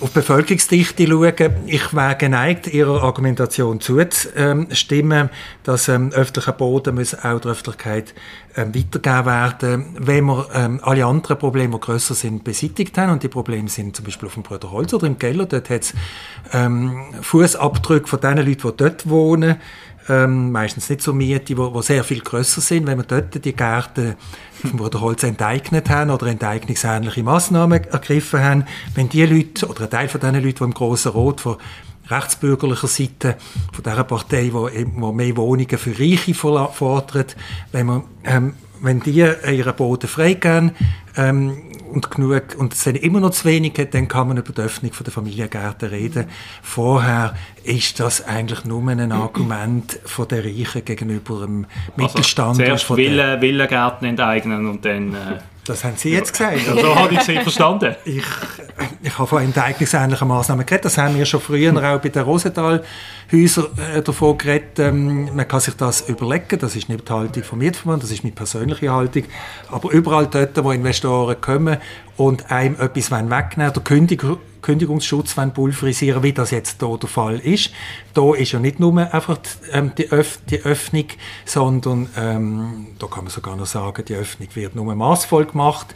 auf 0.00 0.10
die 0.10 0.14
Bevölkerungsdichte 0.14 1.06
schauen. 1.06 1.52
Ich 1.66 1.94
wäre 1.94 2.16
geneigt, 2.16 2.66
Ihrer 2.66 3.04
Argumentation 3.04 3.80
zuzustimmen, 3.80 5.30
dass 5.62 5.86
ähm, 5.86 6.10
öffentliche 6.10 6.52
Boden 6.52 6.96
müssen 6.96 7.20
auch 7.20 7.38
der 7.38 7.52
Öffentlichkeit 7.52 8.14
ähm, 8.56 8.74
weitergegeben 8.74 9.26
werden, 9.26 9.96
wenn 10.00 10.24
wir 10.24 10.48
ähm, 10.52 10.80
alle 10.82 11.06
anderen 11.06 11.38
Probleme, 11.38 11.74
die 11.76 11.80
grösser 11.80 12.14
sind, 12.14 12.42
beseitigt 12.42 12.98
haben. 12.98 13.12
Und 13.12 13.22
die 13.22 13.28
Probleme 13.28 13.68
sind 13.68 13.94
zum 13.94 14.04
Beispiel 14.04 14.26
auf 14.26 14.34
dem 14.34 14.42
Bruderholz 14.42 14.92
oder 14.92 15.06
im 15.06 15.20
Keller. 15.20 15.46
Dort 15.46 15.70
hat 15.70 15.82
es 15.82 15.94
ähm, 16.52 17.04
Fußabdrücke 17.20 18.08
von 18.08 18.20
den 18.20 18.38
Leuten, 18.38 18.68
die 18.70 18.76
dort 18.76 19.08
wohnen 19.08 19.56
ähm, 20.08 20.52
meistens 20.52 20.88
nicht 20.88 21.02
so 21.02 21.12
Miete, 21.12 21.54
die 21.54 21.82
sehr 21.82 22.04
viel 22.04 22.20
grösser 22.20 22.60
sind. 22.60 22.86
Wenn 22.86 22.98
wir 22.98 23.04
dort 23.04 23.44
die 23.44 23.52
Gärten 23.52 24.14
vom 24.60 24.78
Bruderholz 24.78 25.22
enteignet 25.22 25.88
haben 25.90 26.10
oder 26.10 26.26
enteignungsähnliche 26.26 27.22
Massnahmen 27.22 27.84
ergriffen 27.84 28.40
haben, 28.40 28.64
wenn 28.94 29.08
die 29.08 29.24
Leute 29.24 29.66
oder 29.66 29.82
ein 29.82 29.90
Teil 29.90 30.08
von 30.08 30.20
diesen 30.20 30.34
Leuten, 30.36 30.58
die 30.58 30.64
im 30.64 30.74
Grossen 30.74 31.12
Rot 31.12 31.40
von 31.40 31.56
rechtsbürgerlicher 32.10 32.88
Seite, 32.88 33.36
von 33.72 33.84
dieser 33.84 34.04
Partei, 34.04 34.50
die, 34.52 34.84
mehr 34.84 35.36
Wohnungen 35.36 35.78
für 35.78 35.98
Reiche 35.98 36.34
fordert, 36.34 37.36
wenn 37.70 37.86
wir 37.86 38.04
ähm, 38.24 38.54
wenn 38.82 39.00
die 39.00 39.12
ihren 39.12 39.76
Boden 39.76 40.08
freigeben 40.08 40.72
ähm, 41.16 41.71
und 41.92 42.10
genug, 42.10 42.56
und 42.58 42.72
es 42.72 42.84
sind 42.84 42.96
immer 42.96 43.20
noch 43.20 43.30
zu 43.30 43.44
wenig, 43.44 43.74
dann 43.90 44.08
kann 44.08 44.28
man 44.28 44.38
über 44.38 44.52
die 44.52 44.60
Öffnung 44.60 44.92
der 45.04 45.12
Familiengärten 45.12 45.88
reden. 45.88 46.26
Vorher 46.62 47.34
ist 47.64 48.00
das 48.00 48.26
eigentlich 48.26 48.64
nur 48.64 48.88
ein 48.88 49.12
Argument 49.12 49.98
von 50.04 50.26
der 50.28 50.44
Reichen 50.44 50.84
gegenüber 50.84 51.46
dem 51.46 51.66
also 51.66 51.96
Mittelstand. 51.96 52.56
Zuerst 52.56 52.84
Villen, 52.84 53.40
Villengärten 53.40 54.08
enteignen 54.08 54.66
und 54.66 54.84
dann... 54.84 55.14
Äh 55.14 55.38
Das 55.64 55.84
haben 55.84 55.96
Sie 55.96 56.10
jetzt 56.10 56.32
gesagt. 56.32 56.66
Ja, 56.66 56.74
so 56.74 56.94
habe 56.96 57.14
ich 57.14 57.20
Sie 57.20 57.36
verstanden. 57.38 57.94
Ich, 58.04 58.24
ich 59.02 59.16
habe 59.16 59.28
von 59.28 59.42
enteignungsähnlichen 59.42 60.26
Massnahmen 60.26 60.66
geredet. 60.66 60.86
Das 60.86 60.98
haben 60.98 61.16
wir 61.16 61.24
schon 61.24 61.40
früher 61.40 61.72
auch 61.72 62.00
bei 62.00 62.08
den 62.08 62.24
Rosenthal-Häusern 63.32 63.66
äh, 63.94 64.02
davon 64.02 64.38
geredet. 64.38 64.78
Ähm, 64.78 65.34
man 65.34 65.48
kann 65.48 65.60
sich 65.60 65.74
das 65.74 66.08
überlegen. 66.08 66.58
Das 66.58 66.76
ist 66.76 66.88
nicht 66.88 67.08
die 67.08 67.12
Haltung 67.12 67.42
vom 67.42 67.58
Mietverband, 67.58 68.02
das 68.02 68.10
ist 68.10 68.22
meine 68.22 68.34
persönliche 68.34 68.92
Haltung. 68.92 69.24
Aber 69.70 69.90
überall 69.90 70.26
dort, 70.26 70.62
wo 70.62 70.70
Investoren 70.70 71.40
kommen 71.40 71.78
und 72.16 72.50
einem 72.50 72.74
etwas 72.78 73.10
wegnehmen 73.10 73.72
der 73.72 73.82
Kündigung, 73.82 74.38
Kündigungsschutz 74.60 75.34
pulverisieren, 75.54 76.22
wie 76.22 76.32
das 76.32 76.52
jetzt 76.52 76.80
hier 76.80 76.98
der 76.98 77.08
Fall 77.08 77.38
ist. 77.40 77.70
Da 78.14 78.34
ist 78.34 78.52
ja 78.52 78.60
nicht 78.60 78.78
nur 78.78 78.96
einfach 79.12 79.38
ähm, 79.72 79.92
die, 79.96 80.12
Öff 80.12 80.38
die 80.48 80.60
Öffnung, 80.60 81.06
sondern 81.44 82.08
ähm, 82.16 82.88
da 82.98 83.06
kann 83.06 83.24
man 83.24 83.32
sogar 83.32 83.56
noch 83.56 83.66
sagen, 83.66 84.04
die 84.06 84.14
Öffnung 84.14 84.48
wird 84.54 84.76
nur 84.76 84.94
maßvoll 84.94 85.46
gemacht. 85.46 85.94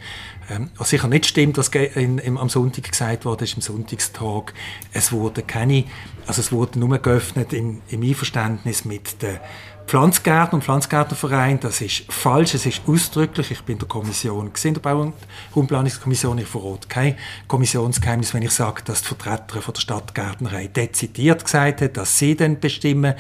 Ähm, 0.49 0.71
was 0.77 0.91
sicher 0.91 1.09
nicht 1.09 1.27
stimmt, 1.27 1.59
was 1.59 1.69
in, 1.69 2.19
in, 2.19 2.39
am 2.39 2.49
Sonntag 2.49 2.91
gesagt 2.91 3.25
wurde, 3.25 3.45
ist 3.45 3.55
im 3.55 3.63
Sonntagstag, 3.63 4.55
es 4.93 5.11
wurde 5.11 5.43
keine, 5.43 5.85
also 6.27 6.41
es 6.41 6.53
wurde 6.53 6.79
nur 6.79 6.99
geöffnet 6.99 7.53
im, 7.53 7.83
im 7.89 8.03
Einverständnis 8.03 8.85
mit 8.85 9.23
der 9.23 9.41
Pflanzgärtner 9.87 10.55
und 10.55 10.65
Pflanzgärtnerverein, 10.65 11.61
das 11.61 11.81
ist 11.81 12.13
falsch, 12.13 12.55
es 12.55 12.67
ist 12.67 12.83
ausdrücklich, 12.87 13.53
ich 13.53 13.63
bin 13.63 13.75
in 13.75 13.79
der 13.81 13.89
Kommission, 13.89 14.51
in 14.63 14.75
der 14.75 14.81
Bau- 14.81 15.01
und 15.01 15.15
Raumplanungskommission, 15.55 16.39
ich 16.39 16.47
verrate 16.47 16.89
kein 16.89 17.17
Kommissionsgeheimnis, 17.47 18.35
wenn 18.35 18.43
ich 18.43 18.51
sage, 18.51 18.83
dass 18.85 19.03
die 19.03 19.09
Vertreter 19.09 19.63
von 19.63 19.75
der 19.75 19.81
Stadtgärtnerei 19.81 20.67
dezidiert 20.67 21.45
gesagt 21.45 21.81
hat, 21.83 21.97
dass 21.97 22.19
sie 22.19 22.35
dann 22.35 22.59
bestimmen, 22.59 23.15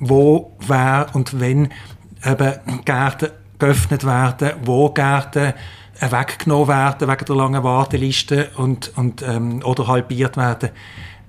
wo, 0.00 0.56
wer 0.66 1.08
und 1.12 1.40
wenn 1.40 1.70
eben 2.24 2.84
Gärten 2.84 3.30
geöffnet 3.58 4.04
werden, 4.04 4.52
wo 4.64 4.90
Gärten 4.90 5.52
weggenommen 6.00 6.68
werden 6.68 7.08
wegen 7.08 7.24
der 7.24 7.36
langen 7.36 7.62
Warteliste 7.64 8.50
und, 8.56 8.92
und, 8.96 9.22
ähm, 9.22 9.62
oder 9.64 9.86
halbiert 9.86 10.36
werden. 10.36 10.70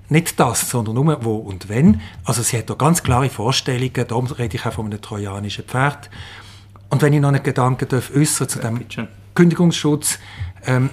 Nicht 0.08 0.40
das, 0.40 0.68
sondern 0.68 0.96
nur 0.96 1.24
wo 1.24 1.36
und 1.36 1.68
wenn. 1.68 2.00
Also 2.24 2.42
sie 2.42 2.58
hat 2.58 2.68
da 2.68 2.74
ganz 2.74 3.02
klare 3.02 3.28
Vorstellungen, 3.28 4.06
darum 4.08 4.26
rede 4.26 4.56
ich 4.56 4.66
auch 4.66 4.72
von 4.72 4.86
einem 4.86 5.00
trojanischen 5.00 5.64
Pferd. 5.64 6.10
Und 6.88 7.02
wenn 7.02 7.12
ich 7.12 7.20
noch 7.20 7.28
einen 7.28 7.42
Gedanken 7.42 7.88
darf 7.88 8.10
äußern 8.14 8.48
zu 8.48 8.58
dem 8.58 8.84
Kündigungsschutz. 9.34 10.18
Ähm, 10.66 10.90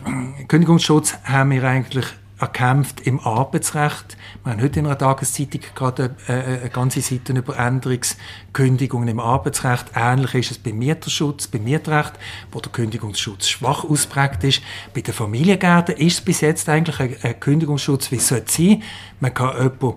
Kündigungsschutz 0.48 1.16
haben 1.24 1.52
wir 1.52 1.64
eigentlich 1.64 2.06
erkämpft 2.40 3.02
im 3.02 3.20
Arbeitsrecht. 3.20 4.18
Wir 4.44 4.54
haben 4.54 4.62
heute 4.62 4.80
in 4.80 4.86
einer 4.86 4.98
Tageszeitung 4.98 5.62
gerade 5.74 6.16
eine, 6.28 6.44
äh, 6.44 6.60
eine 6.62 6.70
ganze 6.70 7.02
Seite 7.02 7.34
über 7.34 7.58
Änderungskündigungen 7.58 9.08
im 9.08 9.20
Arbeitsrecht. 9.20 9.86
Ähnlich 9.96 10.34
ist 10.36 10.52
es 10.52 10.58
beim 10.60 10.78
Mieterschutz, 10.78 11.48
beim 11.48 11.64
Mietrecht, 11.64 12.14
wo 12.52 12.60
der 12.60 12.72
Kündigungsschutz 12.72 13.48
schwach 13.48 13.84
ausprägt 13.84 14.44
ist. 14.44 14.62
Bei 14.94 15.02
den 15.02 15.14
Familiengärten 15.14 15.96
ist 15.96 16.14
es 16.14 16.22
bis 16.22 16.42
jetzt 16.42 16.70
eigentlich 16.70 17.00
ein, 17.00 17.16
ein 17.24 17.40
Kündigungsschutz, 17.40 18.12
wie 18.12 18.18
es 18.18 18.28
sein. 18.28 18.84
Man 19.20 19.34
kann 19.34 19.58
jemanden 19.58 19.96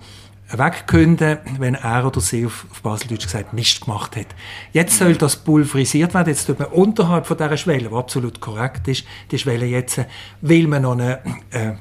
wegkünden, 0.53 1.39
wenn 1.59 1.75
er 1.75 2.07
oder 2.07 2.21
sie 2.21 2.47
auf, 2.47 2.67
auf 2.71 2.83
Baseldeutsch 2.83 3.25
gesagt 3.25 3.53
Mist 3.53 3.83
gemacht 3.83 4.17
hat. 4.17 4.27
Jetzt 4.73 4.99
soll 4.99 5.15
das 5.17 5.37
pulverisiert 5.37 6.15
werden. 6.15 6.29
Jetzt 6.29 6.47
tut 6.47 6.59
man 6.59 6.69
unterhalb 6.69 7.27
von 7.27 7.37
dieser 7.37 7.57
Schwelle, 7.57 7.89
die 7.89 7.95
absolut 7.95 8.41
korrekt 8.41 8.89
ist, 8.89 9.05
die 9.31 9.39
Schwelle 9.39 9.67
jetzt, 9.67 10.01
will 10.41 10.67
man 10.67 10.83
noch 10.83 10.93
eine 10.93 11.21
äh, 11.51 11.73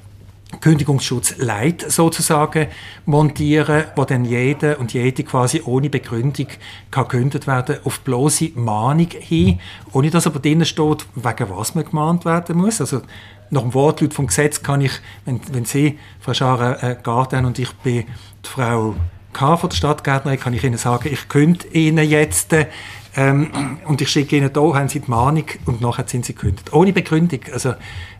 Kündigungsschutz 0.61 1.37
Light 1.37 1.85
sozusagen 1.89 2.67
montieren, 3.05 3.85
wo 3.95 4.03
dann 4.03 4.25
jeder 4.25 4.79
und 4.79 4.93
jede 4.93 5.23
quasi 5.23 5.61
ohne 5.63 5.89
Begründung 5.89 6.47
gekündigt 6.91 7.47
werden 7.47 7.77
auf 7.83 7.99
bloße 8.01 8.51
Mahnung 8.55 9.09
hin, 9.11 9.59
ohne 9.93 10.09
dass 10.09 10.27
aber 10.27 10.39
drinnen 10.39 10.65
steht, 10.65 11.05
wegen 11.15 11.49
was 11.49 11.75
man 11.75 11.85
gemahnt 11.85 12.25
werden 12.25 12.57
muss. 12.57 12.81
Also 12.81 13.01
nach 13.51 13.61
dem 13.61 13.73
Wortlaut 13.73 14.13
vom 14.13 14.27
Gesetz 14.27 14.61
kann 14.61 14.81
ich, 14.81 14.93
wenn, 15.25 15.39
wenn 15.51 15.65
Sie, 15.65 15.97
Frau 16.19 16.33
Schara, 16.33 16.81
äh, 16.81 16.97
Garten 17.01 17.45
und 17.45 17.57
ich 17.59 17.71
bin 17.77 18.05
die 18.43 18.49
Frau 18.49 18.95
K. 19.33 19.57
von 19.57 19.69
der 19.69 19.77
Stadtgärtnerei, 19.77 20.37
kann 20.37 20.53
ich 20.53 20.63
Ihnen 20.63 20.77
sagen, 20.77 21.09
ich 21.11 21.29
könnte 21.29 21.67
Ihnen 21.69 22.07
jetzt 22.09 22.55
ähm, 23.15 23.77
und 23.85 24.01
ich 24.01 24.09
schicke 24.09 24.35
Ihnen 24.35 24.51
da, 24.51 24.61
haben 24.61 24.89
Sie 24.89 24.99
die 24.99 25.09
Mahnung 25.09 25.45
und 25.65 25.81
nachher 25.81 26.07
sind 26.07 26.25
Sie 26.25 26.33
gekündigt. 26.33 26.73
Ohne 26.73 26.93
Begründung. 26.93 27.41
Also, 27.53 27.75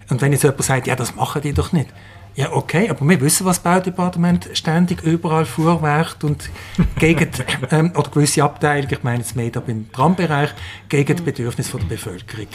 und 0.10 0.22
wenn 0.22 0.32
jetzt 0.32 0.44
jemand 0.44 0.64
sagt, 0.64 0.88
ja, 0.88 0.96
das 0.96 1.16
machen 1.16 1.42
die 1.42 1.54
doch 1.54 1.72
nicht, 1.72 1.90
ja, 2.36 2.54
okay, 2.54 2.90
aber 2.90 3.08
wir 3.08 3.20
wissen, 3.22 3.46
was 3.46 3.62
das 3.62 3.64
Baudepartement 3.64 4.50
ständig 4.54 5.02
überall 5.04 5.46
vorwerkt 5.46 6.24
und 6.24 6.50
gegen, 6.98 7.30
ähm, 7.72 7.92
oder 7.96 8.10
gewisse 8.10 8.44
Abteilungen, 8.44 8.94
ich 8.94 9.04
meine 9.04 9.20
jetzt 9.20 9.36
mehr 9.36 9.50
da 9.50 9.62
im 9.68 9.92
Trambereich, 9.92 10.52
gegen 10.88 11.18
die 11.18 11.24
Bedürfnisse 11.24 11.78
der 11.78 11.86
Bevölkerung 11.86 12.48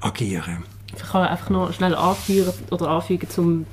agieren. 0.00 0.64
Ich 0.94 1.02
kann 1.02 1.26
einfach 1.26 1.48
noch 1.48 1.72
schnell 1.72 1.94
anführen 1.94 2.52
oder 2.70 2.88
anfügen 2.88 3.28
zum 3.30 3.66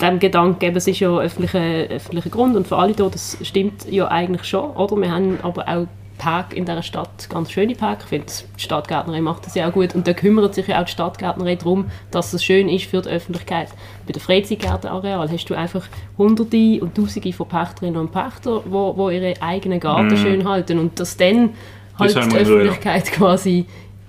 dem 0.00 0.18
Gedanken, 0.20 0.64
eben, 0.64 0.76
es 0.76 0.86
ist 0.86 1.00
ja 1.00 1.16
öffentlicher 1.18 1.60
öffentlicher 1.60 2.30
Grund 2.30 2.56
und 2.56 2.68
für 2.68 2.76
alle 2.76 2.94
hier, 2.94 3.10
das 3.10 3.36
stimmt 3.42 3.90
ja 3.90 4.08
eigentlich 4.08 4.44
schon, 4.44 4.70
oder? 4.70 4.96
Wir 4.96 5.10
haben 5.10 5.38
aber 5.42 5.68
auch 5.68 5.86
Park 6.18 6.54
in 6.54 6.64
dieser 6.64 6.82
Stadt, 6.82 7.30
ganz 7.30 7.50
schöne 7.50 7.74
Park. 7.74 8.00
Ich 8.02 8.08
finde, 8.08 8.26
die 8.26 8.62
Stadtgärtnerei 8.62 9.20
macht 9.20 9.46
das 9.46 9.54
ja 9.54 9.68
auch 9.68 9.72
gut. 9.72 9.94
Und 9.94 10.06
da 10.06 10.12
kümmert 10.12 10.54
sich 10.54 10.66
ja 10.66 10.80
auch 10.80 10.84
die 10.84 10.92
Stadtgärtnerei 10.92 11.56
darum, 11.56 11.86
dass 12.10 12.32
es 12.32 12.44
schön 12.44 12.68
ist 12.68 12.86
für 12.86 13.00
die 13.00 13.08
Öffentlichkeit. 13.08 13.68
Bei 14.06 14.12
den 14.12 14.20
Freizeitgärtenareal 14.20 15.30
hast 15.30 15.46
du 15.46 15.54
einfach 15.54 15.86
Hunderte 16.18 16.80
und 16.80 16.94
Tausende 16.94 17.32
von 17.32 17.48
Pächterinnen 17.48 18.00
und 18.00 18.12
Pächter, 18.12 18.62
die 18.64 18.70
wo, 18.70 18.96
wo 18.96 19.10
ihre 19.10 19.40
eigenen 19.40 19.80
Garten 19.80 20.14
mm. 20.14 20.16
schön 20.16 20.48
halten. 20.48 20.78
Und 20.78 21.00
dass 21.00 21.16
dann 21.16 21.50
halt 21.98 22.14
die 22.14 22.36
Öffentlichkeit 22.36 23.06
ja. 23.06 23.12
quasi 23.16 23.66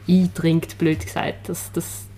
eindringt, 0.08 0.78
blöd 0.78 1.00
gesagt. 1.00 1.48
Das, 1.48 1.72
das 1.72 2.10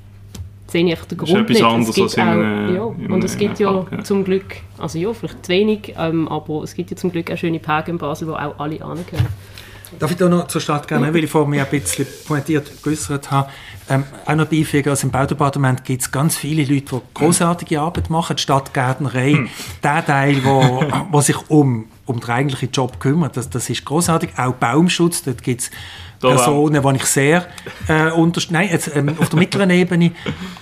sehe 0.71 0.85
ich 0.85 0.91
einfach 0.91 1.05
den 1.05 1.17
Grund 1.17 1.49
nicht. 1.49 1.63
Anderes 1.63 1.97
es 1.97 2.15
gibt 2.15 2.19
auch, 2.19 2.23
ja, 2.23 2.81
und 2.83 3.23
es 3.23 3.37
gibt 3.37 3.59
ja, 3.59 3.85
ja, 3.91 4.03
zum 4.03 4.23
Glück, 4.23 4.57
also 4.77 4.97
ja, 4.97 5.13
vielleicht 5.13 5.45
zu 5.45 5.51
wenig, 5.51 5.93
ähm, 5.97 6.27
aber 6.27 6.63
es 6.63 6.73
gibt 6.73 6.91
ja 6.91 6.97
zum 6.97 7.11
Glück 7.11 7.29
auch 7.31 7.37
schöne 7.37 7.59
Parks 7.59 7.89
in 7.89 7.97
Basel, 7.97 8.27
wo 8.27 8.33
auch 8.33 8.57
alle 8.57 8.77
können. 8.77 9.27
Darf 9.99 10.11
ich 10.11 10.17
da 10.17 10.29
noch 10.29 10.47
zur 10.47 10.61
Stadt 10.61 10.87
gerne, 10.87 11.13
weil 11.13 11.23
ich 11.23 11.29
vor 11.29 11.47
mir 11.47 11.63
ein 11.65 11.69
bisschen 11.69 12.07
pointiert 12.25 12.71
geäußert 12.81 13.29
habe, 13.29 13.49
ähm, 13.89 14.05
auch 14.25 14.35
noch 14.35 14.45
beifügen, 14.45 14.89
also 14.89 15.07
im 15.07 15.11
Baudepartement 15.11 15.83
gibt 15.83 16.01
es 16.01 16.11
ganz 16.11 16.37
viele 16.37 16.63
Leute, 16.63 16.95
die 16.95 17.13
großartige 17.13 17.81
Arbeit 17.81 18.09
machen, 18.09 18.35
die 18.37 18.41
Stadtgärtnerei, 18.41 19.31
hm. 19.33 19.49
der 19.83 20.05
Teil, 20.05 20.43
wo, 20.45 20.83
wo 21.11 21.21
sich 21.21 21.37
um, 21.49 21.85
um 22.05 22.19
den 22.19 22.29
eigentlichen 22.29 22.71
Job 22.71 22.99
kümmert, 22.99 23.35
das, 23.35 23.49
das 23.49 23.69
ist 23.69 23.83
großartig. 23.83 24.31
Auch 24.37 24.53
Baumschutz, 24.53 25.23
dort 25.23 25.43
gibt 25.43 25.61
es 25.61 25.71
Personen, 26.21 26.81
die 26.81 26.95
ich 26.95 27.05
sehr 27.05 27.47
äh, 27.87 28.11
unterstütze, 28.11 28.53
nein, 28.53 28.69
jetzt, 28.71 28.95
ähm, 28.95 29.15
auf 29.19 29.29
der 29.29 29.39
mittleren 29.39 29.69
Ebene, 29.71 30.11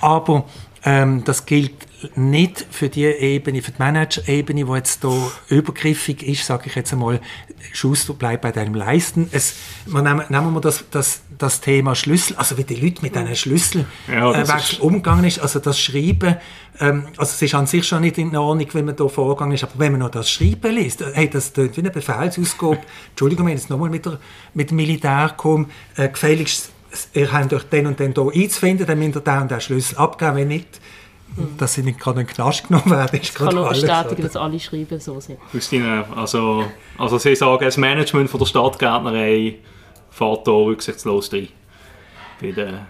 aber 0.00 0.44
ähm, 0.84 1.24
das 1.24 1.46
gilt 1.46 1.72
nicht 2.16 2.66
für 2.70 2.88
die 2.88 3.04
Ebene, 3.04 3.60
für 3.60 3.72
die 3.72 3.78
Manager-Ebene, 3.78 4.64
die 4.64 4.72
jetzt 4.72 5.02
hier 5.02 5.30
übergriffig 5.48 6.22
ist, 6.22 6.46
sage 6.46 6.64
ich 6.66 6.74
jetzt 6.74 6.92
einmal, 6.92 7.20
Schuster 7.72 8.14
bleibt 8.14 8.42
bei 8.42 8.52
deinem 8.52 8.74
Leisten. 8.74 9.28
Es, 9.32 9.56
wir 9.84 10.00
nehmen, 10.00 10.24
nehmen 10.30 10.54
wir 10.54 10.60
das, 10.62 10.84
das, 10.90 11.20
das 11.36 11.60
Thema 11.60 11.94
Schlüssel, 11.94 12.36
also 12.36 12.56
wie 12.56 12.64
die 12.64 12.76
Leute 12.76 13.02
mit 13.02 13.14
diesen 13.14 13.36
Schlüssel 13.36 13.84
ja, 14.08 14.32
äh, 14.32 14.42
ist 14.42 14.80
umgegangen 14.80 15.24
ist, 15.24 15.40
also 15.40 15.58
das 15.58 15.78
Schreiben, 15.78 16.36
ähm, 16.80 17.08
also 17.18 17.32
es 17.32 17.42
ist 17.42 17.54
an 17.54 17.66
sich 17.66 17.86
schon 17.86 18.00
nicht 18.00 18.16
in 18.16 18.34
Ordnung, 18.34 18.66
wenn 18.72 18.86
man 18.86 18.96
da 18.96 19.06
vorgegangen 19.08 19.52
ist, 19.52 19.64
aber 19.64 19.74
wenn 19.76 19.92
man 19.92 20.00
noch 20.00 20.10
das 20.10 20.30
Schreiben 20.30 20.74
liest, 20.74 21.02
äh, 21.02 21.10
hey, 21.12 21.28
das 21.28 21.52
klingt 21.52 21.76
wie 21.76 21.80
eine 21.80 21.90
Befehlsausgabe, 21.90 22.80
Entschuldigung, 23.10 23.46
wenn 23.46 23.54
ich 23.54 23.60
jetzt 23.60 23.70
nochmal 23.70 23.90
mit, 23.90 24.08
mit 24.54 24.70
dem 24.70 24.76
Militär 24.76 25.34
komme, 25.36 25.66
äh, 25.96 26.08
gefälligst, 26.08 26.70
ihr 27.14 27.32
habt 27.32 27.52
euch 27.52 27.64
den 27.64 27.86
und 27.86 28.00
den 28.00 28.14
hier 28.14 28.42
einzufinden, 28.42 28.86
dann 28.86 28.98
müsst 28.98 29.16
ihr 29.16 29.20
den 29.20 29.42
und 29.42 29.50
den 29.50 29.60
Schlüssel 29.60 29.98
abgeben, 29.98 30.36
wenn 30.36 30.48
nicht, 30.48 30.80
dass 31.58 31.74
sie 31.74 31.82
nicht 31.82 32.00
gerade 32.00 32.20
in 32.20 32.26
den 32.26 32.34
Knast 32.34 32.68
genommen 32.68 32.90
werden. 32.90 33.18
Ich 33.20 33.34
kann 33.34 33.54
nur 33.54 33.68
bestätigen, 33.68 34.22
dass 34.22 34.36
alle 34.36 34.58
Schreiben 34.58 34.98
so 34.98 35.20
sind. 35.20 35.38
Christine, 35.50 36.04
also, 36.16 36.64
also 36.98 37.18
Sie 37.18 37.36
sagen, 37.36 37.64
das 37.64 37.76
Management 37.76 38.30
von 38.30 38.40
der 38.40 38.46
Stadtgärtnerei 38.46 39.58
fährt 40.10 40.46
da 40.46 40.52
rücksichtslos 40.52 41.32
rein. 41.32 41.48
Bei 42.40 42.52
den, 42.52 42.80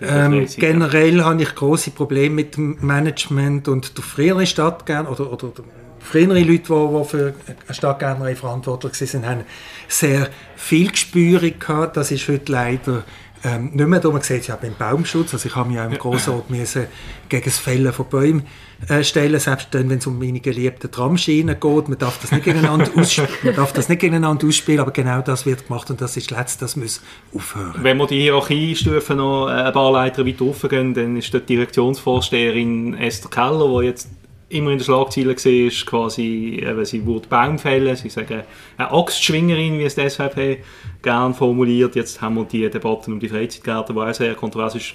ähm, 0.00 0.46
generell 0.56 1.22
habe 1.22 1.42
ich 1.42 1.54
große 1.54 1.92
Probleme 1.92 2.34
mit 2.34 2.56
dem 2.56 2.78
Management 2.80 3.68
und 3.68 3.96
der 3.96 4.02
frühere 4.02 4.46
Stadtgärtner 4.46 5.10
oder, 5.10 5.32
oder 5.32 5.52
frühere 6.00 6.40
Leute, 6.40 6.46
die, 6.46 6.58
die 6.58 7.04
für 7.04 7.34
eine 7.66 7.74
Stadtgärtnerei 7.74 8.34
verantwortlich 8.34 9.14
waren, 9.14 9.26
haben 9.26 9.44
sehr 9.86 10.28
viel 10.56 10.90
Gespür 10.90 11.40
gehabt. 11.40 11.96
Das 11.96 12.10
ist 12.10 12.28
heute 12.28 12.50
leider 12.50 13.04
ähm, 13.44 13.70
nicht 13.72 13.86
mehr 13.86 14.00
da. 14.00 14.10
Man 14.10 14.22
sieht 14.22 14.40
es 14.40 14.46
ja 14.46 14.56
beim 14.56 14.74
Baumschutz. 14.74 15.34
Also 15.34 15.48
ich 15.48 15.54
habe 15.54 15.68
mich 15.68 15.78
auch 15.78 15.84
im 15.84 15.98
Grossort 15.98 16.50
müssen 16.50 16.86
gegen 17.28 17.44
das 17.44 17.58
Fällen 17.58 17.92
von 17.92 18.06
Bäumen 18.06 18.46
äh, 18.88 19.04
stellen, 19.04 19.38
selbst 19.38 19.68
dann, 19.72 19.88
wenn 19.90 19.98
es 19.98 20.06
um 20.06 20.18
meine 20.18 20.40
geliebten 20.40 20.90
Tramschienen 20.90 21.58
geht. 21.60 21.88
Man 21.88 21.98
darf 21.98 22.18
das 22.20 22.32
nicht 22.32 22.44
gegeneinander, 22.44 22.90
man 23.42 23.54
darf 23.54 23.72
das 23.72 23.88
nicht 23.88 24.00
gegeneinander 24.00 24.46
ausspielen, 24.46 24.80
aber 24.80 24.90
genau 24.90 25.20
das 25.20 25.46
wird 25.46 25.68
gemacht 25.68 25.90
und 25.90 26.00
das 26.00 26.16
ist 26.16 26.30
das 26.30 26.38
Letzte, 26.38 26.60
das 26.60 26.76
muss 26.76 27.02
aufhören. 27.34 27.74
Wenn 27.82 27.98
wir 27.98 28.06
die 28.06 28.22
Hierarchiestufen 28.22 29.18
noch 29.18 29.48
äh, 29.48 29.52
ein 29.52 29.72
paar 29.72 29.92
Leiter 29.92 30.24
weiter 30.24 30.44
raufgehen, 30.44 30.94
dann 30.94 31.16
ist 31.16 31.32
die 31.32 31.40
Direktionsvorsteherin 31.40 32.94
Esther 32.94 33.30
Keller, 33.30 33.80
die 33.80 33.86
jetzt 33.86 34.08
immer 34.54 34.70
in 34.70 34.78
den 34.78 34.84
Schlagzeilen 34.84 35.34
gesehen 35.34 35.68
ist, 35.68 35.84
quasi, 35.84 36.60
eben, 36.62 36.84
sie 36.84 37.04
würde 37.04 37.28
Baum 37.28 37.58
fällen, 37.58 37.94
sie 37.96 38.08
sagen, 38.08 38.42
eine 38.76 38.90
Axtschwingerin, 38.90 39.78
wie 39.78 39.84
es 39.84 39.96
die 39.96 40.08
SVP 40.08 40.62
gern 41.02 41.34
formuliert. 41.34 41.96
Jetzt 41.96 42.20
haben 42.20 42.36
wir 42.36 42.44
die 42.44 42.70
Debatten 42.70 43.12
um 43.12 43.20
die 43.20 43.28
Freizeitgärten, 43.28 43.94
die 43.94 44.00
auch 44.00 44.14
sehr 44.14 44.34
kontrovers 44.34 44.76
ist. 44.76 44.94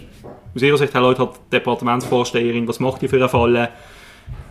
Aus 0.56 0.62
ihrer 0.62 0.78
Sicht, 0.78 0.94
Herr 0.94 1.02
Leute, 1.02 1.22
hat 1.22 1.36
die 1.36 1.58
Departementsvorsteherin, 1.58 2.68
was 2.68 2.80
macht 2.80 3.02
die 3.02 3.08
für 3.08 3.18
einen 3.18 3.30
Fall 3.30 3.70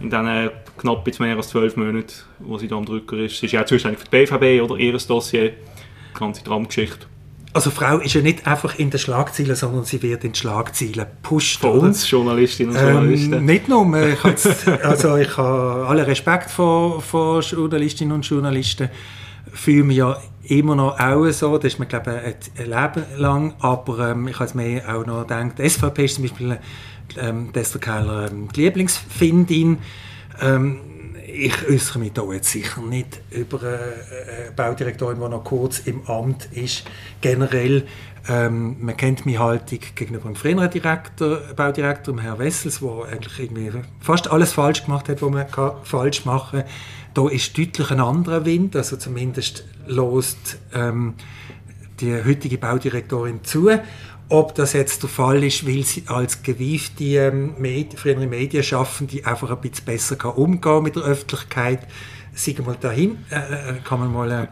in 0.00 0.10
diesen 0.10 0.50
knapp 0.76 1.06
jetzt 1.06 1.20
mehr 1.20 1.36
als 1.36 1.48
zwölf 1.48 1.76
Monaten, 1.76 2.12
wo 2.40 2.58
sie 2.58 2.68
da 2.68 2.76
am 2.76 2.84
Drücker 2.84 3.16
ist? 3.16 3.38
Sie 3.38 3.46
ist 3.46 3.52
ja 3.52 3.62
auch 3.62 3.66
zuständig 3.66 4.00
für 4.00 4.06
die 4.06 4.24
BVB 4.24 4.62
oder 4.62 4.78
ihres 4.78 5.06
Dossier, 5.06 5.50
die 5.50 6.18
ganze 6.18 6.44
Tramgeschichte. 6.44 7.06
Also 7.58 7.72
Frau 7.72 7.98
ist 7.98 8.14
ja 8.14 8.20
nicht 8.20 8.46
einfach 8.46 8.78
in 8.78 8.90
den 8.90 9.00
Schlagzeilen, 9.00 9.56
sondern 9.56 9.84
sie 9.84 10.00
wird 10.00 10.22
in 10.22 10.30
die 10.30 10.38
Schlagzeilen 10.38 10.92
gepusht. 10.92 11.58
Von 11.58 11.80
uns, 11.80 12.08
Journalistinnen 12.08 12.76
und 12.76 12.80
Journalisten? 12.80 13.32
Ähm, 13.32 13.44
nicht 13.46 13.68
nur. 13.68 14.00
Ich, 14.00 14.22
jetzt, 14.24 14.68
also 14.68 15.16
ich 15.16 15.36
habe 15.36 15.84
alle 15.88 16.06
Respekt 16.06 16.52
vor, 16.52 17.02
vor 17.02 17.40
Journalistinnen 17.40 18.14
und 18.14 18.24
Journalisten. 18.24 18.90
Fühle 19.52 19.82
mich 19.82 19.96
ja 19.96 20.16
immer 20.44 20.76
noch 20.76 21.00
auch 21.00 21.28
so, 21.32 21.58
das 21.58 21.72
ist 21.72 21.80
mir 21.80 21.86
glaube 21.86 22.22
ich 22.28 22.62
ein 22.62 22.70
Leben 22.70 23.06
lang, 23.16 23.54
aber 23.58 24.10
ähm, 24.10 24.28
ich 24.28 24.36
habe 24.36 24.44
es 24.44 24.54
mir 24.54 24.82
auch 24.88 25.04
noch 25.04 25.22
gedacht, 25.22 25.58
die 25.58 25.68
SVP 25.68 26.04
ist 26.04 26.14
zum 26.14 26.28
Beispiel 26.28 26.58
ähm, 27.16 27.52
Dester 27.52 27.80
Keller 27.80 28.30
ähm, 28.30 28.50
die 28.54 28.66
Lieblingsfindin. 28.66 29.78
Ähm, 30.40 30.78
ich 31.38 31.68
äußere 31.68 32.00
mich 32.00 32.12
da 32.12 32.24
jetzt 32.32 32.50
sicher 32.50 32.80
nicht 32.80 33.20
über 33.30 33.60
eine 33.62 34.50
Baudirektorin, 34.56 35.20
die 35.20 35.28
noch 35.28 35.44
kurz 35.44 35.78
im 35.80 36.04
Amt 36.06 36.48
ist. 36.52 36.84
Generell, 37.20 37.86
ähm, 38.28 38.76
man 38.80 38.96
kennt 38.96 39.24
meine 39.24 39.38
Haltung 39.38 39.78
gegenüber 39.94 40.28
dem 40.28 40.34
früheren 40.34 40.68
Direktor, 40.68 41.38
Baudirektor, 41.54 42.14
dem 42.14 42.20
Herrn 42.20 42.38
Wessels, 42.38 42.80
der 42.80 43.04
eigentlich 43.12 43.38
irgendwie 43.38 43.70
fast 44.00 44.30
alles 44.30 44.52
falsch 44.52 44.84
gemacht 44.84 45.08
hat, 45.08 45.22
was 45.22 45.30
man 45.30 45.48
kann 45.50 45.72
falsch 45.84 46.24
machen 46.24 46.60
kann. 46.60 46.68
Da 47.14 47.28
ist 47.28 47.56
deutlich 47.56 47.90
ein 47.90 48.00
anderer 48.00 48.44
Wind, 48.44 48.74
also 48.74 48.96
zumindest 48.96 49.64
lost 49.86 50.58
ähm, 50.74 51.14
die 52.00 52.12
heutige 52.24 52.58
Baudirektorin 52.58 53.44
zu. 53.44 53.70
Ob 54.30 54.54
das 54.54 54.74
jetzt 54.74 55.02
der 55.02 55.08
Fall 55.08 55.42
ist, 55.42 55.66
weil 55.66 55.84
sie 55.84 56.04
als 56.06 56.42
gewiefte 56.42 57.04
ähm, 57.04 57.54
Medi 57.58 57.96
frühere 57.96 58.26
Medienschaffende 58.26 59.24
einfach 59.24 59.50
ein 59.50 59.60
bisschen 59.60 59.86
besser 59.86 60.16
kann 60.16 60.32
umgehen 60.32 60.82
mit 60.82 60.96
der 60.96 61.04
Öffentlichkeit, 61.04 61.86
sagen 62.34 62.66
mal 62.66 62.76
dahin, 62.78 63.24
äh, 63.30 63.36
äh, 63.36 63.74
kann 63.82 64.00
man 64.00 64.12
mal 64.12 64.30
äh, 64.30 64.46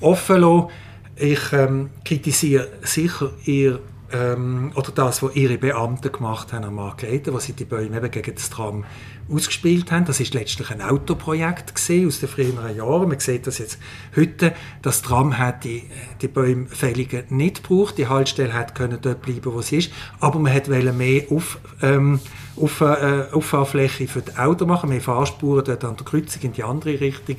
offen 0.00 0.40
lassen. 0.40 0.68
Ich 1.16 1.52
ähm, 1.52 1.90
kritisiere 2.04 2.68
sicher 2.82 3.32
ihr 3.44 3.80
ähm, 4.14 4.72
oder 4.74 4.92
das, 4.92 5.22
was 5.22 5.34
ihre 5.34 5.58
Beamten 5.58 6.12
gemacht 6.12 6.52
haben 6.52 6.64
am 6.64 6.76
Markt 6.76 7.04
wo 7.26 7.38
sie 7.38 7.52
die 7.52 7.64
Bäume 7.64 7.96
eben 7.96 8.10
gegen 8.10 8.34
das 8.34 8.48
Tram 8.48 8.84
ausgespielt 9.30 9.90
haben. 9.90 10.04
Das 10.04 10.20
ist 10.20 10.34
letztlich 10.34 10.70
ein 10.70 10.82
Autoprojekt 10.82 11.74
gesehen 11.74 12.06
aus 12.06 12.20
den 12.20 12.28
früheren 12.28 12.76
Jahren. 12.76 13.08
Man 13.08 13.18
sieht 13.18 13.46
das 13.46 13.58
jetzt 13.58 13.78
heute. 14.14 14.54
Das 14.82 15.02
Tram 15.02 15.38
hat 15.38 15.64
die, 15.64 15.84
die 16.20 16.28
Bäumfällungen 16.28 17.24
nicht 17.30 17.62
gebraucht. 17.62 17.98
Die 17.98 18.06
Haltestelle 18.06 18.52
hat 18.52 18.74
können 18.74 18.98
dort 19.00 19.22
bleiben, 19.22 19.52
wo 19.52 19.62
sie 19.62 19.78
ist. 19.78 19.92
Aber 20.20 20.38
man 20.38 20.52
hat 20.52 20.68
mehr 20.68 21.24
auf, 21.30 21.58
ähm, 21.82 22.20
auf, 22.56 22.80
äh, 22.80 23.24
Auffahrfläche 23.32 24.06
für 24.06 24.22
das 24.22 24.38
Auto 24.38 24.66
machen, 24.66 24.90
mehr 24.90 25.00
Fahrspuren 25.00 25.64
dort 25.64 25.84
an 25.84 25.96
der 25.96 26.04
Kreuzung 26.04 26.42
in 26.42 26.52
die 26.52 26.62
andere 26.62 27.00
Richtung. 27.00 27.36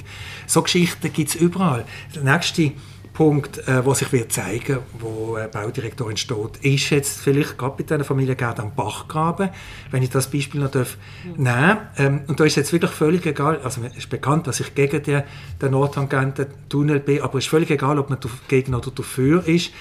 So 0.47 0.61
Geschichten 0.61 1.13
gibt 1.13 1.29
es 1.29 1.35
überall. 1.35 1.85
Der 2.13 2.23
nächste 2.23 2.71
Punkt, 3.15 3.65
äh, 3.67 3.85
was 3.85 3.99
sich 3.99 4.11
wird 4.11 4.31
zeigen, 4.33 4.79
wo 4.99 5.37
äh, 5.37 5.47
Baudirektorin 5.47 6.17
steht, 6.17 6.57
ist 6.61 6.89
jetzt 6.89 7.21
vielleicht 7.21 7.57
gerade 7.57 7.75
bei 7.77 7.83
dieser 7.83 8.03
Familie 8.03 8.35
Gerd 8.35 8.59
am 8.59 8.75
Bachgraben, 8.75 9.49
wenn 9.89 10.03
ich 10.03 10.09
das 10.09 10.29
Beispiel 10.29 10.61
noch 10.61 10.69
darf 10.69 10.97
mhm. 11.23 11.43
nehmen 11.43 11.77
ähm, 11.97 12.21
Und 12.27 12.39
da 12.39 12.43
ist 12.43 12.57
jetzt 12.57 12.73
wirklich 12.73 12.91
völlig 12.91 13.25
egal, 13.25 13.61
also 13.63 13.81
es 13.83 13.97
ist 13.97 14.09
bekannt, 14.09 14.47
dass 14.47 14.59
ich 14.59 14.75
gegen 14.75 15.01
den, 15.01 15.23
den 15.61 15.71
Nordtangenten-Tunnel 15.71 16.99
bin, 16.99 17.21
aber 17.21 17.37
es 17.37 17.45
ist 17.45 17.49
völlig 17.49 17.71
egal, 17.71 17.97
ob 17.99 18.09
man 18.09 18.19
dagegen 18.19 18.75
oder 18.75 18.91
dafür 18.91 19.47
ist. 19.47 19.71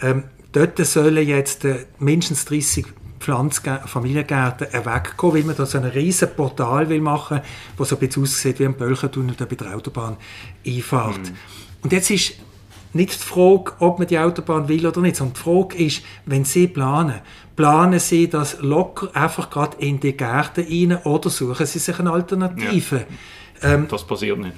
Ähm, 0.00 0.24
dort 0.52 0.78
sollen 0.78 1.26
jetzt 1.26 1.64
äh, 1.64 1.86
mindestens 1.98 2.44
30 2.44 2.86
Familiengärten 3.18 4.68
wegkommen, 4.72 5.36
weil 5.36 5.42
man 5.42 5.56
da 5.56 5.66
so 5.66 5.78
ein 5.78 5.84
riesen 5.84 6.28
Portal 6.36 6.88
will 6.88 7.00
machen 7.00 7.38
will, 7.38 7.44
das 7.78 7.88
so 7.88 7.96
ein 7.96 7.98
bisschen 7.98 8.22
aussieht 8.22 8.60
wie 8.60 8.64
ein 8.64 8.74
Bölchentunnel, 8.74 9.34
der 9.34 9.46
bei 9.46 9.56
der 9.56 9.74
Autobahn 9.74 10.16
einfahrt. 10.64 11.18
Mhm. 11.18 11.36
Und 11.82 11.92
jetzt 11.92 12.10
ist 12.10 12.34
nicht 12.96 13.14
die 13.14 13.24
Frage, 13.24 13.72
ob 13.78 13.98
man 13.98 14.08
die 14.08 14.18
Autobahn 14.18 14.68
will 14.68 14.86
oder 14.86 15.00
nicht, 15.00 15.16
sondern 15.16 15.34
die 15.34 15.40
Frage 15.40 15.76
ist, 15.76 16.02
wenn 16.24 16.44
Sie 16.44 16.66
planen, 16.66 17.20
planen 17.54 18.00
Sie 18.00 18.28
das 18.28 18.58
locker 18.60 19.08
einfach 19.14 19.50
gerade 19.50 19.76
in 19.78 20.00
die 20.00 20.16
Gärten 20.16 20.64
rein 20.68 20.98
oder 21.04 21.30
suchen 21.30 21.66
Sie 21.66 21.78
sich 21.78 21.98
eine 21.98 22.12
Alternative? 22.12 23.06
Ja. 23.62 23.74
Ähm, 23.74 23.86
das 23.88 24.04
passiert 24.04 24.38
nicht. 24.38 24.54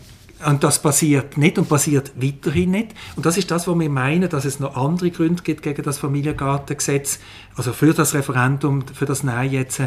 Und 0.47 0.63
das 0.63 0.81
passiert 0.81 1.37
nicht 1.37 1.59
und 1.59 1.69
passiert 1.69 2.13
weiterhin 2.15 2.71
nicht. 2.71 2.95
Und 3.17 3.27
das 3.27 3.37
ist 3.37 3.51
das, 3.51 3.67
was 3.67 3.77
wir 3.77 3.91
meinen, 3.91 4.29
dass 4.29 4.45
es 4.45 4.61
noch 4.61 4.77
andere 4.77 5.11
Gründe 5.11 5.43
gibt 5.43 5.63
gegen 5.63 5.83
das 5.83 5.99
Familiengartengesetz, 5.99 7.19
also 7.57 7.73
für 7.73 7.93
das 7.93 8.15
Referendum, 8.15 8.87
für 8.87 9.05
das 9.05 9.25
Nein 9.25 9.51
jetzt, 9.51 9.83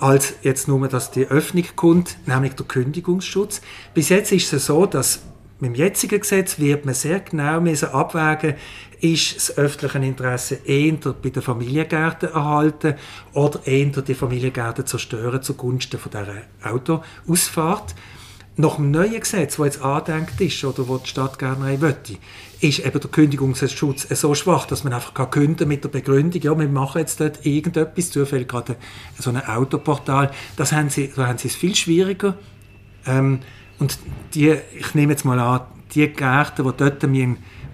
als 0.00 0.34
jetzt 0.42 0.68
nur, 0.68 0.86
dass 0.88 1.10
die 1.10 1.26
Öffnung 1.26 1.64
kommt, 1.74 2.18
nämlich 2.26 2.52
der 2.52 2.66
Kündigungsschutz. 2.66 3.62
Bis 3.94 4.10
jetzt 4.10 4.30
ist 4.30 4.52
es 4.52 4.66
so, 4.66 4.84
dass 4.84 5.22
mit 5.64 5.78
dem 5.78 5.82
jetzigen 5.82 6.20
Gesetz 6.20 6.58
wird 6.58 6.84
man 6.84 6.94
sehr 6.94 7.20
genau 7.20 7.60
müssen 7.60 7.88
abwägen, 7.88 8.54
ist 9.00 9.36
das 9.36 9.56
öffentliche 9.56 9.98
Interesse 9.98 10.56
eher 10.64 10.96
bei 11.22 11.30
den 11.30 11.42
Familiengärten 11.42 12.30
erhalten 12.30 12.94
oder 13.32 13.66
eher 13.66 13.86
die 13.86 14.14
Familiengärten 14.14 14.86
zerstören 14.86 15.42
zugunsten 15.42 15.98
von 15.98 16.10
dieser 16.12 16.70
Autoausfahrt. 16.70 17.94
Nach 18.56 18.76
dem 18.76 18.90
neuen 18.90 19.18
Gesetz, 19.18 19.56
das 19.56 19.66
jetzt 19.66 19.82
angedenkt 19.82 20.40
ist 20.40 20.62
oder 20.64 20.86
wo 20.86 20.98
die 20.98 21.08
Stadt 21.08 21.40
möchte, 21.40 22.18
ist 22.60 22.78
eben 22.78 23.00
der 23.00 23.10
Kündigungsschutz 23.10 24.06
so 24.10 24.34
schwach, 24.34 24.66
dass 24.66 24.84
man 24.84 24.92
einfach 24.92 25.14
kann 25.14 25.56
mit 25.66 25.82
der 25.82 25.88
Begründung, 25.88 26.40
ja, 26.40 26.56
wir 26.56 26.68
machen 26.68 26.98
jetzt 26.98 27.20
dort 27.20 27.44
irgendetwas, 27.44 28.10
zufällig 28.10 28.48
gerade 28.48 28.76
so 29.18 29.30
ein 29.30 29.44
Autoportal. 29.44 30.30
Das 30.56 30.72
haben 30.72 30.88
sie, 30.88 31.10
da 31.14 31.26
haben 31.26 31.38
sie 31.38 31.48
es 31.48 31.56
viel 31.56 31.74
schwieriger. 31.74 32.36
Ähm, 33.06 33.40
und 33.78 33.98
die, 34.34 34.56
ich 34.78 34.94
nehme 34.94 35.12
jetzt 35.12 35.24
mal 35.24 35.38
an, 35.38 35.62
die 35.94 36.08
Gärten, 36.08 36.64
die 36.64 36.76
dort 36.76 37.02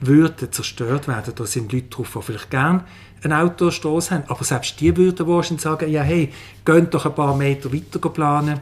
würden 0.01 0.53
zerstört 0.53 1.09
werden, 1.09 1.35
da 1.35 1.47
sind 1.47 1.73
Leute 1.73 1.89
drauf, 1.89 2.13
die 2.17 2.23
vielleicht 2.23 2.51
gerne 2.51 2.85
einen 3.23 3.33
Autostoß 3.35 4.11
haben, 4.13 4.25
aber 4.29 4.45
selbst 4.45 4.81
die 4.81 4.97
würden 4.97 5.27
wahrscheinlich 5.27 5.63
sagen, 5.63 5.91
ja 5.91 6.03
hey, 6.03 6.33
geht 6.65 6.95
doch 6.95 7.07
ein 7.07 7.15
paar 7.15 7.37
Meter 7.37 7.73
weiter 7.73 8.09
planen. 8.09 8.61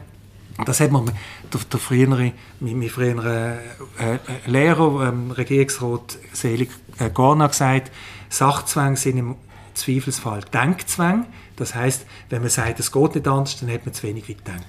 Das 0.65 0.81
hat 0.81 0.91
mir 0.91 1.05
der, 1.05 1.61
der 1.71 1.79
frühere, 1.79 2.33
mein, 2.59 2.79
mein 2.79 2.89
früherer 2.89 3.59
äh, 3.97 4.15
äh, 4.15 4.19
Lehrer, 4.45 5.07
ähm, 5.07 5.31
Regierungsrat 5.31 6.17
Selig 6.33 6.69
äh, 6.97 7.09
Gorna 7.09 7.47
gesagt, 7.47 7.91
Sachzwänge 8.27 8.97
sind 8.97 9.17
im 9.17 9.35
Zweifelsfall 9.73 10.41
Denkzwänge. 10.53 11.25
Das 11.55 11.75
heißt, 11.75 12.05
wenn 12.29 12.41
man 12.41 12.49
sagt, 12.49 12.79
es 12.81 12.91
geht 12.91 13.15
nicht 13.15 13.27
anders, 13.27 13.57
dann 13.61 13.71
hat 13.71 13.85
man 13.85 13.93
zu 13.93 14.03
wenig 14.03 14.27
gedacht. 14.27 14.65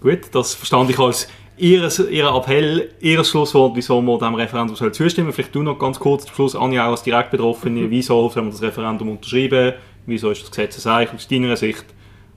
Gut, 0.00 0.20
das 0.32 0.54
verstand 0.54 0.90
ich 0.90 0.98
als 0.98 1.26
Ihres, 1.62 2.00
Ihr 2.00 2.26
Appell, 2.26 2.90
Ihr 2.98 3.22
Schlusswort, 3.22 3.76
wieso 3.76 4.02
man 4.02 4.18
dem 4.18 4.34
Referendum 4.34 4.74
soll 4.74 4.90
zustimmen 4.90 5.32
Vielleicht 5.32 5.54
du 5.54 5.62
noch 5.62 5.78
ganz 5.78 6.00
kurz 6.00 6.24
zum 6.26 6.34
Schluss, 6.34 6.56
Anja, 6.56 6.86
auch 6.86 6.90
als 6.90 7.04
Direktbetroffene, 7.04 7.88
wieso 7.88 8.28
soll 8.28 8.42
man 8.42 8.50
das 8.50 8.62
Referendum 8.62 9.10
unterschreiben? 9.10 9.74
Wieso 10.04 10.32
ist 10.32 10.42
das 10.42 10.50
Gesetz 10.50 10.84
eigentlich 10.84 11.14
aus 11.14 11.28
deiner 11.28 11.56
Sicht 11.56 11.84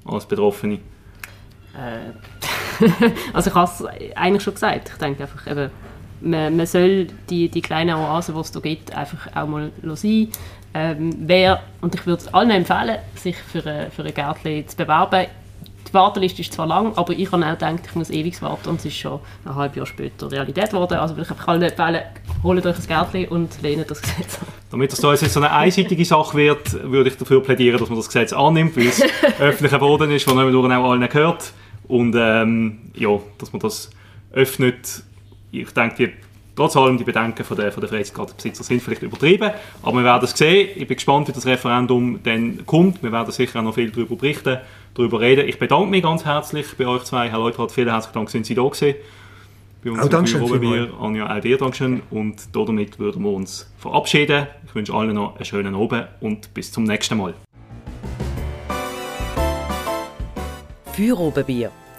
als 0.05 0.27
Betroffene? 0.27 0.75
Äh, 1.73 2.11
also 3.33 3.49
ich 3.49 3.55
habe 3.55 3.71
es 3.71 4.15
eigentlich 4.15 4.43
schon 4.43 4.53
gesagt. 4.53 4.91
Ich 4.93 4.99
denke 4.99 5.23
einfach, 5.23 5.47
eben, 5.47 5.71
man, 6.21 6.55
man 6.55 6.67
soll 6.67 7.07
die, 7.27 7.49
die 7.49 7.61
kleinen 7.63 7.95
Oasen, 7.95 8.35
die 8.35 8.41
es 8.41 8.51
da 8.51 8.59
gibt, 8.59 8.95
einfach 8.95 9.35
auch 9.35 9.47
mal 9.47 9.71
sein. 9.95 10.29
Ähm, 10.75 11.09
wer, 11.21 11.63
und 11.81 11.95
ich 11.95 12.05
würde 12.05 12.21
es 12.21 12.31
allen 12.31 12.51
empfehlen, 12.51 12.99
sich 13.15 13.37
für, 13.37 13.65
eine, 13.65 13.89
für 13.89 14.03
ein 14.03 14.13
Gärtchen 14.13 14.67
zu 14.67 14.77
bewerben 14.77 15.25
die 15.87 15.93
Warteliste 15.93 16.41
ist 16.41 16.53
zwar 16.53 16.67
lang, 16.67 16.93
aber 16.95 17.13
ich 17.13 17.31
habe 17.31 17.45
auch 17.45 17.51
gedacht, 17.51 17.79
ich 17.85 17.95
muss 17.95 18.09
ewig 18.09 18.41
warten 18.41 18.69
und 18.69 18.79
es 18.79 18.85
ist 18.85 18.97
schon 18.97 19.19
ein 19.45 19.55
halbes 19.55 19.77
Jahr 19.77 19.85
später 19.85 20.31
Realität 20.31 20.69
geworden. 20.69 20.95
Also 20.95 21.15
ich 21.17 21.27
kann 21.27 21.59
nicht 21.59 21.77
empfehlen, 21.77 22.03
holt 22.43 22.65
euch 22.65 22.77
ein 22.77 22.87
Gärtchen 22.87 23.27
und 23.27 23.61
lehnt 23.61 23.89
das 23.89 24.01
Gesetz 24.01 24.39
an. 24.39 24.47
Damit 24.71 24.91
das 24.91 24.99
da 24.99 25.11
jetzt 25.11 25.31
so 25.31 25.39
eine 25.39 25.51
einseitige 25.51 26.03
Sache 26.05 26.37
wird, 26.37 26.91
würde 26.91 27.09
ich 27.09 27.17
dafür 27.17 27.41
plädieren, 27.41 27.79
dass 27.79 27.89
man 27.89 27.97
das 27.97 28.07
Gesetz 28.07 28.33
annimmt, 28.33 28.75
weil 28.75 28.87
es 28.87 29.01
öffentlicher 29.39 29.79
Boden 29.79 30.11
ist, 30.11 30.23
von 30.23 30.37
dem 30.37 30.71
auch 30.71 30.91
allen 30.91 31.07
gehört. 31.07 31.53
Und 31.87 32.15
ähm, 32.17 32.91
ja, 32.95 33.19
dass 33.37 33.53
man 33.53 33.59
das 33.59 33.89
öffnet. 34.33 35.03
Ich 35.51 35.71
denke, 35.71 35.95
die 35.95 36.13
trotz 36.55 36.75
allem 36.75 36.97
die 36.97 37.03
Bedenken 37.03 37.43
von 37.43 37.57
der, 37.57 37.71
von 37.71 37.81
der 37.81 37.89
Freizeitgartenbesitzer 37.89 38.63
sind 38.63 38.81
vielleicht 38.81 39.03
übertrieben, 39.03 39.51
aber 39.83 39.97
wir 39.97 40.03
werden 40.03 40.23
es 40.23 40.31
sehen. 40.31 40.69
Ich 40.75 40.87
bin 40.87 40.95
gespannt, 40.95 41.27
wie 41.27 41.31
das 41.31 41.45
Referendum 41.45 42.19
dann 42.23 42.65
kommt. 42.65 43.03
Wir 43.03 43.11
werden 43.11 43.31
sicher 43.31 43.59
auch 43.59 43.63
noch 43.63 43.75
viel 43.75 43.91
darüber 43.91 44.15
berichten, 44.15 44.59
darüber 44.93 45.19
reden. 45.19 45.47
Ich 45.47 45.59
bedanke 45.59 45.89
mich 45.89 46.03
ganz 46.03 46.25
herzlich 46.25 46.65
bei 46.77 46.87
euch 46.87 47.03
zwei. 47.03 47.29
Herr 47.29 47.39
Leuthardt, 47.39 47.71
vielen 47.71 47.89
herzlichen 47.89 48.13
Dank, 48.13 48.29
sind 48.29 48.45
Sie 48.45 48.55
da 48.55 48.63
gewesen. 48.63 48.95
Bei 49.83 49.91
uns 49.91 50.01
auch 50.01 50.09
Dankeschön 50.09 50.61
wir, 50.61 50.93
Anja, 50.99 51.35
auch 51.35 51.41
dir 51.41 51.57
Dankeschön. 51.57 52.01
Und 52.09 52.37
damit 52.53 52.97
würden 52.97 53.21
wir 53.21 53.31
uns 53.31 53.71
verabschieden. 53.77 54.47
Ich 54.65 54.73
wünsche 54.73 54.93
allen 54.93 55.13
noch 55.13 55.35
einen 55.35 55.45
schönen 55.45 55.75
Abend 55.75 56.07
und 56.21 56.53
bis 56.53 56.71
zum 56.71 56.85
nächsten 56.85 57.17
Mal. 57.17 57.35
Für 60.93 61.19
Obenbier 61.19 61.71